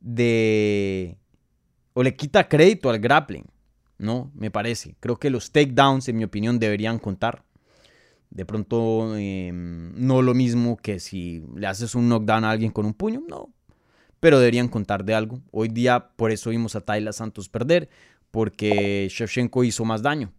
de... 0.00 1.18
o 1.92 2.02
le 2.02 2.14
quita 2.16 2.48
crédito 2.48 2.90
al 2.90 2.98
grappling, 2.98 3.44
¿no? 3.98 4.30
Me 4.34 4.50
parece. 4.50 4.96
Creo 5.00 5.18
que 5.18 5.30
los 5.30 5.50
takedowns, 5.50 6.08
en 6.08 6.16
mi 6.16 6.24
opinión, 6.24 6.58
deberían 6.58 6.98
contar. 6.98 7.44
De 8.30 8.44
pronto, 8.44 9.16
em, 9.16 9.92
no 9.94 10.22
lo 10.22 10.34
mismo 10.34 10.76
que 10.76 10.98
si 10.98 11.44
le 11.54 11.66
haces 11.66 11.94
un 11.94 12.08
knockdown 12.08 12.44
a 12.44 12.50
alguien 12.50 12.72
con 12.72 12.86
un 12.86 12.94
puño, 12.94 13.22
no. 13.28 13.52
Pero 14.18 14.38
deberían 14.38 14.68
contar 14.68 15.04
de 15.04 15.14
algo. 15.14 15.40
Hoy 15.50 15.68
día, 15.68 16.08
por 16.16 16.30
eso 16.30 16.50
vimos 16.50 16.74
a 16.74 16.80
Tayla 16.80 17.12
Santos 17.12 17.48
perder, 17.48 17.88
porque 18.30 19.08
Shevchenko 19.10 19.62
hizo 19.62 19.84
más 19.84 20.02
daño. 20.02 20.32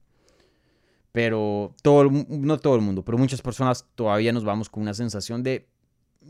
Pero 1.15 1.73
todo, 1.81 2.11
no 2.27 2.57
todo 2.57 2.75
el 2.75 2.81
mundo, 2.81 3.05
pero 3.05 3.17
muchas 3.17 3.41
personas 3.41 3.87
todavía 3.95 4.33
nos 4.33 4.43
vamos 4.43 4.69
con 4.69 4.83
una 4.83 4.93
sensación 4.93 5.43
de, 5.43 5.69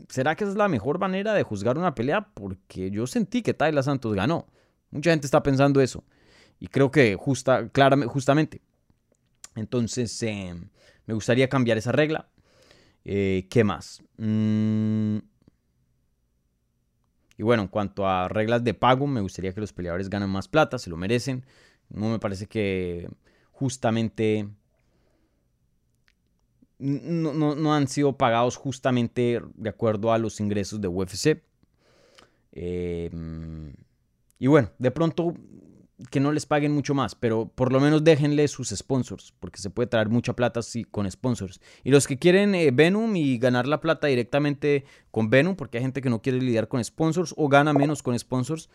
¿será 0.08 0.36
que 0.36 0.44
esa 0.44 0.52
es 0.52 0.56
la 0.56 0.68
mejor 0.68 1.00
manera 1.00 1.34
de 1.34 1.42
juzgar 1.42 1.76
una 1.76 1.96
pelea? 1.96 2.28
Porque 2.32 2.92
yo 2.92 3.04
sentí 3.08 3.42
que 3.42 3.52
Tayla 3.52 3.82
Santos 3.82 4.14
ganó. 4.14 4.46
Mucha 4.92 5.10
gente 5.10 5.26
está 5.26 5.42
pensando 5.42 5.80
eso. 5.80 6.04
Y 6.60 6.68
creo 6.68 6.92
que 6.92 7.16
justa, 7.16 7.68
claramente, 7.70 8.12
justamente. 8.12 8.62
Entonces, 9.56 10.22
eh, 10.22 10.54
me 11.06 11.14
gustaría 11.14 11.48
cambiar 11.48 11.78
esa 11.78 11.90
regla. 11.90 12.28
Eh, 13.04 13.48
¿Qué 13.50 13.64
más? 13.64 14.04
Mm. 14.18 15.16
Y 17.38 17.42
bueno, 17.42 17.62
en 17.62 17.68
cuanto 17.68 18.06
a 18.06 18.28
reglas 18.28 18.62
de 18.62 18.72
pago, 18.72 19.08
me 19.08 19.20
gustaría 19.20 19.52
que 19.52 19.60
los 19.60 19.72
peleadores 19.72 20.08
ganen 20.08 20.30
más 20.30 20.46
plata, 20.46 20.78
se 20.78 20.90
lo 20.90 20.96
merecen. 20.96 21.44
No 21.88 22.08
me 22.08 22.20
parece 22.20 22.46
que 22.46 23.10
justamente 23.50 24.48
no, 26.78 27.74
han 27.74 27.88
sido 27.88 28.16
pagados 28.16 28.56
justamente 28.56 29.40
de 29.54 29.68
acuerdo 29.68 30.12
a 30.12 30.18
los 30.18 30.40
ingresos 30.40 30.80
de 30.80 30.88
UFC. 30.88 31.42
Eh, 32.52 33.10
y 34.38 34.46
bueno, 34.46 34.70
de 34.78 34.90
pronto 34.90 35.34
que 36.10 36.20
no 36.20 36.30
les 36.30 36.44
paguen 36.44 36.72
mucho 36.72 36.94
más, 36.94 37.14
pero 37.14 37.48
por 37.48 37.72
lo 37.72 37.80
menos 37.80 38.04
déjenle 38.04 38.48
sus 38.48 38.68
sponsors, 38.68 39.32
porque 39.40 39.58
se 39.58 39.70
puede 39.70 39.86
traer 39.86 40.10
mucha 40.10 40.34
plata 40.34 40.60
sí, 40.60 40.84
con 40.84 41.10
sponsors. 41.10 41.60
Y 41.84 41.90
los 41.90 42.06
que 42.06 42.18
quieren 42.18 42.54
eh, 42.54 42.70
Venom 42.70 43.16
y 43.16 43.38
ganar 43.38 43.66
la 43.66 43.80
plata 43.80 44.06
directamente 44.06 44.84
con 45.10 45.30
Venom, 45.30 45.56
porque 45.56 45.78
hay 45.78 45.84
gente 45.84 46.02
que 46.02 46.10
no 46.10 46.20
quiere 46.20 46.40
lidiar 46.40 46.68
con 46.68 46.84
sponsors 46.84 47.32
o 47.36 47.48
gana 47.48 47.72
menos 47.72 48.02
con 48.02 48.18
sponsors, 48.18 48.68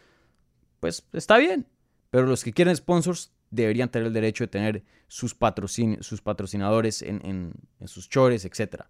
pues 0.80 1.06
está 1.14 1.38
bien. 1.38 1.68
Pero 2.10 2.26
los 2.26 2.44
que 2.44 2.54
quieren 2.54 2.76
sponsors 2.76 3.32
deberían 3.52 3.90
tener 3.90 4.08
el 4.08 4.14
derecho 4.14 4.46
de 4.46 4.48
tener 4.48 4.84
sus, 5.08 5.36
sus 6.00 6.22
patrocinadores 6.22 7.02
en, 7.02 7.54
sus 7.86 8.10
chores, 8.10 8.46
etc. 8.46 8.84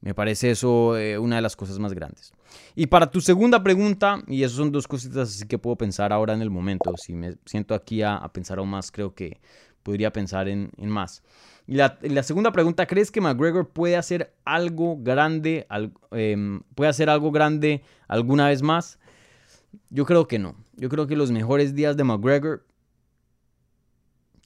Me 0.00 0.14
parece 0.14 0.50
eso 0.50 0.96
eh, 0.96 1.18
una 1.18 1.36
de 1.36 1.42
las 1.42 1.54
cosas 1.54 1.78
más 1.78 1.92
grandes. 1.92 2.32
Y 2.74 2.86
para 2.86 3.10
tu 3.10 3.20
segunda 3.20 3.62
pregunta, 3.62 4.22
y 4.26 4.42
esas 4.42 4.56
son 4.56 4.72
dos 4.72 4.88
cositas 4.88 5.28
así 5.28 5.46
que 5.46 5.58
puedo 5.58 5.76
pensar 5.76 6.12
ahora 6.12 6.32
en 6.32 6.42
el 6.42 6.50
momento, 6.50 6.94
si 6.96 7.14
me 7.14 7.36
siento 7.44 7.74
aquí 7.74 8.02
a, 8.02 8.20
pensar 8.32 8.58
aún 8.58 8.70
más, 8.70 8.90
creo 8.90 9.14
que 9.14 9.40
podría 9.82 10.12
pensar 10.12 10.48
en, 10.48 10.70
más. 10.78 11.22
Y 11.66 11.74
la, 11.74 12.22
segunda 12.22 12.52
pregunta, 12.52 12.86
¿crees 12.86 13.10
que 13.10 13.20
McGregor 13.20 13.68
puede 13.68 13.96
hacer 13.96 14.34
algo 14.44 14.96
grande, 14.98 15.66
em, 16.12 16.62
puede 16.74 16.88
hacer 16.88 17.10
algo 17.10 17.30
grande 17.30 17.82
alguna 18.06 18.48
vez 18.48 18.62
más? 18.62 18.98
Yo 19.90 20.06
creo 20.06 20.26
que 20.26 20.38
no. 20.38 20.54
Yo 20.76 20.88
creo 20.88 21.06
que 21.06 21.16
los 21.16 21.30
mejores 21.30 21.74
días 21.74 21.96
de 21.96 22.04
McGregor, 22.04 22.64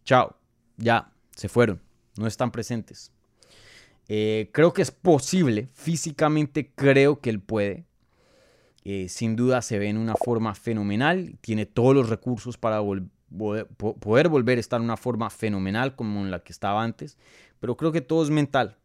chao, 0.05 0.37
ya, 0.77 1.13
se 1.35 1.49
fueron, 1.49 1.81
no 2.17 2.27
están 2.27 2.51
presentes. 2.51 3.13
Eh, 4.09 4.51
creo 4.53 4.73
que 4.73 4.83
es 4.83 4.91
posible, 4.91 5.69
físicamente 5.73 6.73
creo 6.75 7.21
que 7.21 7.31
él 7.31 7.41
puede. 7.41 7.87
Eh, 8.85 9.09
sin 9.09 9.37
duda 9.37 9.63
se 9.63 9.79
ve 9.79 9.89
en 9.89 9.97
una 9.97 10.15
forma 10.15 10.55
fenomenal, 10.55 11.39
tiene 11.41 11.67
todos 11.67 11.95
los 11.95 12.09
recursos 12.09 12.59
para 12.59 12.81
poder 12.81 14.29
volver 14.29 14.59
a 14.59 14.61
estar 14.61 14.81
en 14.81 14.85
una 14.85 14.97
forma 14.97 15.31
fenomenal 15.31 15.95
como 15.95 16.21
en 16.21 16.33
la 16.33 16.41
que 16.41 16.53
estaba 16.53 16.83
antes, 16.83 17.17
pero 17.61 17.77
creo 17.77 17.93
que 17.93 18.01
todo 18.01 18.25
es 18.25 18.31
mental, 18.31 18.77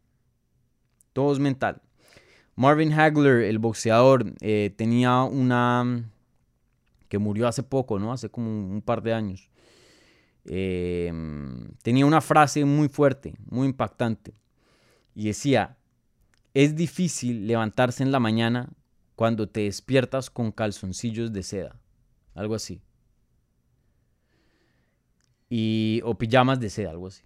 todo 1.12 1.32
es 1.32 1.40
mental. 1.40 1.82
Marvin 2.54 2.92
Hagler, 2.92 3.42
el 3.42 3.58
boxeador, 3.58 4.34
eh, 4.40 4.72
tenía 4.76 5.22
una 5.22 6.10
que 7.08 7.18
murió 7.18 7.48
hace 7.48 7.62
poco, 7.62 7.98
¿no? 7.98 8.12
Hace 8.12 8.28
como 8.30 8.50
un 8.50 8.82
par 8.82 9.02
de 9.02 9.14
años. 9.14 9.48
Tenía 10.48 12.06
una 12.06 12.20
frase 12.20 12.64
muy 12.64 12.88
fuerte, 12.88 13.34
muy 13.50 13.66
impactante 13.66 14.34
y 15.14 15.26
decía, 15.26 15.76
es 16.54 16.74
difícil 16.74 17.46
levantarse 17.46 18.02
en 18.02 18.12
la 18.12 18.20
mañana 18.20 18.70
cuando 19.14 19.48
te 19.48 19.62
despiertas 19.62 20.30
con 20.30 20.52
calzoncillos 20.52 21.32
de 21.32 21.42
seda, 21.42 21.80
algo 22.34 22.54
así. 22.54 22.80
Y, 25.50 26.00
o 26.04 26.16
pijamas 26.16 26.60
de 26.60 26.70
seda, 26.70 26.90
algo 26.90 27.08
así. 27.08 27.22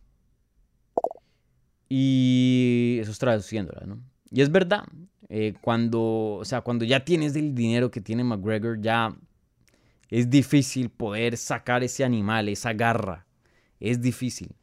Y 1.89 2.99
eso 3.01 3.11
es 3.11 3.19
traduciéndola, 3.19 3.85
¿no? 3.87 4.03
Y 4.31 4.41
es 4.41 4.51
verdad, 4.51 4.85
eh, 5.29 5.55
cuando, 5.61 6.37
o 6.37 6.45
sea, 6.45 6.63
cuando 6.63 6.87
ya 6.87 7.05
tienes 7.05 7.37
el 7.37 7.55
dinero 7.55 7.91
que 7.91 8.01
tiene 8.01 8.25
McGregor, 8.25 8.81
ya 8.81 9.15
es 10.12 10.29
difícil 10.29 10.90
poder 10.90 11.38
sacar 11.38 11.83
ese 11.83 12.05
animal, 12.05 12.51
esa 12.51 12.75
garra. 12.75 13.25
Es 13.81 14.03
difícil. 14.03 14.55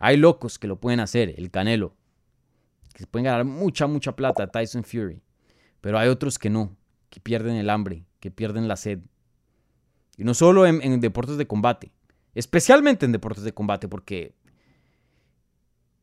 Hay 0.00 0.16
locos 0.16 0.58
que 0.58 0.66
lo 0.66 0.80
pueden 0.80 0.98
hacer, 0.98 1.36
el 1.38 1.52
Canelo, 1.52 1.94
que 2.92 3.06
pueden 3.06 3.26
ganar 3.26 3.44
mucha, 3.44 3.86
mucha 3.86 4.16
plata, 4.16 4.48
Tyson 4.48 4.82
Fury. 4.82 5.22
Pero 5.80 6.00
hay 6.00 6.08
otros 6.08 6.36
que 6.36 6.50
no, 6.50 6.76
que 7.10 7.20
pierden 7.20 7.54
el 7.54 7.70
hambre, 7.70 8.06
que 8.18 8.32
pierden 8.32 8.66
la 8.66 8.74
sed. 8.74 8.98
Y 10.16 10.24
no 10.24 10.34
solo 10.34 10.66
en, 10.66 11.00
deportes 11.00 11.36
de 11.36 11.46
combate, 11.46 11.92
especialmente 12.34 13.06
en 13.06 13.12
deportes 13.12 13.44
de 13.44 13.54
combate, 13.54 13.86
porque 13.86 14.34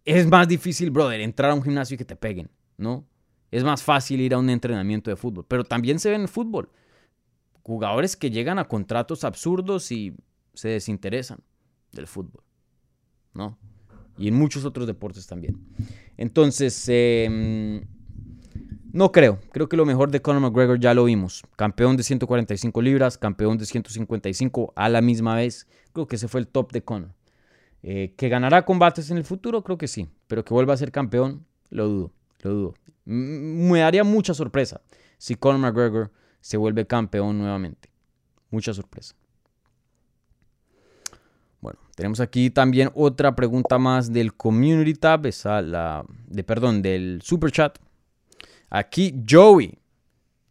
es 0.05 0.25
más 0.25 0.47
difícil, 0.47 0.89
brother, 0.89 1.19
entrar 1.19 1.51
a 1.51 1.53
un 1.53 1.63
gimnasio 1.63 1.95
y 1.95 1.97
que 1.97 2.05
te 2.05 2.15
peguen, 2.15 2.49
¿no? 2.77 3.05
Es 3.51 3.65
más 3.65 3.83
fácil 3.83 4.21
ir 4.21 4.33
a 4.33 4.37
un 4.37 4.49
entrenamiento 4.49 5.09
de 5.09 5.17
fútbol, 5.17 5.45
pero 5.49 5.65
también 5.65 5.99
se 5.99 6.07
ve 6.07 6.15
en 6.15 6.21
el 6.21 6.29
fútbol. 6.29 6.69
Jugadores 7.69 8.15
que 8.15 8.31
llegan 8.31 8.57
a 8.57 8.67
contratos 8.67 9.23
absurdos 9.23 9.91
y 9.91 10.15
se 10.55 10.69
desinteresan 10.69 11.39
del 11.91 12.07
fútbol, 12.07 12.43
¿no? 13.35 13.57
y 14.19 14.27
en 14.27 14.35
muchos 14.35 14.65
otros 14.65 14.85
deportes 14.85 15.25
también. 15.25 15.57
Entonces, 16.17 16.85
em, 16.89 17.85
no 18.91 19.11
creo. 19.11 19.39
Creo 19.51 19.69
que 19.69 19.77
lo 19.77 19.85
mejor 19.85 20.11
de 20.11 20.21
Conor 20.21 20.41
McGregor 20.41 20.79
ya 20.79 20.93
lo 20.93 21.05
vimos. 21.05 21.43
Campeón 21.55 21.95
de 21.95 22.03
145 22.03 22.81
libras, 22.81 23.17
campeón 23.17 23.57
de 23.57 23.65
155 23.65 24.73
a 24.75 24.89
la 24.89 25.01
misma 25.01 25.35
vez. 25.35 25.67
Creo 25.93 26.07
que 26.07 26.17
ese 26.17 26.27
fue 26.27 26.41
el 26.41 26.47
top 26.47 26.73
de 26.73 26.83
Conor. 26.83 27.13
Eh, 27.81 28.13
¿Que 28.17 28.27
ganará 28.27 28.65
combates 28.65 29.09
en 29.09 29.17
el 29.17 29.23
futuro? 29.23 29.63
Creo 29.63 29.77
que 29.77 29.87
sí. 29.87 30.09
Pero 30.27 30.43
que 30.43 30.53
vuelva 30.53 30.73
a 30.73 30.77
ser 30.77 30.91
campeón, 30.91 31.45
lo 31.69 31.87
dudo. 31.87 32.11
Lo 32.41 32.51
dudo. 32.51 32.73
Me 33.05 33.79
daría 33.79 34.03
mucha 34.03 34.33
sorpresa 34.33 34.81
si 35.17 35.35
Conor 35.35 35.59
McGregor 35.61 36.11
se 36.41 36.57
vuelve 36.57 36.85
campeón 36.85 37.37
nuevamente. 37.37 37.89
Mucha 38.51 38.73
sorpresa. 38.73 39.15
Bueno, 41.61 41.79
tenemos 41.95 42.19
aquí 42.19 42.49
también 42.49 42.89
otra 42.93 43.35
pregunta 43.35 43.77
más 43.77 44.11
del 44.11 44.33
Community 44.33 44.93
Tab, 44.93 45.25
esa 45.25 45.61
la, 45.61 46.05
de, 46.27 46.43
perdón, 46.43 46.81
del 46.81 47.21
Super 47.21 47.51
Chat. 47.51 47.77
Aquí 48.69 49.23
Joey, 49.27 49.77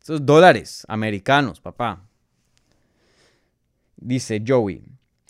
esos 0.02 0.24
dólares 0.24 0.84
americanos, 0.88 1.60
papá. 1.60 2.04
Dice 3.96 4.42
Joey, 4.46 4.84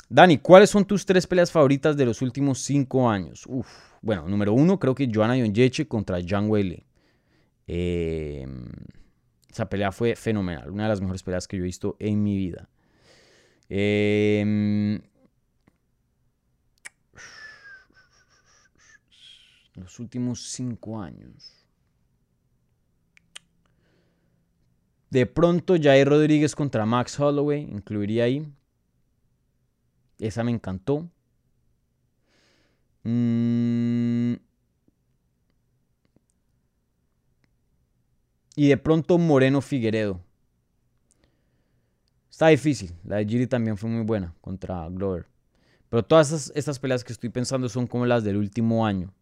Dani, 0.09 0.39
¿cuáles 0.39 0.71
son 0.71 0.85
tus 0.85 1.05
tres 1.05 1.27
peleas 1.27 1.53
favoritas 1.53 1.97
de 1.97 2.07
los 2.07 2.23
últimos 2.23 2.61
cinco 2.61 3.09
años? 3.09 3.45
Uf, 3.47 3.69
bueno, 4.01 4.27
número 4.29 4.53
uno, 4.53 4.79
creo 4.79 4.95
que 4.95 5.11
Joanna 5.13 5.37
Yonjeche 5.37 5.87
contra 5.87 6.19
John 6.27 6.49
Whaley. 6.49 6.85
Em, 7.67 8.67
esa 9.59 9.69
pelea 9.69 9.91
fue 9.91 10.15
fenomenal, 10.15 10.71
una 10.71 10.85
de 10.85 10.89
las 10.91 11.01
mejores 11.01 11.25
peleas 11.25 11.49
que 11.49 11.57
yo 11.57 11.65
he 11.65 11.67
visto 11.67 11.97
en 11.99 12.23
mi 12.23 12.37
vida. 12.37 12.69
Eh, 13.69 15.01
los 19.75 19.99
últimos 19.99 20.49
cinco 20.51 21.01
años. 21.01 21.67
De 25.11 25.27
pronto 25.27 25.75
Jair 25.77 26.09
Rodríguez 26.09 26.55
contra 26.55 26.87
Max 26.87 27.19
Holloway, 27.19 27.63
incluiría 27.63 28.25
ahí. 28.25 28.47
Esa 30.21 30.45
me 30.45 30.53
encantó. 30.53 31.11
Mm. 33.03 34.35
Y 38.59 38.67
de 38.67 38.77
pronto 38.77 39.19
Moreno 39.19 39.61
Figueredo. 39.61 40.21
Está 42.29 42.49
difícil. 42.49 42.93
La 43.05 43.19
de 43.19 43.25
Giri 43.25 43.47
también 43.47 43.77
fue 43.77 43.89
muy 43.89 44.05
buena 44.05 44.35
contra 44.41 44.89
Glover. 44.89 45.27
Pero 45.89 46.05
todas 46.05 46.51
estas 46.53 46.81
peleas 46.81 47.05
que 47.05 47.13
estoy 47.13 47.31
pensando 47.31 47.69
son 47.69 47.87
como 47.87 48.05
las 48.05 48.25
del 48.25 48.37
último 48.37 48.85
año. 48.85 49.15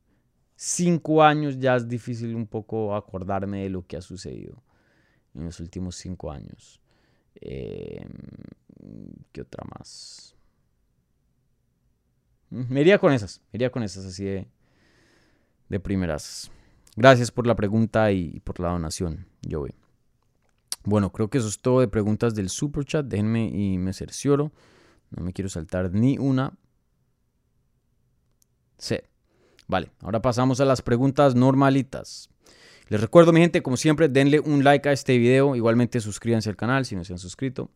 Cinco 0.54 1.22
años 1.22 1.58
ya 1.58 1.76
es 1.76 1.86
difícil 1.86 2.34
un 2.34 2.46
poco 2.46 2.96
acordarme 2.96 3.64
de 3.64 3.68
lo 3.68 3.86
que 3.86 3.98
ha 3.98 4.00
sucedido 4.00 4.62
en 5.34 5.44
los 5.44 5.60
últimos 5.60 5.96
cinco 5.96 6.32
años. 6.32 6.80
Em, 7.34 8.08
¿Qué 9.32 9.42
otra 9.42 9.64
más? 9.78 10.34
Mm, 12.48 12.72
me 12.72 12.80
iría 12.80 12.98
con 12.98 13.12
esas, 13.12 13.42
me 13.52 13.58
iría 13.58 13.70
con 13.70 13.82
esas 13.82 14.06
así 14.06 14.24
de, 14.24 14.48
de 15.68 15.78
primeras. 15.78 16.50
Gracias 16.96 17.30
por 17.30 17.46
la 17.46 17.54
pregunta 17.54 18.10
y 18.10 18.40
por 18.40 18.58
la 18.58 18.70
donación, 18.70 19.26
Joey. 19.48 19.74
Bueno, 20.82 21.12
creo 21.12 21.28
que 21.28 21.38
eso 21.38 21.48
es 21.48 21.58
todo 21.60 21.80
de 21.80 21.88
preguntas 21.88 22.34
del 22.34 22.48
super 22.48 22.84
chat. 22.84 23.04
Déjenme 23.04 23.48
y 23.48 23.76
me 23.76 23.92
cercioro. 23.92 24.52
No 25.10 25.22
me 25.22 25.32
quiero 25.32 25.48
saltar 25.48 25.92
ni 25.92 26.16
una. 26.16 26.56
Sí. 28.78 28.96
Vale, 29.68 29.90
ahora 30.00 30.22
pasamos 30.22 30.60
a 30.60 30.64
las 30.64 30.80
preguntas 30.80 31.34
normalitas. 31.34 32.30
Les 32.88 33.00
recuerdo, 33.00 33.32
mi 33.32 33.40
gente, 33.40 33.62
como 33.62 33.76
siempre, 33.76 34.08
denle 34.08 34.38
un 34.38 34.62
like 34.62 34.88
a 34.88 34.92
este 34.92 35.18
video. 35.18 35.56
Igualmente 35.56 36.00
suscríbanse 36.00 36.48
al 36.48 36.56
canal 36.56 36.84
si 36.86 36.94
no 36.94 37.04
se 37.04 37.12
han 37.12 37.18
suscrito. 37.18 37.68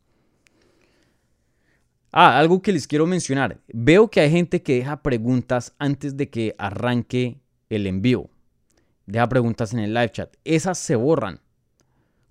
Ah, 2.13 2.39
algo 2.39 2.63
que 2.63 2.73
les 2.73 2.87
quiero 2.87 3.07
mencionar. 3.07 3.61
Veo 3.69 4.09
que 4.09 4.21
hay 4.21 4.31
gente 4.31 4.63
que 4.63 4.77
deja 4.77 5.03
preguntas 5.03 5.75
antes 5.79 6.17
de 6.17 6.31
que 6.31 6.55
arranque 6.59 7.41
el 7.69 7.87
envío. 7.87 8.31
Deja 9.11 9.29
preguntas 9.29 9.73
en 9.73 9.81
el 9.81 9.93
live 9.93 10.11
chat. 10.11 10.33
Esas 10.45 10.79
se 10.79 10.95
borran. 10.95 11.41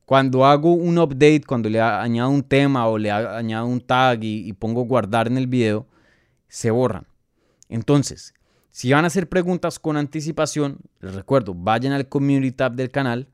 Cuando 0.05 0.45
hago 0.45 0.73
un 0.73 0.97
update, 0.97 1.43
cuando 1.45 1.69
le 1.69 1.81
añado 1.81 2.29
un 2.29 2.41
tema 2.41 2.87
o 2.87 2.97
le 2.97 3.11
añado 3.11 3.67
un 3.67 3.81
tag 3.81 4.23
y, 4.23 4.53
pongo 4.53 4.83
guardar 4.85 5.27
en 5.27 5.37
el 5.37 5.45
video, 5.45 5.87
se 6.47 6.71
borran. 6.71 7.05
Entonces, 7.67 8.33
si 8.71 8.91
van 8.91 9.03
a 9.03 9.07
hacer 9.07 9.27
preguntas 9.27 9.77
con 9.77 9.97
anticipación, 9.97 10.79
les 11.01 11.13
recuerdo, 11.13 11.53
vayan 11.53 11.91
al 11.91 12.07
community 12.07 12.53
tab 12.53 12.73
del 12.73 12.89
canal 12.89 13.27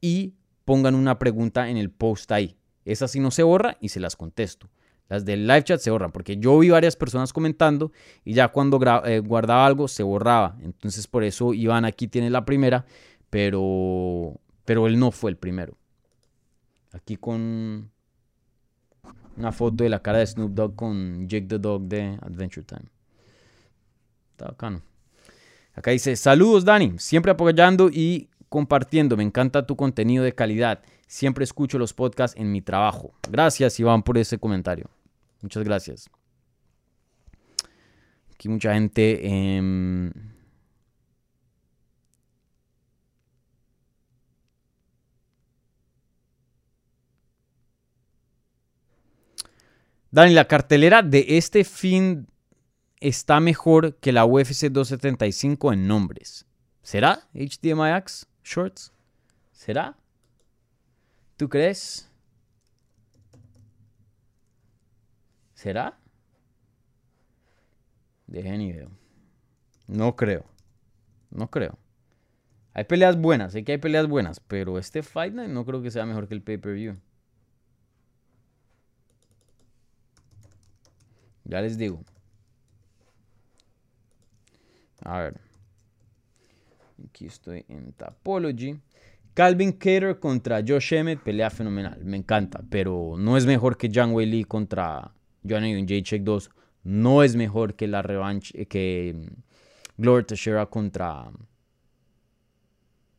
y 0.00 0.34
pongan 0.64 0.96
una 0.96 1.18
pregunta 1.20 1.70
en 1.70 1.76
el 1.76 1.90
post 1.90 2.32
ahí. 2.32 2.56
Esa 2.84 3.06
sí 3.06 3.20
no 3.20 3.30
se 3.30 3.44
borra 3.44 3.78
y 3.80 3.90
se 3.90 4.00
las 4.00 4.16
contesto. 4.16 4.68
Las 5.08 5.24
del 5.24 5.46
live 5.46 5.62
chat 5.62 5.80
se 5.80 5.90
borran 5.90 6.10
porque 6.10 6.36
yo 6.36 6.58
vi 6.58 6.70
varias 6.70 6.96
personas 6.96 7.32
comentando 7.32 7.92
y 8.24 8.34
ya 8.34 8.48
cuando 8.48 8.80
eh, 9.04 9.20
guardaba 9.20 9.64
algo 9.64 9.86
se 9.88 10.02
borraba. 10.02 10.56
Entonces 10.62 11.06
por 11.06 11.22
eso 11.22 11.54
Iván 11.54 11.84
aquí 11.84 12.08
tiene 12.08 12.28
la 12.28 12.44
primera, 12.44 12.84
pero, 13.30 14.40
pero 14.64 14.86
él 14.86 14.98
no 14.98 15.12
fue 15.12 15.30
el 15.30 15.36
primero. 15.36 15.76
Aquí 16.92 17.16
con 17.16 17.90
una 19.36 19.52
foto 19.52 19.84
de 19.84 19.90
la 19.90 20.00
cara 20.02 20.18
de 20.18 20.26
Snoop 20.26 20.52
Dogg 20.52 20.74
con 20.74 21.28
Jake 21.28 21.46
the 21.46 21.58
Dog 21.58 21.82
de 21.82 22.18
Adventure 22.22 22.64
Time. 22.64 22.86
Está 24.32 24.46
bacano. 24.46 24.82
Acá 25.74 25.90
dice, 25.90 26.16
saludos 26.16 26.64
Dani, 26.64 26.94
siempre 26.98 27.30
apoyando 27.30 27.90
y 27.92 28.28
compartiendo. 28.48 29.16
Me 29.16 29.22
encanta 29.22 29.66
tu 29.66 29.76
contenido 29.76 30.24
de 30.24 30.34
calidad. 30.34 30.80
Siempre 31.06 31.44
escucho 31.44 31.78
los 31.78 31.92
podcasts 31.92 32.36
en 32.38 32.50
mi 32.50 32.62
trabajo. 32.62 33.12
Gracias 33.30 33.78
Iván 33.78 34.02
por 34.02 34.18
ese 34.18 34.38
comentario. 34.38 34.90
Muchas 35.42 35.64
gracias. 35.64 36.10
Aquí 38.34 38.48
mucha 38.48 38.74
gente... 38.74 39.20
Eh, 39.22 40.12
Dani, 50.16 50.32
la 50.32 50.46
cartelera 50.46 51.02
de 51.02 51.26
este 51.36 51.62
fin 51.62 52.26
está 53.00 53.38
mejor 53.38 53.96
que 53.96 54.12
la 54.12 54.24
UFC 54.24 54.70
275 54.70 55.74
en 55.74 55.86
nombres. 55.86 56.46
¿Será 56.82 57.28
HDMI 57.34 58.02
Shorts? 58.42 58.92
¿Será? 59.52 59.94
¿Tú 61.36 61.50
crees? 61.50 62.10
¿Será? 65.66 65.98
Dejen 68.28 68.60
y 68.60 68.72
veo. 68.72 68.88
No 69.88 70.14
creo. 70.14 70.44
No 71.28 71.50
creo. 71.50 71.76
Hay 72.72 72.84
peleas 72.84 73.20
buenas, 73.20 73.50
sé 73.50 73.64
que 73.64 73.72
hay 73.72 73.78
peleas 73.78 74.06
buenas, 74.06 74.38
pero 74.38 74.78
este 74.78 75.02
Fight 75.02 75.34
Night 75.34 75.50
no 75.50 75.64
creo 75.64 75.82
que 75.82 75.90
sea 75.90 76.06
mejor 76.06 76.28
que 76.28 76.34
el 76.34 76.42
pay-per-view. 76.42 76.94
Ya 81.42 81.60
les 81.60 81.76
digo. 81.76 82.00
A 85.02 85.18
ver. 85.18 85.40
Aquí 87.08 87.26
estoy 87.26 87.64
en 87.66 87.92
Tapology. 87.92 88.80
Calvin 89.34 89.72
Cater 89.72 90.20
contra 90.20 90.62
Josh 90.64 90.94
Emmett, 90.94 91.24
pelea 91.24 91.50
fenomenal, 91.50 92.04
me 92.04 92.16
encanta, 92.16 92.62
pero 92.70 93.16
no 93.18 93.36
es 93.36 93.46
mejor 93.46 93.76
que 93.76 93.88
Wei 93.88 94.26
Lee 94.26 94.44
contra 94.44 95.12
Johnny 95.48 95.80
J. 95.80 96.02
Check 96.02 96.22
2. 96.22 96.50
No 96.84 97.22
es 97.22 97.36
mejor 97.36 97.74
que 97.74 97.86
la 97.86 98.02
revancha 98.02 98.52
eh, 98.54 98.66
que 98.66 99.14
mm, 99.14 100.02
Gloria 100.02 100.26
Teixeira 100.26 100.66
contra 100.66 101.30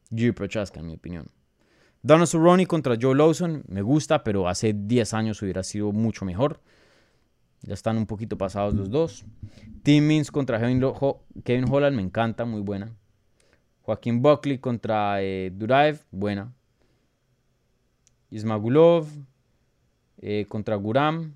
Jiri 0.09 0.31
Prochaska, 0.31 0.79
en 0.79 0.87
mi 0.87 0.93
opinión. 0.93 1.27
Donald 2.01 2.29
Cerrone 2.29 2.65
contra 2.67 2.95
Joe 2.99 3.15
Lawson, 3.15 3.63
me 3.67 3.81
gusta, 3.81 4.23
pero 4.23 4.47
hace 4.47 4.73
10 4.73 5.13
años 5.13 5.41
hubiera 5.41 5.63
sido 5.63 5.91
mucho 5.91 6.23
mejor. 6.23 6.61
Ya 7.63 7.73
están 7.73 7.97
un 7.97 8.05
poquito 8.05 8.37
pasados 8.37 8.73
los 8.75 8.89
dos. 8.89 9.25
Tim 9.83 10.05
Means 10.05 10.31
contra 10.31 10.59
Kevin 10.59 11.65
Holland, 11.69 11.95
me 11.95 12.01
encanta, 12.01 12.45
muy 12.45 12.61
buena. 12.61 12.95
Joaquín 13.81 14.21
Buckley 14.21 14.59
contra 14.59 15.21
eh, 15.21 15.51
Duraev, 15.53 16.01
buena. 16.11 16.53
Ismagulov 18.29 19.07
eh, 20.21 20.45
contra 20.47 20.75
Guram. 20.75 21.33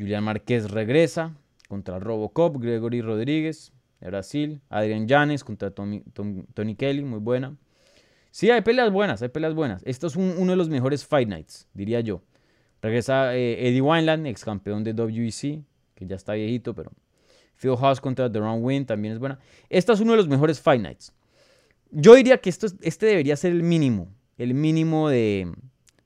Julián 0.00 0.24
Márquez 0.24 0.70
regresa 0.70 1.36
contra 1.68 1.98
Robocop. 1.98 2.56
Gregory 2.56 3.02
Rodríguez 3.02 3.72
de 4.00 4.06
Brasil. 4.08 4.62
Adrián 4.70 5.06
Llanes 5.06 5.44
contra 5.44 5.70
Tony 5.70 6.74
Kelly, 6.76 7.02
muy 7.02 7.18
buena. 7.20 7.56
Sí, 8.30 8.50
hay 8.50 8.62
peleas 8.62 8.90
buenas, 8.90 9.20
hay 9.22 9.28
peleas 9.28 9.54
buenas. 9.54 9.82
Esto 9.84 10.06
es 10.06 10.16
uno 10.16 10.52
de 10.52 10.56
los 10.56 10.68
mejores 10.68 11.04
Fight 11.04 11.28
Nights, 11.28 11.68
diría 11.74 12.00
yo. 12.00 12.22
Regresa 12.80 13.36
eh, 13.36 13.68
Eddie 13.68 13.82
Wineland, 13.82 14.26
ex 14.26 14.44
campeón 14.44 14.84
de 14.84 14.92
WEC, 14.92 15.62
que 15.94 16.06
ya 16.06 16.16
está 16.16 16.32
viejito, 16.32 16.74
pero 16.74 16.92
Phil 17.60 17.76
House 17.76 18.00
contra 18.00 18.28
Deron 18.28 18.64
Win 18.64 18.86
también 18.86 19.12
es 19.12 19.20
buena. 19.20 19.38
Este 19.68 19.92
es 19.92 20.00
uno 20.00 20.12
de 20.12 20.16
los 20.16 20.28
mejores 20.28 20.60
Fight 20.60 20.80
Nights. 20.80 21.12
Yo 21.90 22.14
diría 22.14 22.38
que 22.38 22.48
esto, 22.48 22.68
este 22.80 23.06
debería 23.06 23.36
ser 23.36 23.52
el 23.52 23.62
mínimo, 23.62 24.08
el 24.38 24.54
mínimo 24.54 25.10
de, 25.10 25.52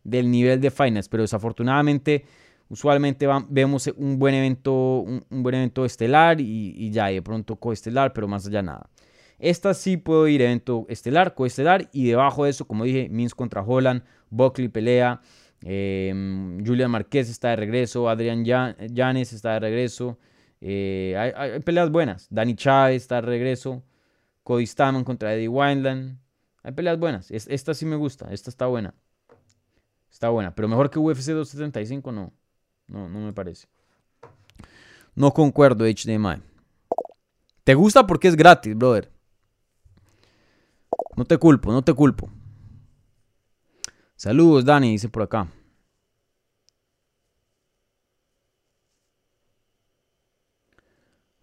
del 0.03 0.31
nivel 0.31 0.61
de 0.61 0.71
Fight 0.71 0.93
Nights, 0.93 1.09
pero 1.09 1.23
desafortunadamente, 1.23 2.25
usualmente 2.69 3.27
vemos 3.49 3.87
un 3.97 4.19
buen 4.19 4.35
evento, 4.35 5.01
un, 5.01 5.43
buen 5.43 5.55
evento 5.55 5.85
estelar 5.85 6.41
y, 6.41 6.91
ya, 6.91 7.07
de 7.07 7.23
pronto 7.23 7.57
coestelar, 7.57 8.13
pero 8.13 8.29
más 8.29 8.47
allá 8.47 8.63
nada. 8.63 8.91
Esta 9.39 9.75
sí 9.75 9.97
puedo 9.97 10.29
ir 10.29 10.43
evento 10.43 10.87
estelar, 10.89 11.35
coestelar 11.35 11.89
y 11.93 12.07
debajo 12.07 12.45
de 12.45 12.51
eso, 12.51 12.67
como 12.67 12.85
dije, 12.85 13.09
Mins 13.11 13.35
contra 13.35 13.63
Holland, 13.63 14.03
Buckley 14.31 14.69
pelea. 14.69 15.21
Em, 15.63 16.65
Julian 16.65 16.91
Marquez 16.91 17.31
está 17.31 17.51
de 17.51 17.57
regreso. 17.57 18.09
Adrián 18.09 18.45
Llanes 18.45 19.33
está 19.33 19.55
de 19.55 19.61
regreso. 19.61 20.19
Eh, 20.61 21.15
hay, 21.17 21.61
peleas 21.61 21.91
buenas. 21.91 22.27
Danny 22.31 22.55
Chávez 22.55 23.03
está 23.03 23.17
de 23.17 23.23
regreso. 23.23 23.83
Cody 24.43 24.67
Stamen 24.67 25.05
contra 25.05 25.35
Eddie 25.35 25.49
Wineland. 25.49 26.19
Hay 26.63 26.73
peleas 26.73 26.99
buenas. 26.99 27.31
esta 27.31 27.75
sí 27.75 27.87
me 27.87 27.97
gusta. 27.97 28.33
Esta 28.33 28.51
está 28.51 28.67
buena. 28.67 28.95
Está 30.11 30.29
buena. 30.29 30.55
Pero 30.55 30.69
mejor 30.69 30.91
que 30.91 30.99
UFC 30.99 31.33
275 31.33 32.13
no. 32.13 32.33
No, 32.87 33.09
no 33.09 33.21
me 33.21 33.33
parece. 33.33 33.67
No 35.15 35.33
concuerdo, 35.33 35.85
HDMI. 35.85 36.43
¿Te 37.65 37.75
gusta 37.75 38.07
porque 38.07 38.29
es 38.29 38.37
gratis, 38.37 38.77
brother? 38.77 39.11
No 41.17 41.25
te 41.25 41.39
culpo, 41.39 41.73
no 41.73 41.83
te 41.83 41.95
culpo. 41.95 42.29
Saludos, 44.17 44.65
Dani, 44.65 44.91
dice 44.93 45.09
por 45.09 45.23
acá. 45.23 45.49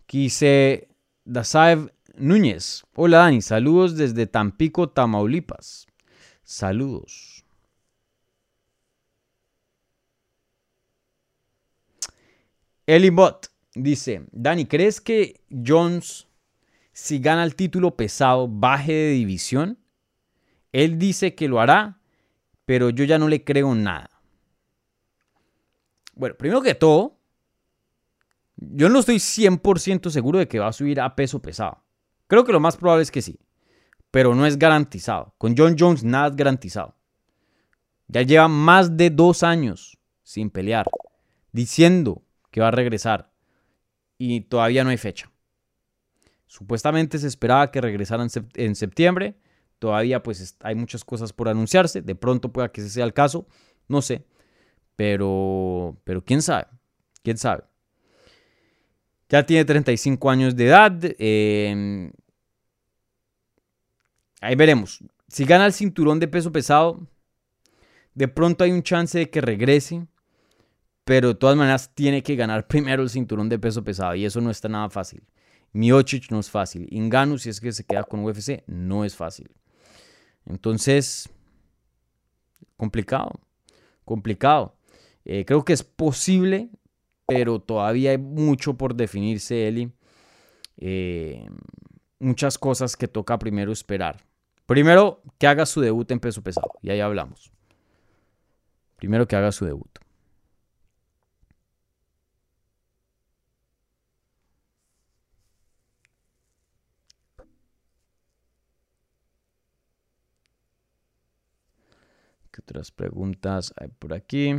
Quise 0.05 0.89
Dasaev 1.23 1.91
Núñez. 2.15 2.83
Hola 2.95 3.19
Dani, 3.19 3.41
saludos 3.41 3.95
desde 3.95 4.27
Tampico, 4.27 4.89
Tamaulipas. 4.89 5.87
Saludos. 6.43 7.30
Elibot 12.91 13.47
dice, 13.73 14.25
Dani, 14.33 14.65
¿crees 14.65 14.99
que 14.99 15.45
Jones, 15.49 16.27
si 16.91 17.19
gana 17.19 17.45
el 17.45 17.55
título 17.55 17.95
pesado, 17.95 18.49
baje 18.49 18.91
de 18.91 19.11
división? 19.11 19.79
Él 20.73 20.99
dice 20.99 21.33
que 21.33 21.47
lo 21.47 21.61
hará, 21.61 22.01
pero 22.65 22.89
yo 22.89 23.05
ya 23.05 23.17
no 23.17 23.29
le 23.29 23.45
creo 23.45 23.73
nada. 23.75 24.09
Bueno, 26.15 26.35
primero 26.35 26.61
que 26.61 26.75
todo, 26.75 27.17
yo 28.57 28.89
no 28.89 28.99
estoy 28.99 29.19
100% 29.19 30.09
seguro 30.09 30.39
de 30.39 30.49
que 30.49 30.59
va 30.59 30.67
a 30.67 30.73
subir 30.73 30.99
a 30.99 31.15
peso 31.15 31.41
pesado. 31.41 31.85
Creo 32.27 32.43
que 32.43 32.51
lo 32.51 32.59
más 32.59 32.75
probable 32.75 33.03
es 33.03 33.11
que 33.11 33.21
sí, 33.21 33.39
pero 34.11 34.35
no 34.35 34.45
es 34.45 34.59
garantizado. 34.59 35.33
Con 35.37 35.55
John 35.57 35.77
Jones 35.79 36.03
nada 36.03 36.27
es 36.27 36.35
garantizado. 36.35 36.97
Ya 38.09 38.23
lleva 38.23 38.49
más 38.49 38.97
de 38.97 39.11
dos 39.11 39.43
años 39.43 39.97
sin 40.23 40.49
pelear, 40.49 40.87
diciendo 41.53 42.23
que 42.51 42.61
va 42.61 42.67
a 42.67 42.71
regresar 42.71 43.31
y 44.17 44.41
todavía 44.41 44.83
no 44.83 44.91
hay 44.91 44.97
fecha. 44.97 45.31
Supuestamente 46.45 47.17
se 47.17 47.27
esperaba 47.27 47.71
que 47.71 47.81
regresara 47.81 48.27
en 48.55 48.75
septiembre. 48.75 49.35
Todavía 49.79 50.21
pues 50.21 50.57
hay 50.59 50.75
muchas 50.75 51.03
cosas 51.03 51.33
por 51.33 51.49
anunciarse. 51.49 52.03
De 52.03 52.13
pronto 52.13 52.51
pueda 52.51 52.71
que 52.71 52.81
ese 52.81 52.91
sea 52.91 53.05
el 53.05 53.13
caso. 53.13 53.47
No 53.87 54.01
sé. 54.03 54.25
Pero, 54.95 55.97
pero 56.03 56.23
quién 56.23 56.43
sabe. 56.43 56.67
Quién 57.23 57.39
sabe. 57.39 57.63
Ya 59.27 59.43
tiene 59.45 59.65
35 59.65 60.29
años 60.29 60.55
de 60.55 60.67
edad. 60.67 60.99
Em, 61.17 62.11
ahí 64.41 64.55
veremos. 64.55 64.99
Si 65.29 65.45
gana 65.45 65.65
el 65.65 65.73
cinturón 65.73 66.19
de 66.19 66.27
peso 66.27 66.51
pesado, 66.51 67.07
de 68.13 68.27
pronto 68.27 68.63
hay 68.63 68.71
un 68.71 68.83
chance 68.83 69.17
de 69.17 69.29
que 69.31 69.41
regrese. 69.41 70.05
Pero 71.03 71.29
de 71.29 71.35
todas 71.35 71.55
maneras 71.55 71.91
tiene 71.93 72.21
que 72.23 72.35
ganar 72.35 72.67
primero 72.67 73.03
el 73.03 73.09
cinturón 73.09 73.49
de 73.49 73.59
peso 73.59 73.83
pesado. 73.83 74.15
Y 74.15 74.25
eso 74.25 74.41
no 74.41 74.51
está 74.51 74.69
nada 74.69 74.89
fácil. 74.89 75.23
Miocic 75.73 76.31
no 76.31 76.39
es 76.39 76.49
fácil. 76.49 76.87
Inganu, 76.91 77.37
si 77.37 77.49
es 77.49 77.59
que 77.59 77.71
se 77.71 77.83
queda 77.83 78.03
con 78.03 78.23
UFC, 78.23 78.63
no 78.67 79.03
es 79.05 79.15
fácil. 79.15 79.49
Entonces, 80.45 81.29
complicado. 82.77 83.39
Complicado. 84.05 84.75
Eh, 85.25 85.45
creo 85.45 85.63
que 85.63 85.73
es 85.73 85.83
posible 85.83 86.69
pero 87.31 87.61
todavía 87.61 88.11
hay 88.11 88.17
mucho 88.17 88.73
por 88.73 88.93
definirse, 88.93 89.67
Eli. 89.67 89.89
Eh, 90.75 91.47
muchas 92.19 92.57
cosas 92.57 92.97
que 92.97 93.07
toca 93.07 93.39
primero 93.39 93.71
esperar. 93.71 94.17
Primero, 94.65 95.21
que 95.37 95.47
haga 95.47 95.65
su 95.65 95.79
debut 95.79 96.11
en 96.11 96.19
peso 96.19 96.41
pesado, 96.41 96.71
y 96.81 96.89
ahí 96.89 96.99
hablamos. 96.99 97.49
Primero 98.97 99.29
que 99.29 99.37
haga 99.37 99.53
su 99.53 99.63
debut. 99.63 99.99
¿Qué 112.51 112.59
otras 112.61 112.91
preguntas 112.91 113.73
hay 113.77 113.87
por 113.87 114.13
aquí? 114.13 114.53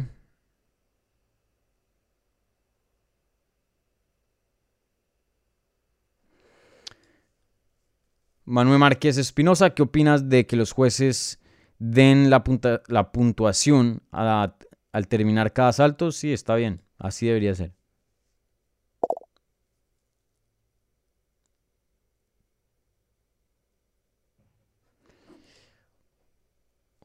Manuel 8.45 8.79
Márquez 8.79 9.19
Espinosa, 9.19 9.71
¿qué 9.71 9.83
opinas 9.83 10.29
de 10.29 10.47
que 10.47 10.57
los 10.57 10.73
jueces 10.73 11.39
den 11.79 12.31
la, 12.31 12.43
la 12.89 13.13
puntuación 13.13 14.03
al 14.11 15.09
terminar 15.09 15.53
cada 15.53 15.73
salto? 15.73 16.13
Sí, 16.13 16.33
está 16.33 16.55
bien, 16.55 16.83
así 16.99 17.27
debería 17.27 17.55
ser. 17.55 17.75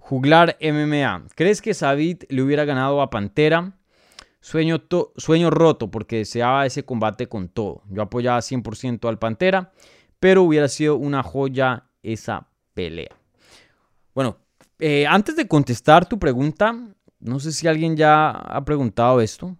Juglar 0.09 0.57
MMA. 0.61 1.27
¿Crees 1.35 1.61
que 1.61 1.73
Sabit 1.73 2.23
le 2.29 2.41
hubiera 2.41 2.65
ganado 2.65 3.01
a 3.01 3.09
Pantera? 3.09 3.73
Sueño, 4.39 4.83
sueño 5.17 5.49
roto 5.49 5.91
porque 5.91 6.17
deseaba 6.17 6.65
ese 6.65 6.85
combate 6.85 7.27
con 7.27 7.49
todo. 7.49 7.83
Yo 7.89 8.03
apoyaba 8.03 8.39
100% 8.39 9.09
al 9.09 9.19
Pantera 9.19 9.73
pero 10.19 10.43
hubiera 10.43 10.67
sido 10.67 10.95
una 10.95 11.23
joya 11.23 11.85
esa 12.01 12.47
pelea. 12.73 13.15
Bueno, 14.13 14.37
eh, 14.79 15.05
antes 15.07 15.35
de 15.35 15.47
contestar 15.47 16.07
tu 16.07 16.17
pregunta, 16.17 16.75
no 17.19 17.39
sé 17.39 17.51
si 17.51 17.67
alguien 17.67 17.95
ya 17.95 18.29
ha 18.29 18.63
preguntado 18.65 19.21
esto, 19.21 19.55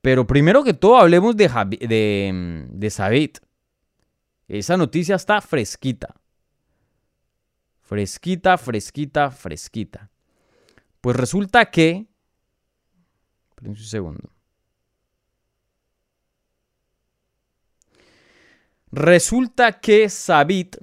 pero 0.00 0.26
primero 0.26 0.64
que 0.64 0.74
todo 0.74 0.96
hablemos 0.96 1.36
de, 1.36 1.48
de, 1.80 2.66
de 2.70 2.90
Sabit. 2.90 3.38
Esa 4.46 4.76
noticia 4.76 5.16
está 5.16 5.40
fresquita. 5.40 6.14
Fresquita, 7.88 8.58
fresquita, 8.58 9.30
fresquita. 9.30 10.10
Pues 11.00 11.16
resulta 11.16 11.70
que... 11.70 12.06
un 13.62 13.76
segundo. 13.76 14.28
Resulta 18.92 19.80
que 19.80 20.10
Sabit, 20.10 20.76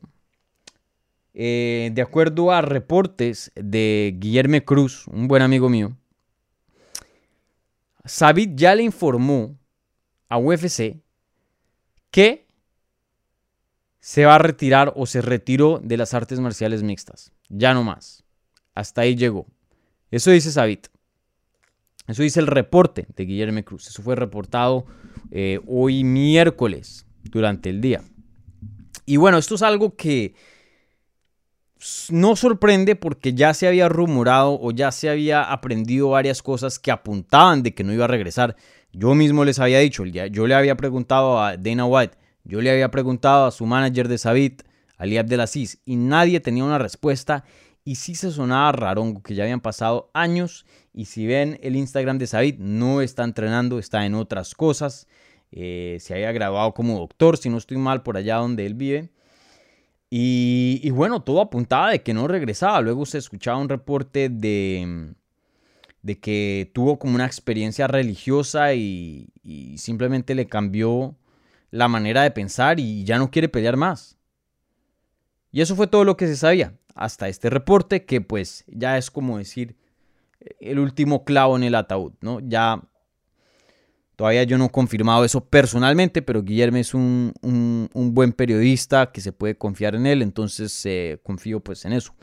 eh, 1.36 1.92
de 1.94 2.02
acuerdo 2.02 2.52
a 2.52 2.62
reportes 2.62 3.52
de 3.54 4.16
Guillermo 4.18 4.60
Cruz, 4.66 5.06
un 5.06 5.28
buen 5.28 5.44
amigo 5.44 5.70
mío, 5.70 5.96
Sabit 8.04 8.56
ya 8.56 8.74
le 8.74 8.82
informó 8.82 9.56
a 10.28 10.40
UFC 10.40 11.04
que 12.10 12.45
se 14.06 14.24
va 14.24 14.36
a 14.36 14.38
retirar 14.38 14.94
o 14.96 15.08
se 15.08 15.20
retiró 15.20 15.82
de 15.84 15.98
las 15.98 16.14
artes 16.14 16.40
marciales 16.40 16.84
mixtas. 16.84 17.32
Ya 17.50 17.74
no 17.74 17.84
más. 17.84 18.24
Hasta 18.76 19.02
ahí 19.02 19.16
llegó. 19.16 19.48
Eso 20.12 20.30
dice 20.30 20.52
Sabit. 20.52 20.90
Eso 22.06 22.22
dice 22.22 22.40
el 22.40 22.46
reporte 22.46 23.08
de 23.16 23.26
Guillermo 23.26 23.64
Cruz. 23.64 23.88
Eso 23.88 24.04
fue 24.04 24.16
reportado 24.16 24.86
eh, 25.32 25.60
hoy 25.66 26.04
miércoles 26.04 27.08
durante 27.24 27.72
el 27.72 27.82
día. 27.82 28.04
Y 29.08 29.18
bueno, 29.18 29.40
esto 29.40 29.56
es 29.56 29.64
algo 29.64 29.96
que 29.96 30.36
no 32.12 32.36
sorprende 32.36 32.96
porque 32.96 33.34
ya 33.34 33.56
se 33.56 33.68
había 33.68 33.90
rumorado 33.90 34.60
o 34.62 34.70
ya 34.70 34.92
se 34.92 35.10
había 35.10 35.52
aprendido 35.52 36.10
varias 36.10 36.44
cosas 36.44 36.78
que 36.78 36.92
apuntaban 36.92 37.64
de 37.64 37.74
que 37.74 37.84
no 37.84 37.92
iba 37.92 38.06
a 38.06 38.10
regresar. 38.10 38.56
Yo 38.94 39.16
mismo 39.16 39.44
les 39.46 39.58
había 39.58 39.80
dicho, 39.80 40.06
yo 40.06 40.46
le 40.46 40.54
había 40.54 40.78
preguntado 40.78 41.42
a 41.42 41.58
Dana 41.58 41.88
White, 41.88 42.16
yo 42.46 42.62
le 42.62 42.70
había 42.70 42.92
preguntado 42.92 43.48
a 43.48 43.52
su 43.52 43.66
manager 43.66 44.08
de 44.08 44.20
Sabit, 44.20 44.64
Ali 44.98 45.18
Abdelaziz, 45.18 45.82
y 45.84 45.96
nadie 45.96 46.40
tenía 46.40 46.64
una 46.64 46.78
respuesta. 46.78 47.44
Y 47.84 47.96
sí 47.96 48.16
se 48.16 48.32
sonaba 48.32 48.72
raro 48.72 49.22
que 49.24 49.36
ya 49.36 49.44
habían 49.44 49.62
pasado 49.62 50.12
años. 50.14 50.66
Y 50.94 51.06
si 51.06 51.26
ven 51.26 51.60
el 51.62 51.76
Instagram 51.76 52.20
de 52.20 52.28
Sabit, 52.28 52.58
no 52.60 53.02
está 53.02 53.24
entrenando, 53.24 53.80
está 53.80 54.06
en 54.06 54.14
otras 54.14 54.54
cosas. 54.54 55.08
Eh, 55.52 55.98
se 56.00 56.14
había 56.14 56.32
graduado 56.32 56.74
como 56.74 57.00
doctor, 57.00 57.38
si 57.38 57.50
no 57.50 57.58
estoy 57.58 57.78
mal, 57.78 58.04
por 58.04 58.16
allá 58.16 58.38
donde 58.38 58.66
él 58.66 58.76
vive. 58.76 59.10
Y, 60.10 60.90
bueno, 60.92 61.24
todo 61.24 61.42
apuntaba 61.42 61.90
de 61.92 62.02
que 62.04 62.14
no 62.14 62.28
regresaba. 62.28 62.80
Luego 62.82 63.06
se 63.06 63.18
escuchaba 63.18 63.58
un 63.58 63.70
reporte 63.70 64.30
de, 64.30 65.14
de 66.04 66.20
que 66.20 66.72
tuvo 66.74 67.00
como 67.00 67.16
una 67.16 67.26
experiencia 67.26 67.88
religiosa 67.88 68.74
y 68.76 69.28
simplemente 69.78 70.36
le 70.36 70.46
cambió 70.46 71.18
la 71.76 71.88
manera 71.88 72.24
de 72.24 72.32
pensar 72.32 72.80
y 72.80 73.04
ya 73.04 73.18
no 73.18 73.32
quiere 73.32 73.50
pelear 73.50 73.78
más. 73.78 74.18
Y 75.52 75.62
eso 75.62 75.76
fue 75.76 75.88
todo 75.88 76.04
lo 76.04 76.18
que 76.18 76.28
se 76.28 76.36
sabía 76.36 76.74
hasta 76.96 77.28
este 77.28 77.50
reporte 77.50 78.06
que 78.06 78.22
pues 78.22 78.64
ya 78.68 78.98
es 78.98 79.12
como 79.12 79.38
decir 79.38 79.76
el 80.60 80.80
último 80.80 81.26
clavo 81.26 81.56
en 81.58 81.64
el 81.64 81.76
ataúd, 81.76 82.14
¿no? 82.22 82.40
Ya 82.40 82.82
Todavía 84.16 84.44
yo 84.44 84.58
no 84.58 84.66
he 84.66 84.70
confirmado 84.70 85.26
eso 85.26 85.44
personalmente, 85.44 86.22
pero 86.22 86.42
Guillermo 86.42 86.78
es 86.78 86.94
un, 86.94 87.34
buen 87.94 88.32
periodista 88.32 89.12
que 89.12 89.20
se 89.20 89.34
puede 89.34 89.58
confiar 89.58 89.96
en 89.96 90.06
él, 90.06 90.22
entonces 90.22 90.86
eh, 90.86 91.20
confío 91.22 91.60
pues 91.60 91.84
en 91.84 91.94
eso. 91.94 92.16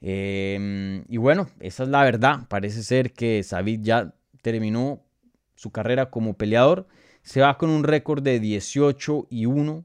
Em, 0.00 1.04
y 1.08 1.18
bueno, 1.18 1.50
esa 1.60 1.82
es 1.82 1.90
la 1.90 2.02
verdad. 2.04 2.48
Parece 2.48 2.82
ser 2.82 3.12
que 3.12 3.42
Sabid 3.42 3.80
ya 3.82 4.14
terminó 4.40 5.02
su 5.56 5.70
carrera 5.70 6.08
como 6.10 6.34
peleador. 6.34 6.88
Se 7.22 7.40
va 7.40 7.56
con 7.58 7.70
un 7.70 7.84
récord 7.84 8.22
de 8.22 8.40
18 8.40 9.26
y 9.30 9.46
1. 9.46 9.84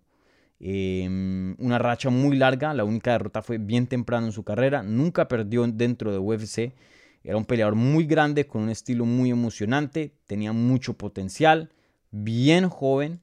Em, 0.59 1.55
una 1.59 1.77
racha 1.77 2.09
muy 2.09 2.37
larga. 2.37 2.73
La 2.73 2.83
única 2.83 3.11
derrota 3.11 3.41
fue 3.41 3.57
bien 3.57 3.87
temprano 3.87 4.27
en 4.27 4.31
su 4.31 4.43
carrera. 4.43 4.83
Nunca 4.83 5.27
perdió 5.27 5.65
dentro 5.67 6.11
de 6.11 6.19
UFC. 6.19 6.73
Era 7.23 7.37
un 7.37 7.45
peleador 7.45 7.75
muy 7.75 8.05
grande, 8.05 8.45
con 8.45 8.61
un 8.63 8.69
estilo 8.69 9.03
muy 9.05 9.31
emocionante, 9.31 10.13
tenía 10.27 10.53
mucho 10.53 10.93
potencial, 10.93 11.71
bien 12.11 12.69
joven 12.69 13.19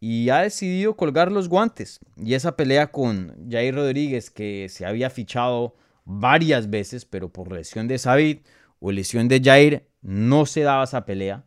y 0.00 0.28
ha 0.28 0.40
decidido 0.40 0.96
colgar 0.96 1.32
los 1.32 1.48
guantes. 1.48 2.00
Y 2.16 2.34
esa 2.34 2.56
pelea 2.56 2.92
con 2.92 3.48
Jair 3.48 3.74
Rodríguez, 3.74 4.30
que 4.30 4.68
se 4.68 4.84
había 4.84 5.08
fichado 5.08 5.76
varias 6.04 6.68
veces, 6.68 7.04
pero 7.06 7.32
por 7.32 7.52
lesión 7.52 7.88
de 7.88 7.98
Sabid 7.98 8.38
o 8.80 8.92
lesión 8.92 9.28
de 9.28 9.40
Jair, 9.40 9.86
no 10.02 10.44
se 10.44 10.60
daba 10.60 10.84
esa 10.84 11.06
pelea. 11.06 11.44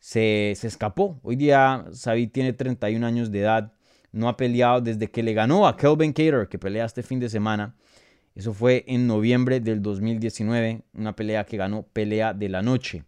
Se, 0.00 0.54
se 0.56 0.66
escapó. 0.66 1.20
Hoy 1.22 1.36
día 1.36 1.84
Sabit 1.92 2.32
tiene 2.32 2.52
31 2.52 3.06
años 3.06 3.30
de 3.30 3.40
edad, 3.40 3.72
no 4.12 4.28
ha 4.28 4.36
peleado 4.36 4.80
desde 4.80 5.08
que 5.10 5.22
le 5.22 5.34
ganó 5.34 5.68
a 5.68 5.76
Kelvin 5.76 6.12
Cater, 6.12 6.48
que 6.48 6.58
pelea 6.58 6.84
este 6.84 7.02
fin 7.02 7.20
de 7.20 7.28
semana. 7.28 7.76
Eso 8.34 8.52
fue 8.52 8.84
en 8.88 9.06
noviembre 9.06 9.60
del 9.60 9.82
2019, 9.82 10.82
una 10.94 11.14
pelea 11.14 11.44
que 11.44 11.56
ganó 11.56 11.84
pelea 11.84 12.34
de 12.34 12.48
la 12.48 12.62
noche. 12.62 13.04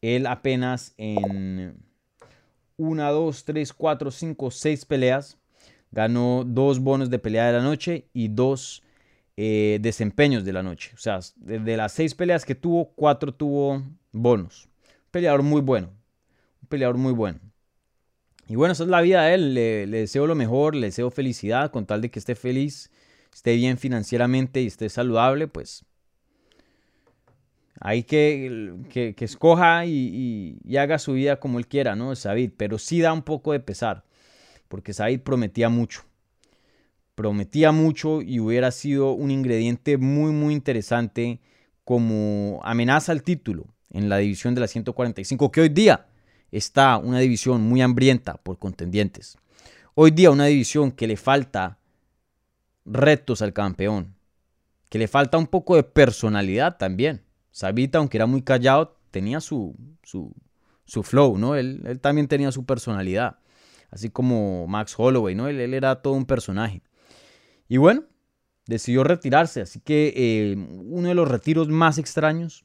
Él 0.00 0.26
apenas 0.26 0.94
en 0.96 1.76
1, 2.76 3.12
2, 3.12 3.44
3, 3.44 3.72
4, 3.72 4.10
5, 4.10 4.50
6 4.50 4.84
peleas 4.86 5.38
ganó 5.90 6.44
dos 6.46 6.80
bonos 6.80 7.10
de 7.10 7.18
pelea 7.18 7.46
de 7.46 7.52
la 7.54 7.62
noche 7.62 8.08
y 8.12 8.28
dos 8.28 8.82
eh, 9.36 9.78
desempeños 9.80 10.44
de 10.44 10.52
la 10.52 10.62
noche. 10.62 10.92
O 10.94 10.98
sea, 10.98 11.20
de, 11.36 11.76
las 11.76 11.92
seis 11.92 12.14
peleas 12.14 12.44
que 12.44 12.54
tuvo, 12.54 12.92
cuatro 12.94 13.32
tuvo 13.32 13.82
bonos. 14.12 14.68
peleador 15.10 15.42
muy 15.42 15.60
bueno. 15.60 15.90
Peleador 16.68 16.96
muy 16.96 17.12
bueno. 17.12 17.40
Y 18.48 18.56
bueno, 18.56 18.72
esa 18.72 18.84
es 18.84 18.88
la 18.88 19.00
vida 19.00 19.24
de 19.24 19.34
él. 19.34 19.54
Le, 19.54 19.86
deseo 19.86 20.26
lo 20.26 20.34
mejor, 20.34 20.74
le 20.74 20.86
deseo 20.86 21.10
felicidad, 21.10 21.70
con 21.70 21.86
tal 21.86 22.00
de 22.00 22.10
que 22.10 22.18
esté 22.18 22.34
feliz, 22.34 22.90
esté 23.32 23.54
bien 23.56 23.78
financieramente 23.78 24.62
y 24.62 24.66
esté 24.66 24.88
saludable, 24.88 25.48
pues 25.48 25.84
hay 27.80 28.02
que, 28.02 28.74
que, 28.90 29.14
escoja 29.24 29.86
y, 29.86 30.58
haga 30.76 30.98
su 30.98 31.12
vida 31.12 31.38
como 31.38 31.58
él 31.58 31.66
quiera, 31.68 31.94
¿no? 31.94 32.16
Sabid, 32.16 32.50
pero 32.56 32.78
sí 32.78 33.00
da 33.00 33.12
un 33.12 33.22
poco 33.22 33.52
de 33.52 33.60
pesar, 33.60 34.04
porque 34.68 34.92
Sabid 34.92 35.20
prometía 35.20 35.68
mucho 35.68 36.02
prometía 37.18 37.72
mucho 37.72 38.22
y 38.22 38.38
hubiera 38.38 38.70
sido 38.70 39.10
un 39.10 39.32
ingrediente 39.32 39.98
muy 39.98 40.30
muy 40.30 40.54
interesante 40.54 41.40
como 41.82 42.60
amenaza 42.62 43.10
al 43.10 43.24
título 43.24 43.66
en 43.90 44.08
la 44.08 44.18
división 44.18 44.54
de 44.54 44.60
la 44.60 44.68
145, 44.68 45.50
que 45.50 45.62
hoy 45.62 45.68
día 45.68 46.06
está 46.50 46.96
una 46.98 47.18
división 47.18 47.62
muy 47.62 47.82
hambrienta 47.82 48.34
por 48.34 48.58
contendientes. 48.58 49.36
Hoy 49.94 50.10
día 50.10 50.30
una 50.30 50.46
división 50.46 50.92
que 50.92 51.06
le 51.06 51.16
falta 51.16 51.78
retos 52.84 53.42
al 53.42 53.52
campeón, 53.52 54.14
que 54.88 54.98
le 54.98 55.08
falta 55.08 55.38
un 55.38 55.46
poco 55.46 55.76
de 55.76 55.82
personalidad 55.82 56.76
también. 56.76 57.24
Sabita, 57.50 57.98
aunque 57.98 58.18
era 58.18 58.26
muy 58.26 58.42
callado, 58.42 58.98
tenía 59.10 59.40
su, 59.40 59.76
su, 60.02 60.32
su 60.84 61.02
flow, 61.02 61.38
¿no? 61.38 61.54
Él, 61.54 61.82
él, 61.84 62.00
también 62.00 62.28
tenía 62.28 62.52
su 62.52 62.64
personalidad, 62.64 63.38
así 63.90 64.10
como 64.10 64.66
Max 64.66 64.94
Holloway, 64.96 65.34
¿no? 65.34 65.48
Él, 65.48 65.60
él 65.60 65.74
era 65.74 66.02
todo 66.02 66.14
un 66.14 66.26
personaje. 66.26 66.82
Y 67.68 67.76
bueno, 67.76 68.04
decidió 68.66 69.02
retirarse, 69.02 69.62
así 69.62 69.80
que 69.80 70.12
eh, 70.14 70.56
uno 70.56 71.08
de 71.08 71.14
los 71.14 71.28
retiros 71.28 71.68
más 71.68 71.98
extraños. 71.98 72.64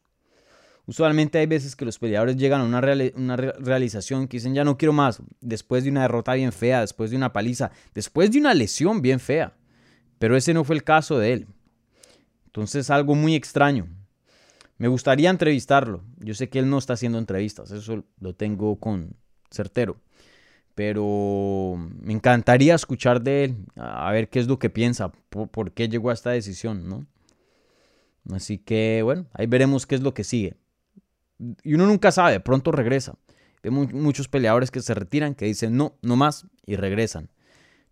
Usualmente 0.86 1.38
hay 1.38 1.46
veces 1.46 1.76
que 1.76 1.86
los 1.86 1.98
peleadores 1.98 2.36
llegan 2.36 2.62
a 2.62 2.66
una, 2.66 2.82
realización 2.82 4.28
que 4.28 4.38
dicen 4.38 4.54
ya 4.54 4.66
no 4.66 4.78
quiero 4.78 4.92
más, 4.92 5.22
después 5.40 5.84
de 5.84 5.92
una 5.92 6.02
derrota 6.02 6.34
bien 6.34 6.52
fea, 6.52 6.82
después 6.82 7.10
de 7.12 7.18
una 7.18 7.32
paliza, 7.32 7.72
después 7.94 8.32
de 8.32 8.40
una 8.40 8.54
lesión 8.54 9.02
bien 9.02 9.20
fea. 9.20 9.54
Pero 10.20 10.36
ese 10.36 10.54
no 10.54 10.64
fue 10.64 10.76
el 10.76 10.84
caso 10.84 11.18
de 11.20 11.34
él. 11.34 11.48
Entonces 12.46 12.90
algo 12.90 13.16
muy 13.16 13.36
extraño. 13.36 13.88
Me 14.78 14.88
gustaría 14.88 15.30
entrevistarlo. 15.30 16.04
Yo 16.18 16.34
sé 16.34 16.50
que 16.50 16.60
él 16.60 16.70
no 16.70 16.78
está 16.78 16.94
haciendo 16.94 17.18
entrevistas, 17.18 17.72
eso 17.72 18.04
lo 18.20 18.34
tengo 18.34 18.78
con 18.78 19.16
certero 19.52 19.98
pero 20.76 21.76
me 22.02 22.14
encantaría 22.14 22.76
escuchar 22.76 23.22
de 23.22 23.46
él, 23.46 23.58
a 23.76 24.12
ver 24.12 24.30
qué 24.30 24.40
es 24.40 24.48
lo 24.48 24.58
que 24.58 24.70
piensa, 24.70 25.12
por, 25.30 25.72
qué 25.72 25.88
llegó 25.88 26.10
a 26.10 26.14
esta 26.14 26.32
decisión, 26.32 26.90
¿no? 26.90 27.06
Así 28.32 28.58
que 28.58 29.02
bueno, 29.04 29.28
ahí 29.34 29.46
veremos 29.46 29.86
qué 29.86 29.96
es 29.96 30.02
lo 30.02 30.14
que 30.14 30.24
sigue. 30.24 30.56
Y 31.64 31.74
uno 31.74 31.88
nunca 31.88 32.12
sabe, 32.12 32.39
pronto 32.39 32.72
regresa. 32.72 33.16
Hay 33.64 33.72
muchos 33.72 34.28
peleadores 34.28 34.72
que 34.72 34.82
se 34.82 34.94
retiran, 34.94 35.36
que 35.36 35.46
dicen 35.46 35.78
no, 35.78 35.96
no 36.02 36.16
más 36.16 36.46
y 36.66 36.76
regresan. 36.76 37.30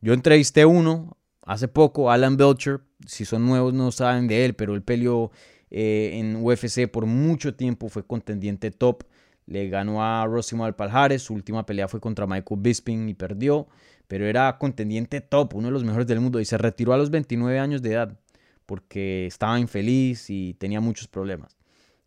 Yo 0.02 0.14
entrevisté 0.14 0.66
uno 0.66 1.18
hace 1.46 1.68
poco, 1.68 2.12
Alan 2.12 2.38
Belcher, 2.38 2.82
si 3.06 3.26
son 3.26 3.46
nuevos 3.46 3.74
no 3.74 3.92
saben 3.92 4.28
de 4.28 4.46
él, 4.46 4.54
pero 4.54 4.76
él 4.76 4.84
peleó 4.84 5.32
eh, 5.70 6.12
en 6.14 6.36
UFC 6.36 6.90
por 6.92 7.06
mucho 7.06 7.56
tiempo, 7.56 7.88
fue 7.90 8.06
contendiente 8.06 8.72
top 8.72 9.04
le 9.46 9.68
ganó 9.70 10.04
a 10.04 10.26
Rosimar 10.26 10.76
Palhares, 10.76 11.24
su 11.24 11.34
última 11.34 11.66
pelea 11.66 11.88
fue 11.88 12.00
contra 12.00 12.28
Michael 12.28 12.62
Bisping 12.62 13.10
y 13.10 13.14
perdió, 13.14 13.68
pero 14.08 14.26
era 14.26 14.58
contendiente 14.58 15.22
top, 15.22 15.56
uno 15.56 15.68
de 15.68 15.74
los 15.74 15.84
mejores 15.84 16.08
del 16.08 16.22
mundo 16.22 16.40
y 16.40 16.46
se 16.46 16.58
retiró 16.58 16.94
a 16.94 16.98
los 16.98 17.10
29 17.10 17.60
años 17.60 17.82
de 17.82 17.94
edad 17.94 18.18
porque 18.66 19.26
estaba 19.26 19.60
infeliz 19.60 20.30
y 20.30 20.54
tenía 20.54 20.80
muchos 20.80 21.08
problemas. 21.08 21.58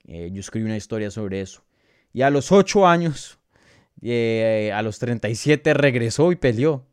Eh, 0.06 0.30
yo 0.32 0.40
escribí 0.40 0.66
una 0.66 0.76
historia 0.76 1.10
sobre 1.10 1.40
eso. 1.40 1.62
Y 2.12 2.22
a 2.22 2.30
los 2.30 2.52
8 2.52 2.86
años, 2.86 3.38
eh, 4.02 4.72
a 4.74 4.82
los 4.82 4.98
37 4.98 5.74
regresó 5.74 6.32
y 6.32 6.36
peleó. 6.36 6.86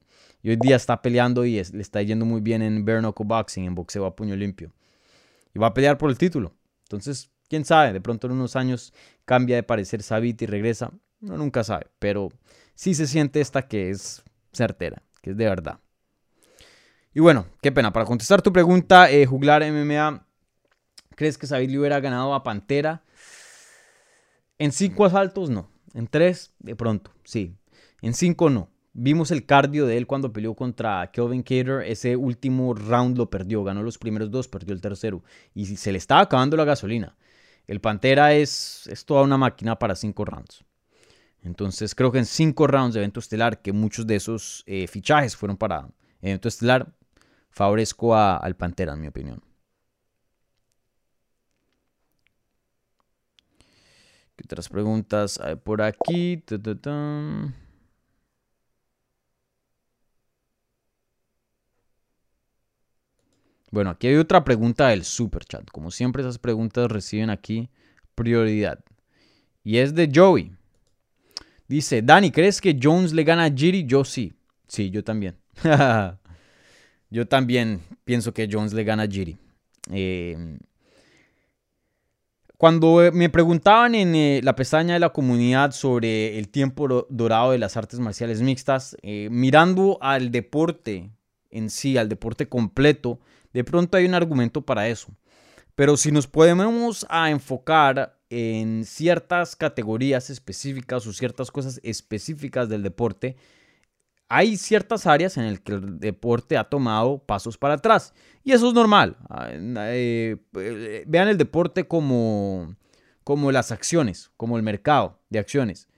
Y 0.44 0.50
hoy 0.50 0.56
día 0.56 0.76
está 0.76 1.02
peleando 1.02 1.46
y 1.46 1.64
le 1.64 1.82
está 1.82 2.02
yendo 2.02 2.26
muy 2.26 2.42
bien 2.42 2.62
en 2.62 2.84
bare 2.84 3.02
boxing, 3.02 3.66
en 3.66 3.76
boxeo 3.76 4.06
a 4.06 4.16
puño 4.16 4.36
limpio. 4.36 4.72
Y 5.54 5.60
va 5.60 5.68
a 5.68 5.74
pelear 5.74 5.98
por 5.98 6.10
el 6.10 6.18
título. 6.18 6.56
Entonces, 6.84 7.30
quién 7.48 7.64
sabe, 7.64 7.94
de 7.94 8.02
pronto 8.02 8.28
en 8.28 8.34
unos 8.34 8.56
años 8.56 8.94
cambia 9.26 9.56
de 9.56 9.64
parecer 9.64 10.02
Sabit 10.02 10.42
y 10.42 10.46
regresa. 10.48 10.92
Uno 11.22 11.38
nunca 11.38 11.64
sabe, 11.64 11.88
pero 12.00 12.30
sí 12.74 12.96
se 12.96 13.06
siente 13.06 13.42
esta 13.42 13.68
que 13.68 13.92
es 13.92 14.24
certera, 14.52 15.04
que 15.22 15.32
es 15.32 15.38
de 15.38 15.46
verdad. 15.46 15.80
Y 17.14 17.20
bueno, 17.20 17.46
qué 17.62 17.72
pena. 17.72 17.92
Para 17.92 18.06
contestar 18.06 18.42
tu 18.42 18.52
pregunta, 18.54 19.12
eh, 19.12 19.26
Juglar 19.26 19.64
MMA, 19.64 20.26
¿crees 21.22 21.38
que 21.38 21.46
Sabit 21.46 21.70
le 21.70 21.78
hubiera 21.78 22.00
ganado 22.00 22.34
a 22.34 22.42
Pantera? 22.42 23.04
En 24.58 24.72
cinco 24.72 25.06
asaltos, 25.06 25.52
no. 25.52 25.70
En 25.94 26.08
tres, 26.08 26.52
de 26.58 26.76
pronto, 26.76 27.12
sí. 27.24 27.56
En 28.02 28.16
cinco, 28.16 28.50
no. 28.50 28.72
Vimos 28.94 29.30
el 29.30 29.46
cardio 29.46 29.86
de 29.86 29.98
él 29.98 30.08
cuando 30.08 30.34
peleó 30.34 30.56
contra 30.56 31.12
Kelvin 31.12 31.44
Cater. 31.44 31.84
Ese 31.86 32.16
último 32.16 32.74
round 32.74 33.20
lo 33.20 33.30
perdió. 33.30 33.64
Ganó 33.64 33.84
los 33.84 34.00
primeros 34.00 34.32
dos, 34.32 34.48
perdió 34.48 34.74
el 34.74 34.82
tercero. 34.82 35.24
Y 35.54 35.68
se 35.76 35.92
le 35.92 36.00
estaba 36.00 36.22
acabando 36.22 36.58
la 36.58 36.66
gasolina. 36.66 37.16
El 37.68 37.82
Pantera 37.82 38.34
es, 38.34 38.90
toda 39.06 39.22
una 39.22 39.38
máquina 39.38 39.78
para 39.78 39.96
cinco 39.96 40.26
rounds. 40.26 40.66
Entonces 41.44 41.94
creo 41.94 42.12
que 42.12 42.18
en 42.18 42.26
cinco 42.26 42.66
rounds 42.66 42.96
de 42.96 43.02
evento 43.02 43.20
estelar, 43.20 43.62
que 43.62 43.74
muchos 43.74 44.08
de 44.08 44.16
esos 44.16 44.64
eh, 44.66 44.88
fichajes 44.88 45.36
fueron 45.36 45.56
para 45.56 45.88
evento 46.20 46.48
estelar, 46.48 46.92
favorezco 47.52 48.16
al 48.16 48.56
Pantera, 48.56 48.94
en 48.94 49.02
mi 49.02 49.08
opinión. 49.08 49.51
¿Qué 54.42 54.46
otras 54.46 54.70
preguntas 54.70 55.40
hay 55.40 55.56
por 55.56 55.84
aquí? 55.84 56.44
Bueno, 63.70 63.92
aquí 63.92 64.08
hay 64.08 64.16
otra 64.16 64.44
pregunta 64.44 64.88
del 64.88 65.04
super 65.04 65.46
chat. 65.46 65.70
Como 65.70 65.92
siempre, 65.92 66.24
esas 66.24 66.40
preguntas 66.40 66.90
reciben 66.92 67.30
aquí 67.30 67.70
prioridad. 68.16 68.84
Y 69.64 69.78
es 69.78 69.94
de 69.94 70.12
Joey. 70.12 70.52
Dice, 71.68 72.02
Dani, 72.02 72.32
¿crees 72.32 72.60
que 72.60 72.80
Jones 72.82 73.14
le 73.14 73.24
gana 73.24 73.44
a 73.44 73.52
Giri? 73.52 73.86
Yo 73.86 74.04
sí. 74.04 74.34
Sí, 74.68 74.90
yo 74.90 75.04
también. 75.04 75.38
yo 77.12 77.28
también 77.28 77.82
pienso 78.06 78.34
que 78.34 78.50
Jones 78.52 78.74
le 78.74 78.84
gana 78.84 79.04
a 79.04 79.08
Giri. 79.08 79.38
Eh, 79.92 80.58
cuando 82.62 83.10
me 83.12 83.28
preguntaban 83.28 83.96
en 83.96 84.14
eh, 84.14 84.40
la 84.44 84.56
pestaña 84.56 84.94
de 84.94 85.00
la 85.00 85.10
comunidad 85.10 85.72
sobre 85.72 86.38
el 86.38 86.48
tiempo 86.50 87.08
dorado 87.10 87.54
de 87.54 87.58
las 87.58 87.76
artes 87.76 88.00
marciales 88.00 88.44
mixtas, 88.44 88.96
eh, 89.02 89.30
mirando 89.32 89.98
al 90.00 90.30
deporte 90.30 91.10
en 91.50 91.72
sí, 91.72 91.98
al 91.98 92.08
deporte 92.08 92.48
completo, 92.48 93.20
de 93.52 93.64
pronto 93.64 93.98
hay 93.98 94.06
un 94.06 94.14
argumento 94.14 94.62
para 94.62 94.88
eso. 94.88 95.08
Pero 95.74 95.98
si 95.98 96.12
nos 96.12 96.28
podemos 96.28 97.04
a 97.10 97.32
enfocar 97.32 98.20
en 98.30 98.86
ciertas 98.86 99.56
categorías 99.56 100.30
específicas 100.30 101.08
o 101.08 101.14
ciertas 101.14 101.50
cosas 101.50 101.80
específicas 101.82 102.70
del 102.70 102.84
deporte, 102.84 103.38
hay 104.34 104.56
ciertas 104.56 105.08
áreas 105.08 105.36
en 105.36 105.46
las 105.46 105.60
que 105.60 105.74
el 105.74 106.00
deporte 106.00 106.56
ha 106.58 106.64
tomado 106.64 107.20
pasos 107.20 107.58
para 107.58 107.74
atrás. 107.74 108.14
Y 108.46 108.54
eso 108.54 108.70
es 108.70 108.74
normal. 108.74 109.18
Ah, 109.30 109.50
eh, 109.52 110.38
eh, 110.56 111.04
vean 111.06 111.28
el 111.28 111.38
deporte 111.38 111.86
como, 111.86 112.78
como 113.26 113.52
las 113.52 113.74
acciones, 113.74 114.32
como 114.38 114.56
el 114.56 114.64
mercado 114.64 115.20
de 115.30 115.40
acciones. 115.40 115.90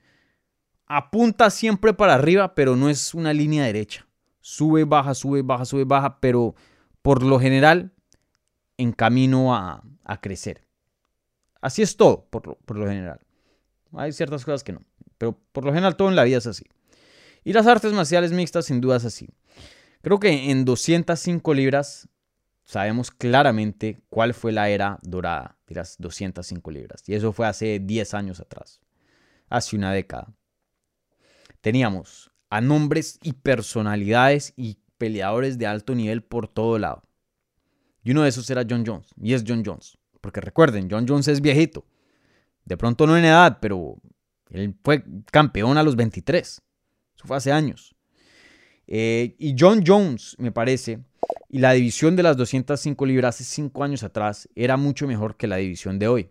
Apunta 0.86 1.48
siempre 1.48 1.94
para 1.94 2.14
arriba, 2.14 2.56
pero 2.56 2.74
no 2.74 2.90
es 2.90 3.14
una 3.14 3.32
línea 3.32 3.66
derecha. 3.66 4.04
Sube, 4.40 4.82
baja, 4.82 5.14
sube, 5.14 5.42
baja, 5.42 5.64
sube, 5.64 5.84
baja, 5.84 6.18
pero 6.18 6.56
por 7.02 7.22
lo 7.22 7.38
general, 7.38 7.92
en 8.78 8.90
camino 8.90 9.54
a, 9.54 9.84
crecer. 10.20 10.66
Así 11.60 11.82
es 11.82 11.96
todo, 11.96 12.26
por, 12.30 12.56
por, 12.56 12.76
lo 12.76 12.88
general. 12.88 13.20
Hay 13.92 14.10
ciertas 14.10 14.44
cosas 14.44 14.64
que 14.64 14.72
no, 14.72 14.80
pero 15.18 15.38
por 15.52 15.64
lo 15.64 15.70
general 15.70 15.94
todo 15.94 16.08
en 16.08 16.16
la 16.16 16.24
vida 16.24 16.38
es 16.38 16.48
así. 16.48 16.64
Y 17.44 17.52
las 17.52 17.66
artes 17.66 17.92
marciales 17.92 18.32
mixtas 18.32 18.66
sin 18.66 18.80
duda 18.80 18.96
es 18.96 19.04
así. 19.04 19.28
Creo 20.02 20.18
que 20.18 20.50
en 20.50 20.64
205 20.64 21.54
libras 21.54 22.08
sabemos 22.64 23.10
claramente 23.10 24.02
cuál 24.08 24.34
fue 24.34 24.52
la 24.52 24.68
era 24.68 24.98
dorada 25.02 25.58
de 25.66 25.74
las 25.76 25.96
205 25.98 26.70
libras. 26.70 27.02
Y 27.06 27.14
eso 27.14 27.32
fue 27.32 27.46
hace 27.46 27.78
10 27.78 28.14
años 28.14 28.40
atrás, 28.40 28.80
hace 29.48 29.76
una 29.76 29.92
década. 29.92 30.34
teníamos 31.60 32.30
a 32.50 32.60
nombres 32.60 33.18
y 33.22 33.32
personalidades 33.32 34.52
y 34.56 34.78
peleadores 34.98 35.58
de 35.58 35.66
alto 35.66 35.94
nivel 35.94 36.22
por 36.22 36.46
todo 36.46 36.78
lado. 36.78 37.02
Y 38.02 38.10
uno 38.10 38.22
de 38.22 38.28
esos 38.28 38.48
era 38.50 38.64
John 38.68 38.84
Jones. 38.86 39.08
Y 39.20 39.32
es 39.32 39.44
John 39.46 39.62
Jones. 39.64 39.96
Porque 40.20 40.40
recuerden, 40.40 40.88
John 40.90 41.06
Jones 41.08 41.26
es 41.28 41.40
viejito. 41.40 41.86
De 42.64 42.76
pronto 42.76 43.06
no 43.06 43.16
en 43.16 43.24
edad, 43.24 43.58
pero 43.60 43.96
él 44.50 44.76
fue 44.84 45.04
campeón 45.30 45.78
a 45.78 45.82
los 45.82 45.96
23. 45.96 46.62
Fue 47.24 47.36
hace 47.36 47.52
años. 47.52 47.94
Eh, 48.86 49.34
y 49.38 49.54
John 49.58 49.82
Jones, 49.86 50.36
me 50.38 50.52
parece, 50.52 51.00
y 51.48 51.58
la 51.58 51.72
división 51.72 52.16
de 52.16 52.22
las 52.22 52.36
205 52.36 53.06
libras 53.06 53.36
hace 53.36 53.44
5 53.44 53.84
años 53.84 54.02
atrás 54.02 54.48
era 54.54 54.76
mucho 54.76 55.06
mejor 55.06 55.36
que 55.36 55.46
la 55.46 55.56
división 55.56 55.98
de 55.98 56.08
hoy. 56.08 56.30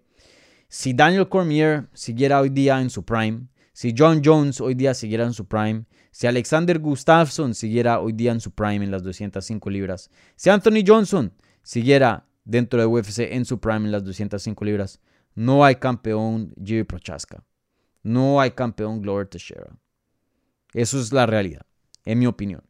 Si 0.67 0.93
Daniel 0.93 1.29
Cormier 1.29 1.87
siguiera 1.93 2.41
hoy 2.41 2.49
día 2.49 2.81
en 2.81 2.89
su 2.89 3.03
prime, 3.03 3.47
si 3.73 3.93
John 3.97 4.21
Jones 4.23 4.61
hoy 4.61 4.75
día 4.75 4.93
siguiera 4.93 5.23
en 5.23 5.33
su 5.33 5.47
prime, 5.47 5.85
si 6.11 6.27
Alexander 6.27 6.77
Gustafsson 6.77 7.55
siguiera 7.55 7.99
hoy 7.99 8.13
día 8.13 8.31
en 8.31 8.39
su 8.39 8.51
prime 8.51 8.85
en 8.85 8.91
las 8.91 9.03
205 9.03 9.69
libras, 9.69 10.11
si 10.35 10.49
Anthony 10.49 10.83
Johnson 10.85 11.33
siguiera 11.63 12.27
dentro 12.43 12.79
de 12.79 12.85
UFC 12.85 13.19
en 13.19 13.45
su 13.45 13.59
prime 13.59 13.85
en 13.85 13.91
las 13.91 14.03
205 14.03 14.65
libras, 14.65 14.99
no 15.35 15.65
hay 15.65 15.75
campeón 15.75 16.53
Jiri 16.63 16.83
Prochaska. 16.83 17.43
No 18.03 18.39
hay 18.39 18.51
campeón 18.51 19.01
Glover 19.01 19.27
Teixeira. 19.27 19.75
Eso 20.73 20.99
es 20.99 21.11
la 21.11 21.25
realidad, 21.25 21.61
en 22.05 22.19
mi 22.19 22.25
opinión. 22.25 22.63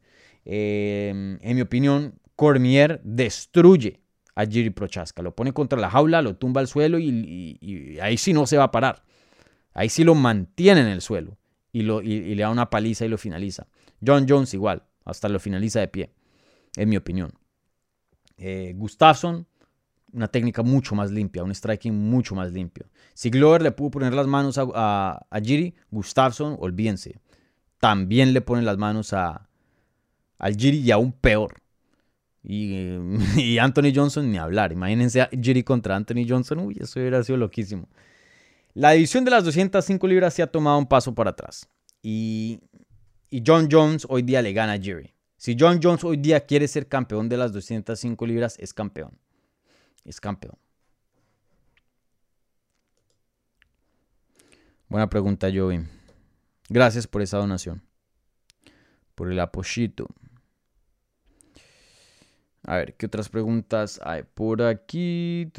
Em, 0.45 1.39
en 1.41 1.56
mi 1.56 1.62
opinión, 1.62 2.20
Cormier 2.36 3.01
destruye 3.04 4.01
a 4.36 4.45
Jiri 4.45 4.72
Prochaska. 4.72 5.22
Lo 5.22 5.36
pone 5.36 5.54
contra 5.54 5.80
la 5.80 5.89
jaula, 5.89 6.22
lo 6.22 6.36
tumba 6.36 6.62
al 6.62 6.68
suelo 6.68 6.99
y, 6.99 7.97
ahí 8.01 8.18
sí 8.18 8.34
no 8.34 8.45
se 8.45 8.58
va 8.58 8.66
a 8.66 8.72
parar. 8.72 9.04
Ahí 9.74 9.89
sí 9.89 10.04
lo 10.04 10.16
mantiene 10.16 10.82
en 10.82 10.88
el 10.88 11.01
suelo 11.01 11.38
y, 11.72 11.82
le 11.84 12.41
da 12.41 12.49
una 12.49 12.70
paliza 12.70 13.06
y 13.06 13.10
lo 13.10 13.18
finaliza. 13.18 13.68
John 14.06 14.26
Jones 14.28 14.54
igual, 14.54 14.84
hasta 15.06 15.30
lo 15.30 15.39
finaliza 15.39 15.80
de 15.80 15.88
pie, 15.88 16.14
en 16.76 16.89
mi 16.89 16.97
opinión. 16.97 17.32
Eh, 18.38 18.74
Gustafsson, 18.76 19.47
una 20.12 20.28
técnica 20.28 20.62
mucho 20.62 20.95
más 20.95 21.12
limpia, 21.12 21.43
un 21.43 21.54
striking 21.54 21.93
mucho 21.93 22.36
más 22.36 22.51
limpio. 22.51 22.88
Si 23.14 23.30
Glover 23.30 23.62
le 23.62 23.72
pudo 23.72 23.91
poner 23.91 24.14
las 24.14 24.28
manos 24.28 24.58
a, 24.58 24.68
a, 24.76 25.26
a 25.30 25.39
Gustafsson, 25.91 26.58
olvídense. 26.60 27.20
También 27.84 28.32
le 28.32 28.40
ponen 28.40 28.64
las 28.64 28.78
manos 28.78 29.12
a, 29.12 29.50
al 30.38 30.56
Giri 30.56 30.78
y 30.80 30.92
aún 30.92 31.12
peor. 31.12 31.56
Y, 32.46 33.58
Anthony 33.58 33.94
Johnson 33.96 34.30
ni 34.30 34.38
hablar. 34.38 34.74
Imagínense 34.74 35.22
a 35.22 35.30
Giri 35.30 35.64
contra 35.64 35.96
Anthony 35.96 36.26
Johnson. 36.28 36.60
Uy, 36.60 36.78
eso 36.80 37.00
hubiera 37.00 37.24
sido 37.24 37.38
loquísimo. 37.38 37.88
La 38.74 38.92
división 38.92 39.24
de 39.24 39.32
las 39.32 39.46
205 39.46 40.06
libras 40.08 40.34
se 40.34 40.44
ha 40.44 40.48
tomado 40.48 40.78
un 40.78 40.86
paso 40.86 41.16
para 41.16 41.30
atrás. 41.30 41.70
Y, 42.02 42.60
y 43.30 43.44
John 43.46 43.70
Jones 43.72 44.06
hoy 44.10 44.24
día 44.24 44.42
le 44.42 44.52
gana 44.52 44.74
a 44.74 44.78
Giri. 44.78 45.14
Si 45.38 45.56
John 45.58 45.80
Jones 45.82 46.04
hoy 46.04 46.18
día 46.18 46.42
quiere 46.42 46.68
ser 46.68 46.88
campeón 46.88 47.30
de 47.30 47.38
las 47.38 47.54
205 47.54 48.26
libras, 48.26 48.58
es 48.60 48.74
campeón 48.74 49.18
es 50.06 50.20
campeón. 50.20 50.58
Buena 54.90 55.10
pregunta, 55.10 55.50
Joey. 55.54 55.86
Gracias 56.74 57.05
por 57.05 57.21
esa 57.21 57.38
donación. 57.38 57.84
Por 59.13 59.32
el 59.32 59.39
apoyito. 59.39 60.07
A 62.63 62.78
ver, 62.78 62.95
¿qué 62.95 63.05
otras 63.05 63.30
preguntas 63.30 63.99
hay 64.03 64.24
por 64.24 64.63
aquí? 64.63 65.51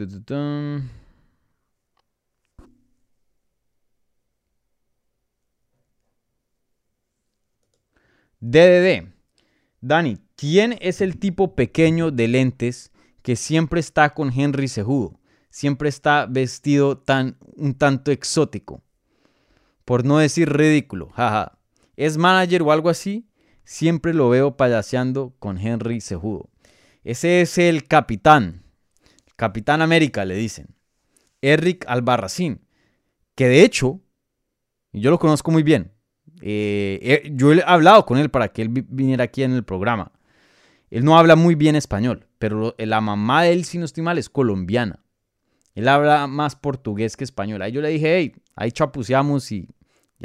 DDD. 8.41 9.07
Dani, 9.81 10.19
¿quién 10.35 10.77
es 10.81 11.01
el 11.01 11.21
tipo 11.21 11.55
pequeño 11.55 12.11
de 12.11 12.27
lentes 12.27 12.91
que 13.23 13.37
siempre 13.37 13.79
está 13.79 14.15
con 14.15 14.33
Henry 14.33 14.67
Sejudo, 14.67 15.21
siempre 15.49 15.89
está 15.89 16.27
vestido 16.27 16.99
tan 16.99 17.37
un 17.55 17.75
tanto 17.75 18.11
exótico, 18.11 18.83
por 19.85 20.05
no 20.05 20.19
decir 20.19 20.51
ridículo, 20.51 21.11
jaja. 21.11 21.59
Es 21.97 22.17
manager 22.17 22.63
o 22.63 22.73
algo 22.73 22.89
así, 22.89 23.29
siempre 23.65 24.15
lo 24.15 24.29
veo 24.29 24.57
payaseando 24.57 25.35
con 25.39 25.59
Henry 25.59 26.01
Sejudo. 26.01 26.51
Ese 27.05 27.41
es 27.41 27.59
el 27.59 27.87
capitán, 27.87 28.65
Capitán 29.37 29.83
América 29.83 30.25
le 30.25 30.37
dicen, 30.37 30.69
Eric 31.43 31.85
Albarracín, 31.89 32.67
que 33.35 33.49
de 33.49 33.63
hecho, 33.65 34.01
yo 34.93 35.11
lo 35.11 35.19
conozco 35.19 35.51
muy 35.51 35.63
bien, 35.63 35.93
eh, 36.41 36.99
eh, 37.03 37.31
yo 37.35 37.53
he 37.53 37.63
hablado 37.67 38.07
con 38.07 38.19
él 38.19 38.31
para 38.31 38.49
que 38.49 38.63
él 38.63 38.69
viniera 38.69 39.25
aquí 39.25 39.43
en 39.43 39.53
el 39.53 39.65
programa. 39.65 40.13
Él 40.91 41.05
no 41.05 41.19
habla 41.19 41.35
muy 41.35 41.57
bien 41.57 41.75
español, 41.75 42.29
pero 42.39 42.75
la 42.79 43.01
mamá 43.01 43.43
de 43.43 43.53
él, 43.53 43.65
si 43.65 43.79
no 43.79 43.85
estoy 43.85 44.05
mal, 44.05 44.19
es 44.19 44.29
colombiana. 44.29 45.04
Él 45.75 45.89
habla 45.89 46.27
más 46.27 46.57
portugués 46.57 47.17
que 47.17 47.25
español. 47.25 47.63
Ahí 47.63 47.73
yo 47.73 47.81
le 47.81 47.89
dije, 47.89 48.17
hey, 48.17 48.35
ahí 48.55 48.71
chapuceamos 48.71 49.51
y, 49.53 49.69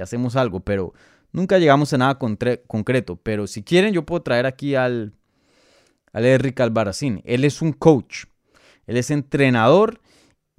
hacemos 0.01 0.37
algo, 0.37 0.61
pero 0.61 0.93
nunca 1.33 1.57
llegamos 1.57 1.91
a 1.93 1.97
nada 1.97 2.17
concreto. 2.17 3.17
Pero 3.17 3.47
si 3.47 3.63
quieren, 3.63 3.93
yo 3.93 4.05
puedo 4.05 4.21
traer 4.21 4.45
aquí 4.45 4.75
al, 4.75 5.13
al 6.13 6.25
Enrique 6.25 6.63
Albarracín. 6.63 7.21
Él 7.25 7.43
es 7.43 7.61
un 7.61 7.73
coach, 7.73 8.25
él 8.87 8.97
es 8.97 9.11
entrenador 9.11 9.99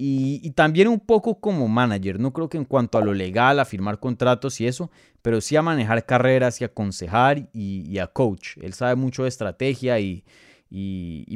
y, 0.03 0.51
también 0.53 0.89
un 0.89 0.99
poco 0.99 1.41
como 1.41 1.69
manager. 1.69 2.19
No 2.19 2.33
creo 2.33 2.49
que 2.49 2.57
en 2.57 2.65
cuanto 2.65 2.97
a 2.97 3.05
lo 3.05 3.13
legal, 3.13 3.61
a 3.61 3.67
firmar 3.67 4.01
contratos 4.01 4.59
y 4.61 4.67
eso, 4.67 4.91
pero 5.21 5.43
sí 5.43 5.57
a 5.57 5.63
manejar 5.63 6.07
carreras 6.07 6.59
y 6.61 6.65
aconsejar 6.65 7.51
y, 7.53 7.99
a 7.99 8.07
coach. 8.07 8.57
Él 8.63 8.73
sabe 8.73 8.95
mucho 8.95 9.25
de 9.25 9.29
estrategia 9.29 10.01
y, 10.01 10.25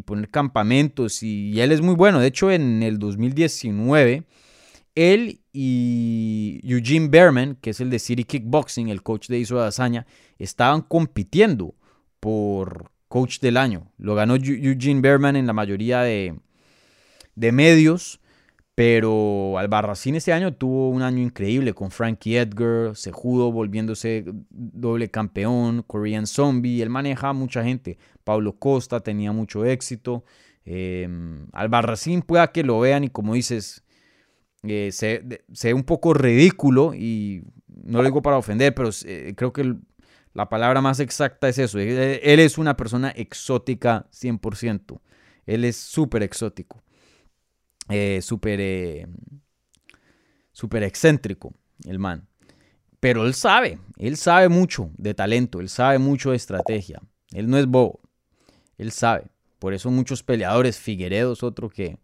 poner 0.04 0.30
campamentos 0.30 1.22
y, 1.22 1.60
él 1.60 1.72
es 1.72 1.80
muy 1.80 1.94
bueno. 1.94 2.20
De 2.20 2.28
hecho, 2.28 2.50
en 2.50 2.82
el 2.82 2.98
2019, 2.98 4.24
él 4.94 5.40
y 5.52 6.60
Eugene 6.62 7.08
Behrman, 7.08 7.56
que 7.60 7.70
es 7.70 7.80
el 7.80 7.90
de 7.90 7.98
City 7.98 8.24
Kickboxing, 8.24 8.88
el 8.88 9.02
coach 9.02 9.28
de 9.28 9.38
Iso 9.38 9.60
de 9.60 9.66
Hazaña, 9.66 10.06
estaban 10.38 10.82
compitiendo 10.82 11.74
por 12.20 12.90
coach 13.08 13.40
del 13.40 13.56
año. 13.56 13.92
Lo 13.98 14.14
ganó 14.14 14.36
Eugene 14.36 15.00
Behrman 15.00 15.36
en 15.36 15.46
la 15.46 15.52
mayoría 15.52 16.02
de, 16.02 16.38
de 17.34 17.52
medios. 17.52 18.20
Pero 18.74 19.56
Albarracín 19.56 20.16
este 20.16 20.32
año 20.32 20.54
tuvo 20.54 20.90
un 20.90 21.02
año 21.02 21.22
increíble 21.22 21.74
con 21.74 21.92
Frankie 21.92 22.38
Edgar, 22.38 22.96
Sejudo 22.96 23.52
volviéndose 23.52 24.24
doble 24.50 25.10
campeón, 25.10 25.84
Korean 25.86 26.26
Zombie, 26.26 26.82
él 26.82 26.90
maneja 26.90 27.28
a 27.28 27.32
mucha 27.32 27.62
gente. 27.62 27.98
Pablo 28.24 28.58
Costa 28.58 29.00
tenía 29.00 29.30
mucho 29.30 29.64
éxito. 29.64 30.24
Eh, 30.64 31.08
Albarracín 31.52 32.22
pueda 32.22 32.50
que 32.50 32.64
lo 32.64 32.80
vean 32.80 33.04
y 33.04 33.10
como 33.10 33.34
dices, 33.34 33.84
eh, 34.64 34.90
se, 34.90 35.22
ve 35.22 35.74
un 35.74 35.84
poco 35.84 36.12
ridículo 36.12 36.94
y 36.94 37.44
no 37.68 37.98
lo 37.98 38.04
digo 38.04 38.22
para 38.22 38.38
ofender, 38.38 38.74
pero 38.74 38.90
eh, 39.04 39.34
creo 39.36 39.52
que 39.52 39.76
la 40.32 40.48
palabra 40.48 40.80
más 40.80 40.98
exacta 40.98 41.48
es 41.48 41.58
eso. 41.58 41.78
él 41.78 42.40
es 42.40 42.58
una 42.58 42.76
persona 42.76 43.10
exótica 43.10 44.08
100%. 44.10 45.00
Él 45.46 45.64
es 45.64 45.76
súper 45.76 46.24
exótico 46.24 46.82
eh, 47.88 48.20
súper 48.22 48.60
eh, 48.60 49.06
super 50.52 50.82
excéntrico, 50.82 51.52
el 51.84 51.98
man. 51.98 52.26
Pero 53.00 53.26
él 53.26 53.34
sabe, 53.34 53.78
él 53.98 54.16
sabe 54.16 54.48
mucho 54.48 54.90
de 54.96 55.12
talento, 55.12 55.60
él 55.60 55.68
sabe 55.68 55.98
mucho 55.98 56.30
de 56.30 56.36
estrategia. 56.36 57.02
Él 57.32 57.50
no 57.50 57.58
es 57.58 57.66
bobo, 57.66 58.00
él 58.78 58.92
sabe. 58.92 59.26
Por 59.58 59.74
eso 59.74 59.90
muchos 59.90 60.22
peleadores, 60.22 60.78
Figueredo 60.78 61.34
es 61.34 61.42
otro 61.42 61.68
que 61.68 61.98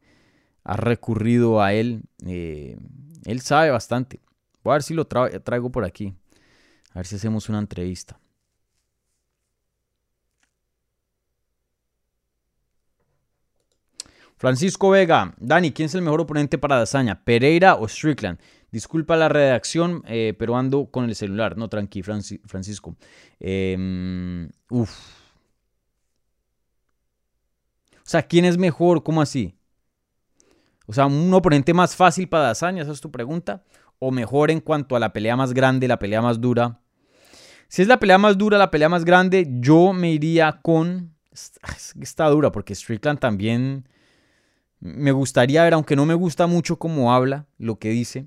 ha 0.65 0.77
recurrido 0.77 1.63
a 1.63 1.73
él. 1.73 2.03
Eh, 2.27 2.77
él 3.25 3.41
sabe 3.41 3.71
bastante. 3.71 4.21
Voy 4.63 4.73
a 4.73 4.75
ver 4.75 4.83
si 4.83 4.95
lo 4.95 5.07
traigo 5.07 5.71
por 5.71 5.85
aquí. 5.85 6.15
A 6.93 6.99
ver 6.99 7.07
si 7.07 7.17
hacemos 7.17 7.49
una 7.49 7.59
entrevista. 7.59 8.20
Francisco 14.41 14.89
Vega, 14.89 15.35
Dani, 15.37 15.71
¿quién 15.71 15.85
es 15.85 15.95
el 15.95 16.01
mejor 16.01 16.23
oponente 16.23 16.57
para 16.57 16.79
Dazaña? 16.79 17.23
¿Pereira 17.25 17.75
o 17.75 17.87
Strickland? 17.87 18.39
Disculpa 18.73 19.15
la 19.15 19.29
redacción, 19.29 20.03
eh, 20.07 20.35
pero 20.39 20.57
ando 20.57 20.87
con 20.87 21.05
el 21.05 21.15
celular. 21.15 21.59
No, 21.59 21.69
tranqui, 21.69 22.03
Francisco. 22.03 22.97
Em, 23.39 24.49
uf. 24.71 24.99
O 27.97 28.03
sea, 28.03 28.23
¿quién 28.23 28.47
es 28.47 28.57
mejor? 28.57 29.03
¿Cómo 29.03 29.21
así? 29.21 29.59
O 30.87 30.95
sea, 30.95 31.05
un 31.05 31.35
oponente 31.35 31.75
más 31.75 31.95
fácil 31.95 32.27
para 32.27 32.45
Dazaña, 32.45 32.83
esa 32.85 32.93
es 32.93 33.01
tu 33.03 33.11
pregunta. 33.11 33.63
O 33.99 34.11
mejor 34.11 34.51
en 34.51 34.61
cuanto 34.61 34.97
a 34.97 35.01
la 35.01 35.13
pelea 35.13 35.37
más 35.37 35.53
grande, 35.53 35.87
la 35.87 35.99
pelea 35.99 36.23
más 36.23 36.41
dura. 36.41 36.81
Si 37.69 37.83
es 37.83 37.89
la 37.89 38.01
pelea 38.01 38.17
más 38.17 38.39
dura, 38.39 38.57
la 38.57 38.71
pelea 38.71 38.89
más 38.89 39.05
grande, 39.05 39.47
yo 39.61 39.93
me 39.93 40.11
iría 40.13 40.61
con. 40.63 41.15
Está 42.01 42.31
dura 42.31 42.51
porque 42.51 42.75
Strickland 42.75 43.19
también 43.19 43.85
me 44.81 45.13
gustaría 45.13 45.63
ver, 45.63 45.75
aunque 45.75 45.97
no 45.97 46.07
me 46.07 46.15
gusta 46.15 46.47
mucho 46.47 46.79
cómo 46.79 47.13
habla, 47.13 47.47
lo 47.59 47.79
que 47.79 47.91
dice. 47.91 48.27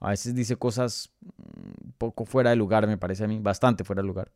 A 0.00 0.10
veces 0.10 0.34
dice 0.34 0.56
cosas 0.56 1.10
mm, 1.20 1.90
poco 1.98 2.24
fuera 2.24 2.50
de 2.50 2.56
lugar, 2.56 2.86
me 2.86 2.98
parece 2.98 3.24
a 3.24 3.28
mí, 3.28 3.38
bastante 3.38 3.84
fuera 3.84 4.02
de 4.02 4.08
lugar. 4.08 4.30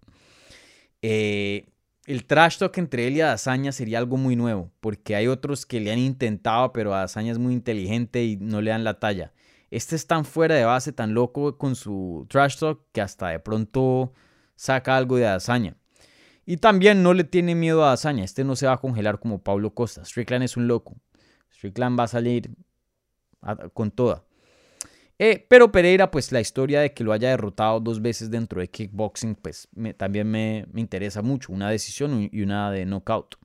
Eh, 1.03 1.67
el 2.07 2.27
trash 2.27 2.59
talk 2.59 2.77
entre 2.79 3.07
él 3.07 3.17
y 3.17 3.21
Adazaña 3.21 3.73
sería 3.73 3.99
algo 3.99 4.17
muy 4.17 4.37
nuevo, 4.37 4.71
porque 4.81 5.17
hay 5.17 5.29
otros 5.29 5.67
que 5.67 5.81
le 5.81 5.93
han 5.93 5.99
intentado, 5.99 6.73
pero 6.73 6.95
Adazaña 6.95 7.33
es 7.33 7.39
muy 7.39 7.53
inteligente 7.53 8.25
y 8.25 8.37
no 8.37 8.61
le 8.61 8.71
dan 8.71 8.85
la 8.85 8.99
talla. 8.99 9.33
Este 9.71 9.97
es 9.97 10.07
tan 10.07 10.25
fuera 10.25 10.57
de 10.57 10.65
base, 10.65 10.93
tan 10.93 11.15
loco 11.15 11.57
con 11.57 11.77
su 11.77 12.27
trash 12.29 12.59
talk, 12.59 12.83
que 12.93 13.01
hasta 13.01 13.29
de 13.29 13.39
pronto 13.39 14.13
saca 14.57 14.97
algo 14.97 15.17
de 15.17 15.27
Adazaña. 15.27 15.77
Y 16.45 16.57
también 16.57 17.03
no 17.03 17.15
le 17.15 17.25
tiene 17.25 17.55
miedo 17.55 17.85
a 17.85 17.89
Adazaña. 17.89 18.25
Este 18.25 18.43
no 18.43 18.57
se 18.57 18.67
va 18.67 18.73
a 18.73 18.79
congelar 18.79 19.21
como 19.21 19.43
Pablo 19.43 19.73
Costa. 19.73 20.05
Strickland 20.05 20.43
es 20.43 20.57
un 20.57 20.67
loco. 20.67 20.97
Strickland 21.53 21.99
va 21.99 22.05
a 22.05 22.09
salir 22.09 22.51
con 23.75 23.91
toda. 23.91 24.25
Eh, 25.19 25.47
pero 25.51 25.71
Pereira, 25.71 26.11
pues 26.11 26.33
la 26.33 26.41
historia 26.41 26.81
de 26.81 26.95
que 26.95 27.05
lo 27.05 27.13
haya 27.13 27.29
derrotado 27.29 27.79
dos 27.79 28.01
veces 28.01 28.31
dentro 28.31 28.61
de 28.61 28.69
kickboxing, 28.69 29.35
pues 29.35 29.69
también 29.99 30.31
me, 30.31 30.67
interesa 30.75 31.21
mucho. 31.21 31.53
Una 31.53 31.69
decisión 31.69 32.31
y 32.33 32.41
una 32.41 32.71
de 32.71 32.87
knockout. 32.87 33.37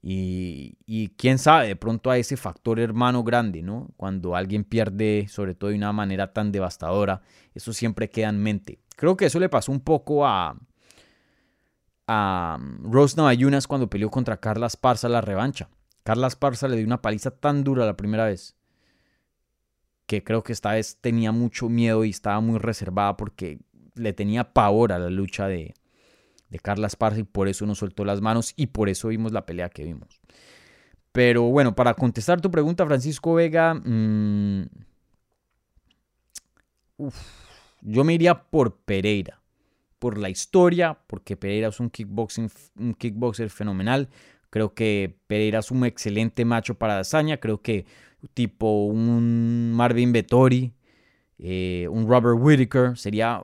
Y, 0.00 0.78
y, 0.86 1.08
quién 1.10 1.38
sabe, 1.38 1.68
de 1.68 1.76
pronto 1.76 2.10
a 2.10 2.18
ese 2.18 2.36
factor 2.36 2.78
hermano 2.78 3.22
grande, 3.24 3.62
¿no? 3.62 3.90
Cuando 3.96 4.34
alguien 4.34 4.64
pierde, 4.64 5.26
sobre 5.28 5.54
todo 5.54 5.70
de 5.70 5.76
una 5.76 5.92
manera 5.92 6.32
tan 6.32 6.52
devastadora, 6.52 7.22
eso 7.54 7.72
siempre 7.72 8.10
queda 8.10 8.28
en 8.28 8.40
mente. 8.40 8.78
Creo 8.96 9.16
que 9.16 9.26
eso 9.26 9.40
le 9.40 9.48
pasó 9.48 9.72
un 9.72 9.80
poco 9.80 10.26
a, 10.26 10.56
a 12.06 12.58
um, 12.60 12.92
Rose 12.92 13.16
cuando 13.66 13.88
peleó 13.88 14.10
contra 14.10 14.38
Carla 14.38 14.66
Esparza 14.66 15.08
la 15.08 15.20
revancha. 15.20 15.68
Carla 16.02 16.26
Esparza 16.26 16.68
le 16.68 16.76
dio 16.76 16.86
una 16.86 17.02
paliza 17.02 17.30
tan 17.30 17.64
dura 17.64 17.86
la 17.86 17.96
primera 17.96 18.26
vez 18.26 18.56
que 20.06 20.22
creo 20.22 20.42
que 20.42 20.52
esta 20.52 20.72
vez 20.72 20.98
tenía 21.00 21.32
mucho 21.32 21.68
miedo 21.68 22.04
y 22.04 22.10
estaba 22.10 22.40
muy 22.40 22.58
reservada 22.58 23.16
porque 23.16 23.60
le 23.94 24.12
tenía 24.12 24.52
pavor 24.52 24.92
a 24.92 24.98
la 24.98 25.10
lucha 25.10 25.46
de, 25.46 25.74
de 26.50 26.58
Carla 26.58 26.86
Esparza 26.86 27.20
y 27.20 27.24
por 27.24 27.48
eso 27.48 27.64
no 27.66 27.74
soltó 27.74 28.04
las 28.04 28.20
manos 28.20 28.52
y 28.56 28.66
por 28.66 28.88
eso 28.88 29.08
vimos 29.08 29.32
la 29.32 29.46
pelea 29.46 29.70
que 29.70 29.84
vimos. 29.84 30.20
Pero 31.12 31.42
bueno, 31.44 31.74
para 31.74 31.94
contestar 31.94 32.40
tu 32.40 32.50
pregunta, 32.50 32.86
Francisco 32.86 33.34
Vega, 33.34 33.74
mm, 33.74 34.64
yo 37.82 38.04
me 38.04 38.14
iría 38.14 38.42
por 38.42 38.76
Pereira 38.76 39.42
por 40.02 40.18
la 40.18 40.28
historia, 40.28 40.98
porque 41.06 41.36
Pereira 41.36 41.68
es 41.68 41.78
un, 41.78 41.88
kickboxing, 41.88 42.50
un 42.76 42.92
kickboxer 42.92 43.50
fenomenal. 43.50 44.08
Creo 44.52 44.74
que 44.74 45.16
Pereira 45.28 45.60
es 45.60 45.70
un 45.70 45.82
excelente 45.86 46.44
macho 46.44 46.74
para 46.74 46.96
Dazaña. 46.96 47.38
Creo 47.38 47.62
que 47.62 47.86
tipo 48.34 48.84
un 48.84 49.72
Marvin 49.72 50.12
Vettori, 50.12 50.74
eh, 51.38 51.88
un 51.90 52.06
Robert 52.06 52.36
Whitaker, 52.38 52.98
sería, 52.98 53.42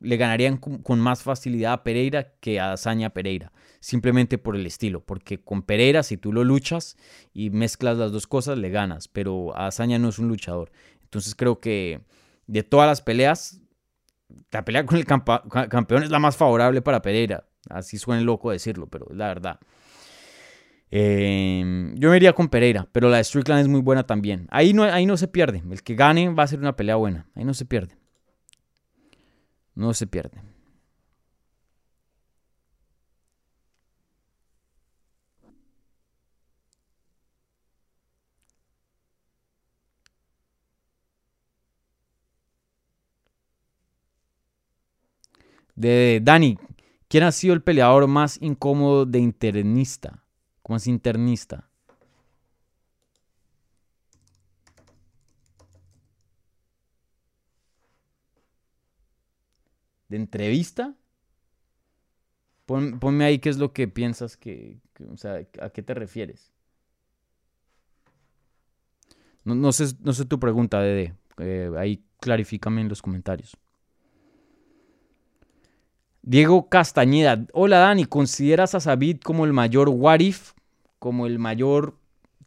le 0.00 0.16
ganarían 0.16 0.56
con, 0.56 0.98
más 0.98 1.22
facilidad 1.22 1.74
a 1.74 1.84
Pereira 1.84 2.32
que 2.40 2.58
a 2.58 2.70
Dazaña 2.70 3.10
Pereira. 3.10 3.52
Simplemente 3.78 4.36
por 4.36 4.56
el 4.56 4.66
estilo. 4.66 5.00
Porque 5.00 5.44
con 5.44 5.62
Pereira, 5.62 6.02
si 6.02 6.16
tú 6.16 6.32
lo 6.32 6.42
luchas 6.42 6.96
y 7.32 7.50
mezclas 7.50 7.96
las 7.96 8.10
dos 8.10 8.26
cosas, 8.26 8.58
le 8.58 8.68
ganas. 8.68 9.06
Pero 9.06 9.56
a 9.56 9.70
no 9.70 10.08
es 10.08 10.18
un 10.18 10.26
luchador. 10.26 10.72
Entonces 11.04 11.36
creo 11.36 11.60
que 11.60 12.00
de 12.48 12.64
todas 12.64 12.88
las 12.88 13.00
peleas, 13.00 13.60
la 14.50 14.64
pelea 14.64 14.84
con 14.84 14.98
el 14.98 15.06
campeón 15.06 16.02
es 16.02 16.10
la 16.10 16.18
más 16.18 16.36
favorable 16.36 16.82
para 16.82 17.00
Pereira. 17.00 17.46
Así 17.68 17.96
suena 17.96 18.22
loco 18.22 18.50
decirlo, 18.50 18.88
pero 18.88 19.06
es 19.08 19.16
la 19.16 19.28
verdad. 19.28 19.60
Em, 20.92 21.94
yo 21.96 22.10
me 22.10 22.16
iría 22.16 22.32
con 22.32 22.48
Pereira, 22.48 22.88
pero 22.92 23.08
la 23.08 23.18
de 23.18 23.24
Strickland 23.24 23.62
es 23.62 23.68
muy 23.68 23.80
buena 23.80 24.04
también. 24.06 24.48
Ahí 24.50 24.72
no, 24.72 24.82
ahí 24.84 25.06
no 25.06 25.16
se 25.16 25.28
pierde. 25.28 25.62
El 25.70 25.82
que 25.82 25.94
gane 25.94 26.28
va 26.30 26.42
a 26.44 26.46
ser 26.48 26.58
una 26.58 26.76
pelea 26.76 26.96
buena. 26.96 27.26
Ahí 27.34 27.44
no 27.44 27.54
se 27.54 27.64
pierde. 27.64 27.96
No 29.74 29.94
se 29.94 30.06
pierde. 30.06 30.42
de 45.80 46.20
Dani. 46.22 46.58
¿Quién 47.08 47.24
ha 47.24 47.32
sido 47.32 47.54
el 47.54 47.62
peleador 47.62 48.06
más 48.06 48.38
incómodo 48.40 49.06
de 49.06 49.18
internista? 49.18 50.19
¿Cómo 50.70 50.76
es 50.76 50.86
internista? 50.86 51.68
¿De 60.08 60.16
entrevista? 60.16 60.94
ponme 62.66 63.24
ahí 63.24 63.40
qué 63.40 63.48
es 63.48 63.58
lo 63.58 63.72
que 63.72 63.88
piensas 63.88 64.36
que, 64.36 64.78
o 65.12 65.16
sea, 65.16 65.44
¿a 65.60 65.70
qué 65.70 65.82
te 65.82 65.92
refieres? 65.92 66.52
No, 69.42 69.72
sé, 69.72 69.86
no 70.04 70.12
sé 70.12 70.24
tu 70.24 70.38
pregunta, 70.38 70.80
Dede. 70.80 71.16
Eh, 71.38 71.72
ahí 71.76 72.04
clarifícame 72.20 72.80
en 72.80 72.88
los 72.88 73.02
comentarios. 73.02 73.56
Diego 76.22 76.68
Castañeda. 76.68 77.44
Hola 77.54 77.78
Dani, 77.78 78.04
¿consideras 78.04 78.76
a 78.76 78.80
Sabit 78.80 79.24
como 79.24 79.44
el 79.44 79.52
mayor 79.52 79.88
what 79.88 80.20
if? 80.20 80.52
Como 81.00 81.26
el 81.26 81.40
mayor 81.40 81.98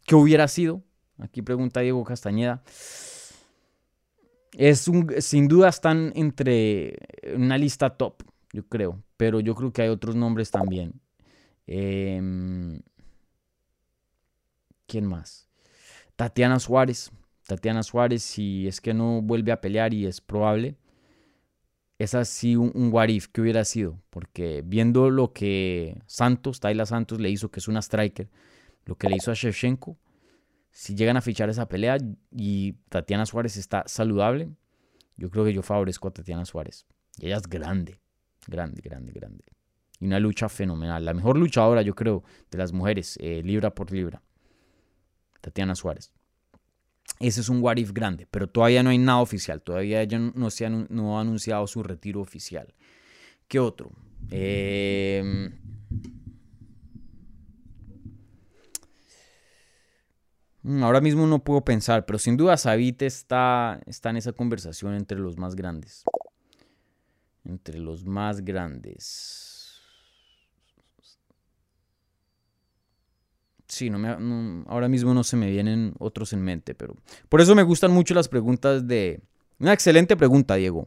que 0.06 0.14
hubiera 0.14 0.48
sido? 0.48 0.82
Aquí 1.18 1.42
pregunta 1.42 1.80
Diego 1.80 2.02
Castañeda. 2.04 2.62
Es 4.52 4.88
un, 4.88 5.12
sin 5.20 5.48
duda 5.48 5.68
están 5.68 6.12
entre 6.14 6.96
una 7.36 7.58
lista 7.58 7.90
top, 7.90 8.22
yo 8.52 8.66
creo. 8.66 9.02
Pero 9.18 9.40
yo 9.40 9.54
creo 9.54 9.72
que 9.72 9.82
hay 9.82 9.88
otros 9.90 10.16
nombres 10.16 10.50
también. 10.50 10.94
Em, 11.66 12.80
¿Quién 14.86 15.06
más? 15.06 15.48
Tatiana 16.16 16.58
Suárez. 16.58 17.10
Tatiana 17.46 17.82
Suárez, 17.82 18.22
si 18.22 18.66
es 18.66 18.80
que 18.80 18.94
no 18.94 19.20
vuelve 19.20 19.52
a 19.52 19.60
pelear 19.60 19.92
y 19.92 20.06
es 20.06 20.22
probable 20.22 20.76
es 22.04 22.14
así 22.14 22.56
un, 22.56 22.70
un 22.74 23.10
if 23.10 23.28
que 23.28 23.40
hubiera 23.40 23.64
sido, 23.64 24.00
porque 24.10 24.62
viendo 24.64 25.10
lo 25.10 25.32
que 25.32 26.00
Santos, 26.06 26.60
Tayla 26.60 26.86
Santos 26.86 27.20
le 27.20 27.30
hizo, 27.30 27.50
que 27.50 27.60
es 27.60 27.68
una 27.68 27.80
striker, 27.80 28.28
lo 28.84 28.96
que 28.96 29.08
le 29.08 29.16
hizo 29.16 29.30
a 29.30 29.34
Shevchenko, 29.34 29.98
si 30.70 30.94
llegan 30.94 31.16
a 31.16 31.20
fichar 31.20 31.48
esa 31.50 31.68
pelea 31.68 31.98
y 32.32 32.72
Tatiana 32.88 33.26
Suárez 33.26 33.56
está 33.56 33.84
saludable, 33.86 34.50
yo 35.16 35.30
creo 35.30 35.44
que 35.44 35.52
yo 35.52 35.62
favorezco 35.62 36.08
a 36.08 36.10
Tatiana 36.12 36.44
Suárez. 36.44 36.86
Y 37.18 37.26
ella 37.26 37.36
es 37.36 37.48
grande, 37.48 38.00
grande, 38.46 38.82
grande, 38.82 39.12
grande. 39.12 39.44
Y 40.00 40.06
una 40.06 40.18
lucha 40.18 40.48
fenomenal. 40.48 41.04
La 41.04 41.14
mejor 41.14 41.38
luchadora, 41.38 41.82
yo 41.82 41.94
creo, 41.94 42.24
de 42.50 42.58
las 42.58 42.72
mujeres, 42.72 43.16
eh, 43.20 43.42
libra 43.44 43.74
por 43.74 43.92
libra. 43.92 44.22
Tatiana 45.40 45.74
Suárez. 45.74 46.12
Ese 47.20 47.40
es 47.40 47.48
un 47.48 47.62
what 47.62 47.76
if 47.76 47.92
grande, 47.92 48.26
pero 48.30 48.48
todavía 48.48 48.82
no 48.82 48.90
hay 48.90 48.98
nada 48.98 49.20
oficial. 49.20 49.62
Todavía 49.62 50.02
ella 50.02 50.18
no, 50.18 50.50
se 50.50 50.66
ha, 50.66 50.68
anunciado 50.68 51.66
su 51.66 51.82
retiro 51.82 52.20
oficial. 52.20 52.74
¿Qué 53.46 53.58
otro? 53.58 53.92
Em, 54.30 55.52
mm, 60.62 60.82
ahora 60.82 61.00
mismo 61.00 61.26
no 61.26 61.44
puedo 61.44 61.64
pensar, 61.64 62.04
pero 62.04 62.18
sin 62.18 62.36
duda 62.36 62.56
Sabite 62.56 63.06
está, 63.06 63.80
está 63.86 64.10
en 64.10 64.16
esa 64.16 64.32
conversación 64.32 64.94
entre 64.94 65.18
los 65.18 65.36
más 65.36 65.54
grandes. 65.54 66.04
Entre 67.44 67.78
los 67.78 68.04
más 68.04 68.40
grandes. 68.40 69.53
Sí, 73.74 73.90
no 73.90 73.98
me, 73.98 74.64
ahora 74.68 74.88
mismo 74.88 75.12
no 75.14 75.24
se 75.24 75.36
me 75.36 75.50
vienen 75.50 75.94
otros 75.98 76.32
en 76.32 76.42
mente, 76.42 76.76
pero 76.76 76.94
por 77.28 77.40
eso 77.40 77.56
me 77.56 77.64
gustan 77.64 77.90
mucho 77.90 78.14
las 78.14 78.28
preguntas 78.28 78.86
de... 78.86 79.20
Una 79.58 79.72
excelente 79.72 80.16
pregunta, 80.16 80.54
Diego. 80.54 80.86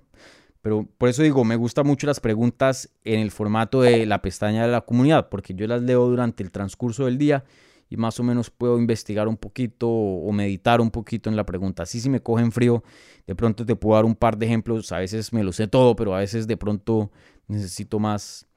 Pero 0.61 0.88
por 0.97 1.09
eso 1.09 1.21
digo, 1.21 1.43
me 1.43 1.57
gustan 1.57 1.85
mucho 1.85 2.07
las 2.07 2.21
preguntas 2.21 2.89
en 3.03 3.19
el 3.19 3.31
formato 3.31 3.81
de 3.81 4.05
la 4.05 4.21
pestaña 4.21 4.65
de 4.65 4.71
la 4.71 4.79
comunidad, 4.79 5.27
porque 5.27 5.53
yo 5.53 5.67
las 5.67 5.81
leo 5.81 6.07
durante 6.07 6.43
el 6.43 6.49
transcurso 6.49 7.03
del 7.03 7.17
día 7.17 7.43
y 7.89 7.97
más 7.97 8.21
o 8.21 8.23
menos 8.23 8.51
puedo 8.51 8.79
investigar 8.79 9.27
un 9.27 9.35
poquito 9.35 9.89
o 9.89 10.31
meditar 10.31 10.79
un 10.79 10.89
poquito 10.89 11.29
en 11.29 11.35
la 11.35 11.45
pregunta. 11.45 11.83
Así 11.83 11.99
si 11.99 12.09
me 12.09 12.21
cogen 12.21 12.53
frío, 12.53 12.85
de 13.25 13.35
pronto 13.35 13.65
te 13.65 13.75
puedo 13.75 13.95
dar 13.95 14.05
un 14.05 14.15
par 14.15 14.38
de 14.38 14.45
ejemplos. 14.45 14.93
A 14.93 14.99
veces 14.99 15.33
me 15.33 15.43
lo 15.43 15.51
sé 15.51 15.67
todo, 15.67 15.93
pero 15.97 16.15
a 16.15 16.19
veces 16.19 16.47
de 16.47 16.55
pronto 16.55 17.11
necesito 17.49 17.99
más, 17.99 18.47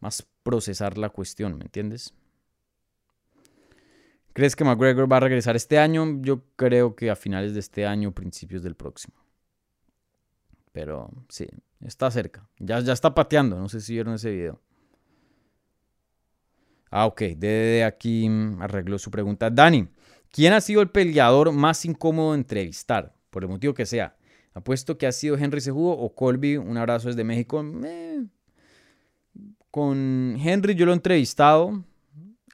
más 0.00 0.26
procesar 0.42 0.98
la 0.98 1.08
cuestión, 1.08 1.56
¿me 1.56 1.64
entiendes? 1.64 2.12
¿Crees 4.34 4.56
que 4.56 4.64
McGregor 4.64 5.10
va 5.10 5.18
a 5.18 5.20
regresar 5.20 5.54
este 5.54 5.78
año? 5.78 6.20
Yo 6.20 6.42
creo 6.56 6.96
que 6.96 7.08
a 7.08 7.14
finales 7.14 7.54
de 7.54 7.60
este 7.60 7.86
año, 7.86 8.12
principios 8.12 8.64
del 8.64 8.74
próximo. 8.74 9.14
Pero 10.72 11.08
sí, 11.28 11.46
está 11.80 12.10
cerca. 12.10 12.48
Ya, 12.58 12.80
ya 12.80 12.92
está 12.92 13.14
pateando. 13.14 13.56
No 13.56 13.68
sé 13.68 13.80
si 13.80 13.92
vieron 13.92 14.14
ese 14.14 14.32
video. 14.32 14.60
Ah, 16.90 17.06
ok. 17.06 17.22
De 17.36 17.84
aquí 17.84 18.28
arregló 18.58 18.98
su 18.98 19.08
pregunta. 19.08 19.50
Dani, 19.50 19.88
¿quién 20.32 20.52
ha 20.52 20.60
sido 20.60 20.82
el 20.82 20.90
peleador 20.90 21.52
más 21.52 21.84
incómodo 21.84 22.32
de 22.32 22.38
entrevistar? 22.38 23.14
Por 23.30 23.44
el 23.44 23.50
motivo 23.50 23.72
que 23.72 23.86
sea. 23.86 24.16
Apuesto 24.52 24.98
que 24.98 25.06
ha 25.06 25.12
sido 25.12 25.36
Henry 25.36 25.60
Sejudo 25.60 25.92
o 25.92 26.12
Colby. 26.12 26.56
Un 26.56 26.76
abrazo 26.76 27.06
desde 27.06 27.22
México. 27.22 27.64
Eh, 27.84 28.24
con 29.70 30.36
Henry 30.40 30.74
yo 30.74 30.86
lo 30.86 30.92
he 30.92 30.96
entrevistado. 30.96 31.84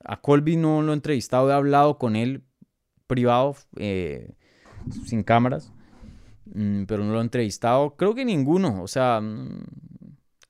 A 0.04 0.20
Colby 0.20 0.56
no 0.56 0.82
lo 0.82 0.92
he 0.92 0.94
entrevistado. 0.94 1.50
He 1.50 1.52
hablado 1.52 1.98
con 1.98 2.16
él 2.16 2.42
privado, 3.06 3.56
eh, 3.76 4.34
sin 5.06 5.22
cámaras. 5.22 5.72
Mm, 6.46 6.84
pero 6.84 7.04
no 7.04 7.12
lo 7.12 7.18
he 7.18 7.22
entrevistado. 7.22 7.96
Creo 7.96 8.14
que 8.14 8.24
ninguno. 8.24 8.82
O 8.82 8.88
sea, 8.88 9.20
mm, 9.20 9.64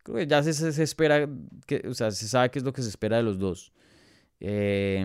creo 0.03 0.16
que 0.18 0.26
ya 0.26 0.42
se, 0.42 0.82
espera. 0.82 1.28
Que, 1.66 1.86
o 1.88 1.94
sea, 1.94 2.11
se 2.11 2.28
sabe 2.28 2.51
qué 2.51 2.59
es 2.59 2.64
lo 2.64 2.72
que 2.72 2.82
se 2.82 2.88
espera 2.88 3.16
de 3.16 3.22
los 3.22 3.38
dos. 3.38 3.72
Eh, 4.40 5.05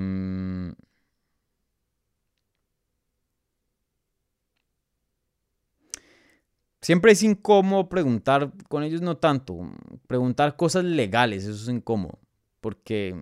Siempre 6.85 7.13
es 7.13 7.23
incómodo 7.23 7.89
preguntar, 7.89 8.51
con 8.69 8.83
ellos 8.83 9.01
no 9.01 9.17
tanto, 9.17 9.57
preguntar 10.05 10.55
cosas 10.55 10.83
legales, 10.83 11.43
eso 11.43 11.63
es 11.63 11.67
incómodo, 11.67 12.19
porque 12.61 13.19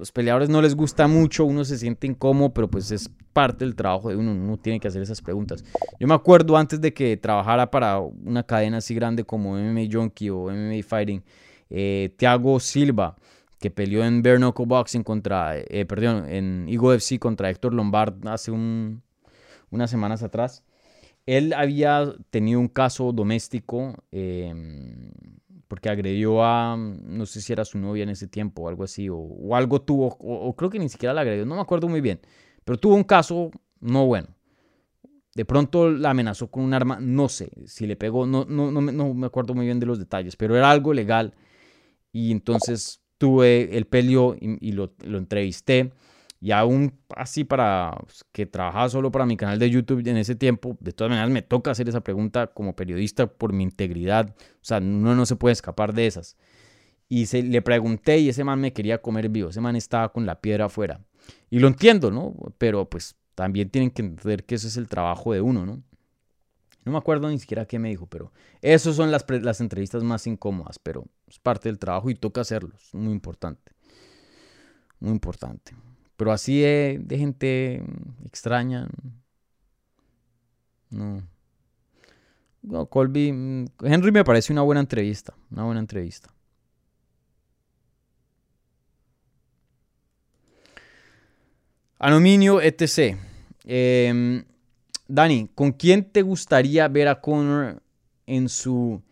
los 0.00 0.12
peleadores 0.12 0.48
no 0.48 0.62
les 0.62 0.74
gusta 0.74 1.06
mucho, 1.06 1.44
uno 1.44 1.62
se 1.62 1.76
siente 1.76 2.06
incómodo, 2.06 2.54
pero 2.54 2.70
pues 2.70 2.90
es 2.90 3.10
parte 3.34 3.66
del 3.66 3.76
trabajo 3.76 4.08
de 4.08 4.16
uno, 4.16 4.32
uno 4.32 4.56
tiene 4.56 4.80
que 4.80 4.88
hacer 4.88 5.02
esas 5.02 5.20
preguntas. 5.20 5.62
Yo 6.00 6.08
me 6.08 6.14
acuerdo 6.14 6.56
antes 6.56 6.80
de 6.80 6.94
que 6.94 7.18
trabajara 7.18 7.70
para 7.70 7.98
una 7.98 8.42
cadena 8.42 8.78
así 8.78 8.94
grande 8.94 9.24
como 9.24 9.56
MMA 9.56 9.82
Junkie 9.92 10.30
o 10.30 10.50
MMA 10.50 10.82
Fighting, 10.82 11.22
eh, 11.68 12.14
Thiago 12.16 12.58
Silva, 12.60 13.14
que 13.58 13.70
peleó 13.70 14.02
en 14.02 14.22
Bare 14.22 14.38
Knuckle 14.38 14.64
Boxing 14.64 15.02
contra, 15.02 15.58
eh, 15.58 15.84
perdón, 15.84 16.24
en 16.30 16.66
Ego 16.66 16.94
FC 16.94 17.18
contra 17.18 17.50
Héctor 17.50 17.74
Lombard 17.74 18.26
hace 18.26 18.50
un, 18.50 19.02
unas 19.70 19.90
semanas 19.90 20.22
atrás. 20.22 20.64
Él 21.26 21.52
había 21.52 22.14
tenido 22.30 22.58
un 22.58 22.68
caso 22.68 23.12
doméstico 23.12 24.02
em, 24.12 25.12
porque 25.70 25.88
agredió 25.88 26.42
a, 26.44 26.76
no 26.76 27.26
sé 27.26 27.40
si 27.40 27.52
era 27.52 27.64
su 27.64 27.78
novia 27.78 28.02
en 28.02 28.08
ese 28.08 28.26
tiempo 28.26 28.62
o 28.62 28.68
algo 28.68 28.82
así, 28.82 29.08
o, 29.08 29.54
algo 29.54 29.80
tuvo, 29.80 30.08
o, 30.18 30.52
creo 30.56 30.68
que 30.68 30.80
ni 30.80 30.88
siquiera 30.88 31.14
la 31.14 31.20
agredió, 31.20 31.46
no 31.46 31.54
me 31.54 31.60
acuerdo 31.60 31.86
muy 31.86 32.00
bien, 32.00 32.18
pero 32.64 32.76
tuvo 32.76 32.96
un 32.96 33.04
caso 33.04 33.52
no 33.78 34.04
bueno. 34.04 34.26
De 35.36 35.44
pronto 35.44 35.88
la 35.88 36.10
amenazó 36.10 36.50
con 36.50 36.64
un 36.64 36.74
arma, 36.74 36.98
no 37.00 37.28
sé 37.28 37.52
si 37.66 37.86
le 37.86 37.94
pegó, 37.94 38.26
no, 38.26 38.44
no, 38.46 38.72
no, 38.72 38.80
no 38.80 39.14
me 39.14 39.26
acuerdo 39.28 39.54
muy 39.54 39.64
bien 39.64 39.78
de 39.78 39.86
los 39.86 40.00
detalles, 40.00 40.34
pero 40.34 40.56
era 40.56 40.68
algo 40.72 40.92
legal 40.92 41.34
y 42.10 42.32
entonces 42.32 43.00
tuve 43.16 43.76
el 43.78 43.86
pelio 43.86 44.36
y, 44.40 44.72
lo, 44.72 44.92
lo 45.04 45.18
entrevisté 45.18 45.92
y 46.40 46.52
aún 46.52 46.98
así 47.14 47.44
para 47.44 47.94
pues, 48.02 48.24
que 48.32 48.46
trabajaba 48.46 48.88
solo 48.88 49.12
para 49.12 49.26
mi 49.26 49.36
canal 49.36 49.58
de 49.58 49.68
YouTube 49.68 50.06
en 50.06 50.16
ese 50.16 50.34
tiempo, 50.34 50.76
de 50.80 50.92
todas 50.92 51.10
maneras 51.10 51.30
me 51.30 51.42
toca 51.42 51.70
hacer 51.70 51.88
esa 51.88 52.00
pregunta 52.00 52.46
como 52.46 52.74
periodista 52.74 53.26
por 53.26 53.52
mi 53.52 53.62
integridad. 53.62 54.30
O 54.30 54.62
sea, 54.62 54.78
uno 54.78 55.14
no 55.14 55.26
se 55.26 55.36
puede 55.36 55.52
escapar 55.52 55.92
de 55.92 56.06
esas. 56.06 56.36
Y 57.08 57.26
se, 57.26 57.42
le 57.42 57.60
pregunté 57.60 58.18
y 58.20 58.30
ese 58.30 58.42
man 58.42 58.58
me 58.58 58.72
quería 58.72 59.02
comer 59.02 59.28
vivo. 59.28 59.50
Ese 59.50 59.60
man 59.60 59.76
estaba 59.76 60.12
con 60.12 60.24
la 60.24 60.40
piedra 60.40 60.66
afuera. 60.66 61.04
Y 61.50 61.58
lo 61.58 61.68
entiendo, 61.68 62.10
¿no? 62.10 62.34
Pero 62.56 62.88
pues 62.88 63.16
también 63.34 63.68
tienen 63.68 63.90
que 63.90 64.00
entender 64.00 64.44
que 64.44 64.54
ese 64.54 64.68
es 64.68 64.78
el 64.78 64.88
trabajo 64.88 65.34
de 65.34 65.42
uno, 65.42 65.66
¿no? 65.66 65.82
No 66.84 66.92
me 66.92 66.98
acuerdo 66.98 67.28
ni 67.28 67.38
siquiera 67.38 67.66
qué 67.66 67.78
me 67.78 67.90
dijo, 67.90 68.06
pero 68.06 68.32
esas 68.62 68.96
son 68.96 69.10
las, 69.10 69.26
las 69.28 69.60
entrevistas 69.60 70.02
más 70.02 70.26
incómodas, 70.26 70.78
pero 70.78 71.04
es 71.26 71.38
parte 71.38 71.68
del 71.68 71.78
trabajo 71.78 72.08
y 72.08 72.14
toca 72.14 72.40
hacerlo. 72.40 72.74
Es 72.80 72.94
muy 72.94 73.12
importante. 73.12 73.72
Muy 74.98 75.12
importante. 75.12 75.74
Pero 76.20 76.32
así 76.32 76.60
de, 76.60 77.02
gente 77.16 77.82
extraña. 78.26 78.86
No. 80.90 81.22
no. 82.60 82.84
Colby. 82.90 83.32
Mm, 83.32 83.64
Henry 83.82 84.12
me 84.12 84.22
parece 84.22 84.52
una 84.52 84.60
buena 84.60 84.82
entrevista. 84.82 85.32
Una 85.50 85.64
buena 85.64 85.80
entrevista. 85.80 86.30
Aluminio, 91.98 92.60
etc. 92.60 93.16
Em, 93.64 94.44
Dani, 95.08 95.48
¿con 95.54 95.72
quién 95.72 96.04
te 96.04 96.20
gustaría 96.20 96.86
ver 96.88 97.08
a 97.08 97.18
Conor 97.22 97.82
en 98.26 98.50
su 98.50 99.02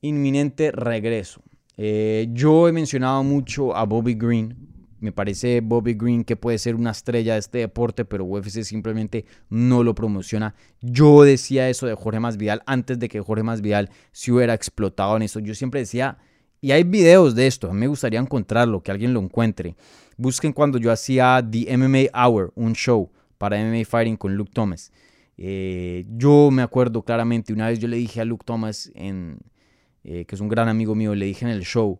inminente 0.00 0.72
regreso? 0.72 1.42
Eh, 1.76 2.26
yo 2.32 2.66
he 2.66 2.72
mencionado 2.72 3.22
mucho 3.22 3.76
a 3.76 3.84
Bobby 3.84 4.14
Green 4.14 4.69
me 5.00 5.12
parece 5.12 5.60
Bobby 5.62 5.94
Green 5.94 6.24
que 6.24 6.36
puede 6.36 6.58
ser 6.58 6.74
una 6.74 6.90
estrella 6.90 7.34
de 7.34 7.40
este 7.40 7.58
deporte, 7.58 8.04
pero 8.04 8.24
UFC 8.24 8.62
simplemente 8.62 9.24
no 9.48 9.82
lo 9.82 9.94
promociona. 9.94 10.54
Yo 10.80 11.22
decía 11.22 11.68
eso 11.68 11.86
de 11.86 11.94
Jorge 11.94 12.20
Masvidal 12.20 12.62
antes 12.66 12.98
de 12.98 13.08
que 13.08 13.20
Jorge 13.20 13.42
Masvidal 13.42 13.90
se 14.12 14.30
hubiera 14.30 14.54
explotado 14.54 15.16
en 15.16 15.22
eso. 15.22 15.40
Yo 15.40 15.54
siempre 15.54 15.80
decía, 15.80 16.18
y 16.60 16.72
hay 16.72 16.84
videos 16.84 17.34
de 17.34 17.46
esto, 17.46 17.72
me 17.72 17.86
gustaría 17.86 18.20
encontrarlo, 18.20 18.82
que 18.82 18.90
alguien 18.90 19.14
lo 19.14 19.20
encuentre. 19.20 19.74
Busquen 20.18 20.52
cuando 20.52 20.78
yo 20.78 20.92
hacía 20.92 21.42
The 21.50 21.76
MMA 21.76 22.10
Hour, 22.12 22.52
un 22.54 22.74
show 22.74 23.10
para 23.38 23.58
MMA 23.58 23.86
Fighting 23.86 24.18
con 24.18 24.36
Luke 24.36 24.50
Thomas. 24.52 24.92
Eh, 25.38 26.04
yo 26.10 26.50
me 26.50 26.60
acuerdo 26.60 27.02
claramente, 27.02 27.54
una 27.54 27.68
vez 27.68 27.78
yo 27.78 27.88
le 27.88 27.96
dije 27.96 28.20
a 28.20 28.26
Luke 28.26 28.44
Thomas, 28.44 28.92
en, 28.94 29.38
eh, 30.04 30.26
que 30.26 30.34
es 30.34 30.40
un 30.42 30.50
gran 30.50 30.68
amigo 30.68 30.94
mío, 30.94 31.14
le 31.14 31.24
dije 31.24 31.46
en 31.46 31.50
el 31.50 31.64
show, 31.64 31.98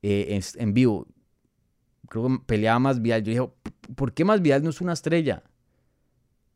eh, 0.00 0.40
en 0.56 0.72
vivo, 0.72 1.06
creo 2.12 2.28
que 2.28 2.44
peleaba 2.44 2.78
más 2.78 3.00
Vial. 3.00 3.22
Yo 3.22 3.30
dije, 3.30 3.52
¿por 3.94 4.12
qué 4.12 4.22
más 4.22 4.42
Vial 4.42 4.62
no 4.62 4.68
es 4.68 4.82
una 4.82 4.92
estrella? 4.92 5.42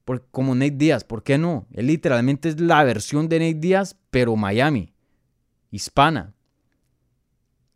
Por, 0.04 0.26
como 0.30 0.54
Nate 0.54 0.72
Díaz, 0.72 1.02
¿por 1.02 1.22
qué 1.22 1.38
no? 1.38 1.66
Él 1.72 1.86
literalmente 1.86 2.50
es 2.50 2.60
la 2.60 2.84
versión 2.84 3.26
de 3.30 3.38
Nate 3.38 3.54
Díaz, 3.54 3.96
pero 4.10 4.36
Miami, 4.36 4.92
hispana. 5.70 6.34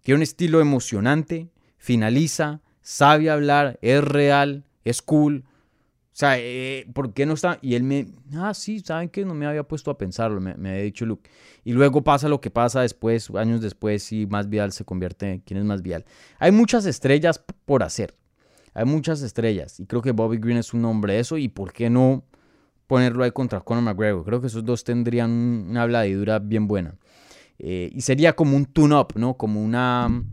Tiene 0.03 0.16
un 0.16 0.22
estilo 0.22 0.61
emocionante, 0.61 1.49
finaliza, 1.78 2.61
sabe 2.83 3.31
hablar, 3.31 3.78
es 3.81 4.05
real, 4.05 4.66
es 4.85 5.01
cool, 5.01 5.45
o 6.13 6.17
sea, 6.21 6.39
eh, 6.39 6.87
¿por 6.93 7.15
qué 7.15 7.25
no 7.25 7.35
está? 7.35 7.59
Y 7.63 7.77
él 7.77 7.85
me, 7.85 8.09
ah, 8.35 8.53
sí, 8.53 8.81
¿saben 8.81 9.09
qué? 9.09 9.25
No 9.25 9.33
me 9.33 9.47
había 9.47 9.63
puesto 9.63 9.93
a 9.93 9.97
pensarlo, 9.97 10.41
me, 10.41 10.51
había 10.51 10.83
dicho 10.83 11.07
Luke. 11.07 11.31
Y 11.65 11.73
luego 11.73 12.03
pasa 12.03 12.29
lo 12.29 12.41
que 12.41 12.51
pasa 12.51 12.83
después, 12.83 13.31
años 13.31 13.61
después, 13.61 14.11
y 14.13 14.27
Más 14.27 14.49
Vial 14.49 14.73
se 14.73 14.85
convierte 14.85 15.31
en, 15.31 15.39
¿quién 15.41 15.61
es 15.61 15.65
Más 15.65 15.83
Vial? 15.83 16.05
Hay 16.39 16.51
muchas 16.51 16.85
estrellas 16.85 17.43
por 17.65 17.85
hacer, 17.85 18.15
hay 18.75 18.85
muchas 18.87 19.23
estrellas, 19.23 19.79
y 19.79 19.87
creo 19.87 20.03
que 20.03 20.11
Bobby 20.11 20.39
Green 20.39 20.59
es 20.59 20.75
un 20.75 20.83
nombre 20.83 21.15
de 21.15 21.21
eso, 21.21 21.39
y 21.39 21.49
¿por 21.49 21.73
qué 21.73 21.89
no 21.89 22.25
ponerlo 22.89 23.23
ahí 23.23 23.31
contra 23.31 23.61
Conor 23.61 23.85
McGregor? 23.85 24.25
Creo 24.25 24.41
que 24.41 24.49
esos 24.49 24.65
dos 24.65 24.83
tendrían 24.83 25.31
una 25.31 25.83
habladidura 25.83 26.41
bien 26.41 26.67
buena. 26.67 26.97
Eh, 27.63 27.91
y 27.95 28.01
sería 28.01 28.35
como 28.35 28.57
un 28.57 28.65
tune-up, 28.65 29.13
¿no? 29.17 29.35
Como 29.35 29.63
una 29.63 30.25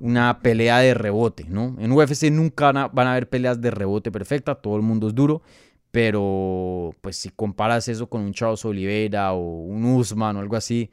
una 0.00 0.40
pelea 0.40 0.78
de 0.78 0.94
rebote, 0.94 1.44
¿no? 1.48 1.76
En 1.78 1.92
UFC 1.92 2.30
nunca 2.30 2.72
van 2.72 3.06
a 3.06 3.12
haber 3.12 3.28
peleas 3.28 3.60
de 3.60 3.70
rebote 3.70 4.10
perfecta, 4.10 4.54
todo 4.54 4.76
el 4.76 4.82
mundo 4.82 5.08
es 5.08 5.14
duro, 5.14 5.42
pero 5.90 6.94
pues 7.00 7.16
si 7.16 7.30
comparas 7.30 7.88
eso 7.88 8.08
con 8.08 8.22
un 8.22 8.32
Charles 8.32 8.64
Oliveira 8.64 9.32
o 9.32 9.40
un 9.40 9.84
Usman 9.84 10.36
o 10.36 10.40
algo 10.40 10.56
así, 10.56 10.90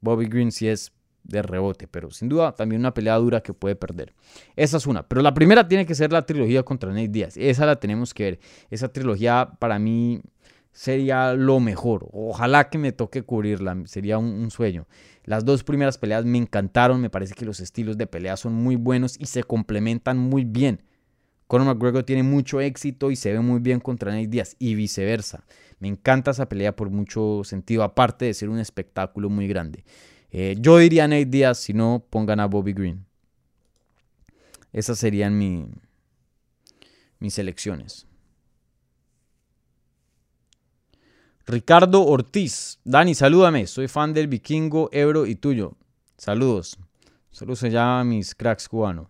Bobby 0.00 0.26
Green 0.26 0.52
sí 0.52 0.68
es 0.68 0.92
de 1.24 1.40
rebote, 1.40 1.86
pero 1.86 2.10
sin 2.10 2.28
duda 2.28 2.52
también 2.52 2.80
una 2.80 2.92
pelea 2.94 3.16
dura 3.16 3.42
que 3.42 3.54
puede 3.54 3.76
perder. 3.76 4.12
Esa 4.56 4.76
es 4.76 4.86
una, 4.86 5.06
pero 5.08 5.22
la 5.22 5.34
primera 5.34 5.66
tiene 5.68 5.86
que 5.86 5.94
ser 5.94 6.12
la 6.12 6.26
trilogía 6.26 6.62
contra 6.62 6.90
Nate 6.90 7.08
Diaz, 7.08 7.36
esa 7.36 7.66
la 7.66 7.76
tenemos 7.76 8.12
que 8.12 8.24
ver. 8.24 8.40
Esa 8.70 8.88
trilogía 8.92 9.50
para 9.58 9.78
mí 9.78 10.20
sería 10.72 11.34
lo 11.34 11.60
mejor. 11.60 12.08
Ojalá 12.12 12.68
que 12.70 12.78
me 12.78 12.92
toque 12.92 13.22
cubrirla, 13.22 13.76
sería 13.84 14.18
un, 14.18 14.50
sueño. 14.50 14.86
Las 15.24 15.44
dos 15.44 15.62
primeras 15.62 15.98
peleas 15.98 16.24
me 16.24 16.38
encantaron, 16.38 17.00
me 17.00 17.10
parece 17.10 17.34
que 17.34 17.44
los 17.44 17.60
estilos 17.60 17.96
de 17.96 18.06
pelea 18.06 18.36
son 18.36 18.54
muy 18.54 18.76
buenos 18.76 19.16
y 19.18 19.26
se 19.26 19.44
complementan 19.44 20.18
muy 20.18 20.44
bien. 20.44 20.82
Conor 21.46 21.66
McGregor 21.66 22.02
tiene 22.02 22.22
mucho 22.22 22.60
éxito 22.60 23.10
y 23.10 23.16
se 23.16 23.32
ve 23.32 23.40
muy 23.40 23.60
bien 23.60 23.78
contra 23.78 24.10
Nate 24.10 24.26
Diaz 24.26 24.56
y 24.58 24.74
viceversa. 24.74 25.44
Me 25.78 25.88
encanta 25.88 26.30
esa 26.30 26.48
pelea 26.48 26.74
por 26.74 26.90
mucho 26.90 27.42
sentido, 27.44 27.82
aparte 27.82 28.24
de 28.24 28.34
ser 28.34 28.48
un 28.48 28.58
espectáculo 28.58 29.28
muy 29.28 29.46
grande. 29.46 29.84
Eh, 30.30 30.56
yo 30.58 30.78
diría 30.78 31.06
Nate 31.06 31.26
Diaz, 31.26 31.58
si 31.58 31.74
no, 31.74 32.04
pongan 32.08 32.40
a 32.40 32.46
Bobby 32.46 32.72
Green. 32.72 33.04
Esas 34.72 34.98
serían 34.98 35.36
mi, 35.36 35.66
mis 37.18 37.38
elecciones. 37.38 38.06
Ricardo 41.46 42.02
Ortiz. 42.02 42.78
Dani, 42.84 43.14
salúdame. 43.14 43.66
Soy 43.66 43.88
fan 43.88 44.12
del 44.12 44.28
vikingo, 44.28 44.88
Ebro 44.92 45.26
y 45.26 45.34
tuyo. 45.34 45.76
Saludos. 46.16 46.78
Saludos 47.30 47.60
se 47.60 47.70
llama 47.70 48.04
mis 48.04 48.34
cracks 48.34 48.68
cubanos. 48.68 49.08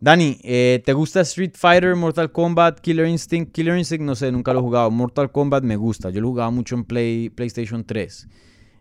Dani, 0.00 0.38
eh, 0.44 0.80
¿te 0.84 0.92
gusta 0.92 1.22
Street 1.22 1.54
Fighter, 1.56 1.96
Mortal 1.96 2.30
Kombat, 2.30 2.80
Killer 2.80 3.06
Instinct? 3.06 3.52
Killer 3.52 3.76
Instinct 3.76 4.04
no 4.04 4.14
sé, 4.14 4.30
nunca 4.30 4.52
lo 4.52 4.60
he 4.60 4.62
jugado. 4.62 4.90
Mortal 4.90 5.32
Kombat 5.32 5.64
me 5.64 5.74
gusta, 5.76 6.10
yo 6.10 6.20
lo 6.20 6.28
jugaba 6.28 6.50
mucho 6.50 6.76
en 6.76 6.84
Play, 6.84 7.30
PlayStation 7.30 7.84
3. 7.84 8.28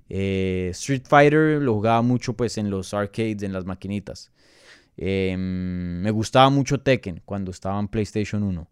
Eh, 0.10 0.70
Street 0.72 1.06
Fighter 1.08 1.62
lo 1.62 1.74
jugaba 1.74 2.02
mucho 2.04 2.34
pues 2.34 2.58
en 2.58 2.70
los 2.70 2.94
arcades, 2.94 3.42
en 3.42 3.52
las 3.52 3.66
maquinitas. 3.66 4.32
Em, 4.96 6.02
me 6.02 6.12
gustaba 6.12 6.50
mucho 6.50 6.80
Tekken 6.82 7.22
cuando 7.26 7.52
estaba 7.52 7.80
en 7.80 7.88
PlayStation 7.88 8.44
1. 8.44 8.68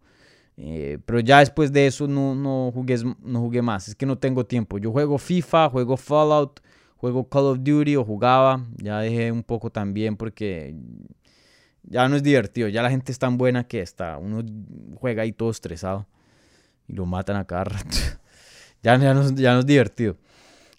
Eh, 0.58 1.00
pero 1.06 1.20
ya 1.20 1.40
después 1.40 1.72
de 1.74 1.88
eso 1.88 2.08
no, 2.08 2.34
no, 2.34 2.72
jugué, 2.74 2.98
no 3.22 3.40
jugué 3.42 3.62
más. 3.62 3.88
Es 3.90 3.96
que 3.96 4.06
no 4.06 4.18
tengo 4.18 4.46
tiempo. 4.46 4.78
Yo 4.78 4.92
juego 4.92 5.18
FIFA, 5.18 5.70
juego 5.70 5.98
Fallout, 5.98 6.62
juego 6.98 7.28
Call 7.28 7.46
of 7.46 7.60
Duty 7.62 7.96
o 7.98 8.06
jugaba. 8.06 8.66
Ya 8.78 9.00
dejé 9.00 9.32
un 9.32 9.44
poco 9.44 9.70
también 9.70 10.16
porque 10.18 10.76
ya 11.84 12.08
no 12.08 12.16
es 12.16 12.24
divertido. 12.24 12.68
Ya 12.68 12.82
la 12.82 12.90
gente 12.90 13.12
es 13.12 13.20
tan 13.20 13.38
buena 13.38 13.68
que 13.68 13.82
está. 13.82 14.18
Uno 14.18 14.44
juega 14.96 15.24
ahí 15.24 15.32
todo 15.32 15.50
estresado 15.50 16.08
y 16.88 16.94
lo 16.94 17.06
matan 17.06 17.38
a 17.38 17.46
cada 17.46 17.66
rato. 17.66 17.98
ya, 18.84 18.98
ya, 18.98 19.14
no, 19.14 19.30
ya 19.36 19.54
no 19.54 19.60
es 19.60 19.66
divertido. 19.66 20.18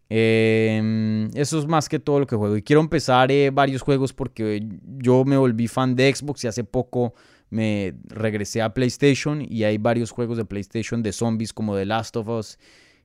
Em, 0.08 1.28
eso 1.34 1.58
es 1.58 1.66
más 1.66 1.88
que 1.88 1.98
todo 1.98 2.20
lo 2.20 2.26
que 2.26 2.36
juego. 2.36 2.56
Y 2.56 2.62
quiero 2.62 2.80
empezar 2.80 3.30
eh, 3.32 3.50
varios 3.50 3.82
juegos 3.82 4.12
porque 4.12 4.64
yo 4.98 5.24
me 5.24 5.36
volví 5.36 5.68
fan 5.68 5.96
de 5.96 6.14
Xbox 6.14 6.44
y 6.44 6.46
hace 6.48 6.64
poco 6.64 7.14
me 7.50 7.94
regresé 8.04 8.62
a 8.62 8.74
PlayStation 8.74 9.44
y 9.48 9.64
hay 9.64 9.78
varios 9.78 10.10
juegos 10.10 10.36
de 10.36 10.44
PlayStation 10.44 11.02
de 11.02 11.12
zombies 11.12 11.52
como 11.52 11.76
The 11.76 11.86
Last 11.86 12.16
of 12.16 12.28
Us 12.28 12.58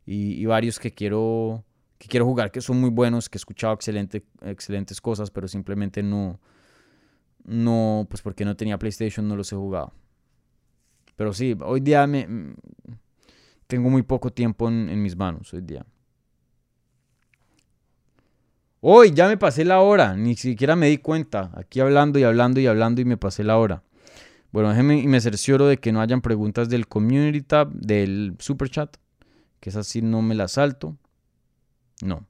y, 0.06 0.46
varios 0.46 0.80
que 0.80 0.92
quiero, 0.92 1.64
que 1.98 2.08
quiero 2.08 2.26
jugar 2.26 2.52
que 2.52 2.62
son 2.62 2.82
muy 2.82 2.90
buenos, 2.90 3.30
que 3.30 3.38
he 3.38 3.40
escuchado 3.40 3.74
excelente, 3.74 4.26
excelentes 4.42 5.00
cosas, 5.00 5.30
pero 5.30 5.48
simplemente 5.48 6.02
no, 6.02 6.40
no, 7.44 8.08
pues 8.10 8.22
porque 8.22 8.44
no 8.44 8.56
tenía 8.56 8.80
PlayStation 8.80 9.28
no 9.28 9.36
los 9.36 9.52
he 9.54 9.56
jugado. 9.56 9.94
Pero 11.16 11.34
sí, 11.34 11.56
hoy 11.62 11.82
día 11.82 12.08
me, 12.08 12.28
tengo 13.68 13.90
muy 13.90 14.02
poco 14.02 14.34
tiempo 14.34 14.68
en, 14.68 14.90
en 14.90 15.02
mis 15.02 15.16
manos, 15.16 15.54
hoy 15.54 15.62
día. 15.62 15.86
Hoy 18.84 19.12
ya 19.12 19.28
me 19.28 19.38
pasé 19.38 19.64
la 19.64 19.80
hora, 19.82 20.16
ni 20.16 20.36
siquiera 20.36 20.76
me 20.76 20.88
di 20.88 20.98
cuenta. 20.98 21.52
Aquí 21.54 21.80
hablando 21.80 22.18
y 22.18 22.24
hablando 22.24 22.60
y 22.60 22.66
hablando 22.66 23.00
y 23.00 23.06
me 23.06 23.16
pasé 23.16 23.44
la 23.44 23.60
hora. 23.60 23.84
Bueno, 24.52 24.70
déjenme 24.70 24.98
y 25.00 25.08
me 25.08 25.22
cercioro 25.22 25.68
de 25.68 25.78
que 25.78 25.92
no 25.92 26.02
hayan 26.02 26.22
preguntas 26.22 26.70
del 26.70 26.88
community 26.88 27.42
tab, 27.42 27.72
del 27.72 28.36
super 28.40 28.70
chat, 28.70 28.98
que 29.60 29.70
es 29.70 29.76
así, 29.76 30.02
no 30.02 30.22
me 30.22 30.36
la 30.36 30.48
salto. 30.48 30.98
No. 32.02 32.26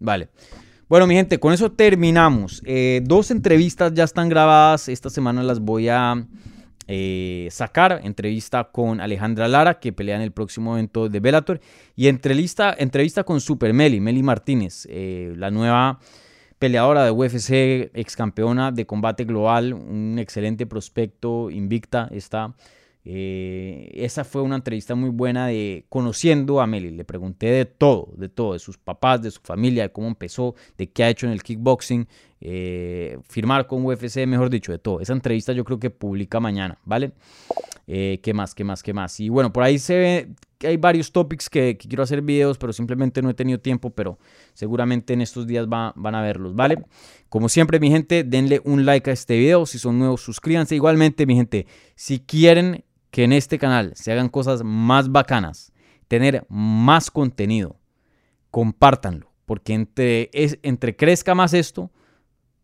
Vale. 0.00 0.28
Bueno, 0.88 1.06
mi 1.06 1.14
gente, 1.14 1.38
con 1.38 1.52
eso 1.52 1.70
terminamos. 1.72 2.62
Eh, 2.64 3.02
dos 3.04 3.30
entrevistas 3.30 3.92
ya 3.92 4.04
están 4.04 4.28
grabadas. 4.28 4.88
Esta 4.88 5.10
semana 5.10 5.42
las 5.42 5.60
voy 5.60 5.88
a 5.88 6.26
eh, 6.86 7.48
sacar. 7.50 8.00
Entrevista 8.02 8.70
con 8.72 9.00
Alejandra 9.00 9.48
Lara, 9.48 9.80
que 9.80 9.92
pelea 9.92 10.16
en 10.16 10.22
el 10.22 10.32
próximo 10.32 10.74
evento 10.74 11.10
de 11.10 11.20
Bellator. 11.20 11.60
Y 11.94 12.08
entrevista, 12.08 12.74
entrevista 12.76 13.24
con 13.24 13.40
Super 13.40 13.74
Meli, 13.74 14.00
Meli 14.00 14.22
Martínez, 14.22 14.86
eh, 14.88 15.34
la 15.36 15.50
nueva 15.50 16.00
peleadora 16.58 17.04
de 17.04 17.10
UFC, 17.10 17.90
ex 17.94 18.16
campeona 18.16 18.72
de 18.72 18.86
combate 18.86 19.24
global, 19.24 19.72
un 19.72 20.18
excelente 20.18 20.66
prospecto, 20.66 21.50
invicta 21.50 22.08
está. 22.12 22.54
Eh, 23.04 23.90
esa 23.94 24.22
fue 24.22 24.42
una 24.42 24.56
entrevista 24.56 24.94
muy 24.94 25.08
buena 25.08 25.46
de 25.46 25.86
conociendo 25.88 26.60
a 26.60 26.66
Meli. 26.66 26.90
Le 26.90 27.04
pregunté 27.04 27.46
de 27.46 27.64
todo, 27.64 28.12
de 28.16 28.28
todo, 28.28 28.52
de 28.52 28.58
sus 28.58 28.76
papás, 28.76 29.22
de 29.22 29.30
su 29.30 29.40
familia, 29.40 29.84
de 29.84 29.92
cómo 29.92 30.08
empezó, 30.08 30.54
de 30.76 30.90
qué 30.90 31.04
ha 31.04 31.08
hecho 31.08 31.26
en 31.26 31.32
el 31.32 31.42
kickboxing, 31.42 32.06
eh, 32.40 33.18
firmar 33.28 33.66
con 33.66 33.84
UFC, 33.84 34.26
mejor 34.26 34.50
dicho, 34.50 34.72
de 34.72 34.78
todo. 34.78 35.00
Esa 35.00 35.12
entrevista 35.12 35.52
yo 35.52 35.64
creo 35.64 35.78
que 35.78 35.90
publica 35.90 36.40
mañana, 36.40 36.78
¿vale? 36.84 37.12
Eh, 37.86 38.20
¿Qué 38.22 38.34
más? 38.34 38.54
¿Qué 38.54 38.64
más? 38.64 38.82
¿Qué 38.82 38.92
más? 38.92 39.18
Y 39.18 39.28
bueno, 39.28 39.52
por 39.52 39.64
ahí 39.64 39.78
se 39.78 39.96
ve 39.96 40.28
que 40.58 40.66
hay 40.66 40.76
varios 40.76 41.10
topics 41.10 41.48
que, 41.48 41.76
quiero 41.78 42.02
hacer 42.02 42.20
videos, 42.20 42.58
pero 42.58 42.72
simplemente 42.72 43.22
no 43.22 43.30
he 43.30 43.34
tenido 43.34 43.58
tiempo, 43.60 43.90
pero 43.90 44.18
seguramente 44.52 45.14
en 45.14 45.22
estos 45.22 45.46
días 45.46 45.68
van 45.68 46.14
a 46.14 46.20
verlos, 46.20 46.54
¿vale? 46.54 46.84
Como 47.28 47.48
siempre, 47.48 47.80
mi 47.80 47.90
gente, 47.90 48.24
denle 48.24 48.60
un 48.64 48.84
like 48.84 49.08
a 49.08 49.12
este 49.12 49.38
video. 49.38 49.66
Si 49.66 49.78
son 49.78 49.98
nuevos, 49.98 50.20
suscríbanse. 50.20 50.74
Igualmente, 50.74 51.26
mi 51.26 51.34
gente, 51.34 51.66
si 51.94 52.20
quieren 52.20 52.84
que 53.10 53.24
en 53.24 53.32
este 53.32 53.58
canal 53.58 53.92
se 53.94 54.12
hagan 54.12 54.28
cosas 54.28 54.62
más 54.62 55.10
bacanas, 55.10 55.72
tener 56.08 56.44
más 56.48 57.10
contenido, 57.10 57.80
compártanlo, 58.50 59.32
porque 59.46 59.74
entre, 59.74 60.30
entre 60.32 60.94
crezca 60.96 61.34
más 61.34 61.54
esto, 61.54 61.90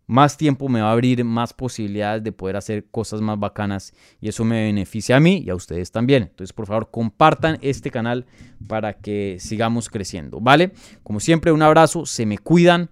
más 0.06 0.36
tiempo 0.36 0.68
me 0.68 0.80
va 0.80 0.88
a 0.88 0.92
abrir 0.92 1.24
más 1.24 1.52
posibilidades 1.52 2.22
de 2.22 2.32
poder 2.32 2.56
hacer 2.56 2.86
cosas 2.90 3.20
más 3.20 3.38
bacanas 3.38 3.94
y 4.20 4.28
eso 4.28 4.44
me 4.44 4.64
beneficia 4.64 5.16
a 5.16 5.20
mí 5.20 5.42
y 5.44 5.50
a 5.50 5.54
ustedes 5.54 5.90
también. 5.90 6.24
Entonces, 6.24 6.52
por 6.52 6.66
favor, 6.66 6.90
compartan 6.90 7.58
este 7.62 7.90
canal 7.90 8.26
para 8.66 8.94
que 8.94 9.36
sigamos 9.40 9.88
creciendo, 9.88 10.40
¿vale? 10.40 10.72
Como 11.02 11.20
siempre, 11.20 11.52
un 11.52 11.62
abrazo, 11.62 12.06
se 12.06 12.26
me 12.26 12.38
cuidan, 12.38 12.90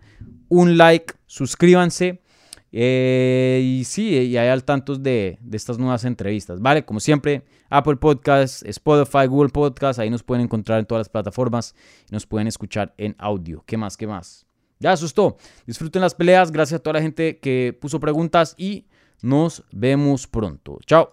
un 0.48 0.76
like, 0.76 1.14
suscríbanse 1.26 2.22
eh, 2.74 3.60
y 3.62 3.84
sí, 3.84 4.08
y 4.08 4.36
hay 4.38 4.48
al 4.48 4.64
tanto 4.64 4.96
de, 4.96 5.38
de, 5.42 5.56
estas 5.58 5.78
nuevas 5.78 6.06
entrevistas, 6.06 6.60
¿vale? 6.60 6.86
Como 6.86 7.00
siempre, 7.00 7.44
Apple 7.68 7.96
Podcasts, 7.96 8.62
Spotify, 8.62 9.26
Google 9.26 9.50
Podcasts, 9.50 9.98
ahí 9.98 10.08
nos 10.08 10.22
pueden 10.22 10.44
encontrar 10.44 10.78
en 10.78 10.86
todas 10.86 11.00
las 11.00 11.08
plataformas 11.10 11.74
nos 12.10 12.26
pueden 12.26 12.48
escuchar 12.48 12.94
en 12.96 13.14
audio. 13.18 13.62
¿Qué 13.66 13.76
más? 13.76 13.98
¿Qué 13.98 14.06
más? 14.06 14.46
Ya 14.82 14.92
asustó. 14.92 15.36
Disfruten 15.66 16.02
las 16.02 16.14
peleas, 16.14 16.50
gracias 16.50 16.80
a 16.80 16.82
toda 16.82 16.94
la 16.94 17.02
gente 17.02 17.38
que 17.38 17.76
puso 17.80 18.00
preguntas 18.00 18.54
y 18.58 18.86
nos 19.22 19.62
vemos 19.70 20.26
pronto. 20.26 20.78
Chao. 20.84 21.12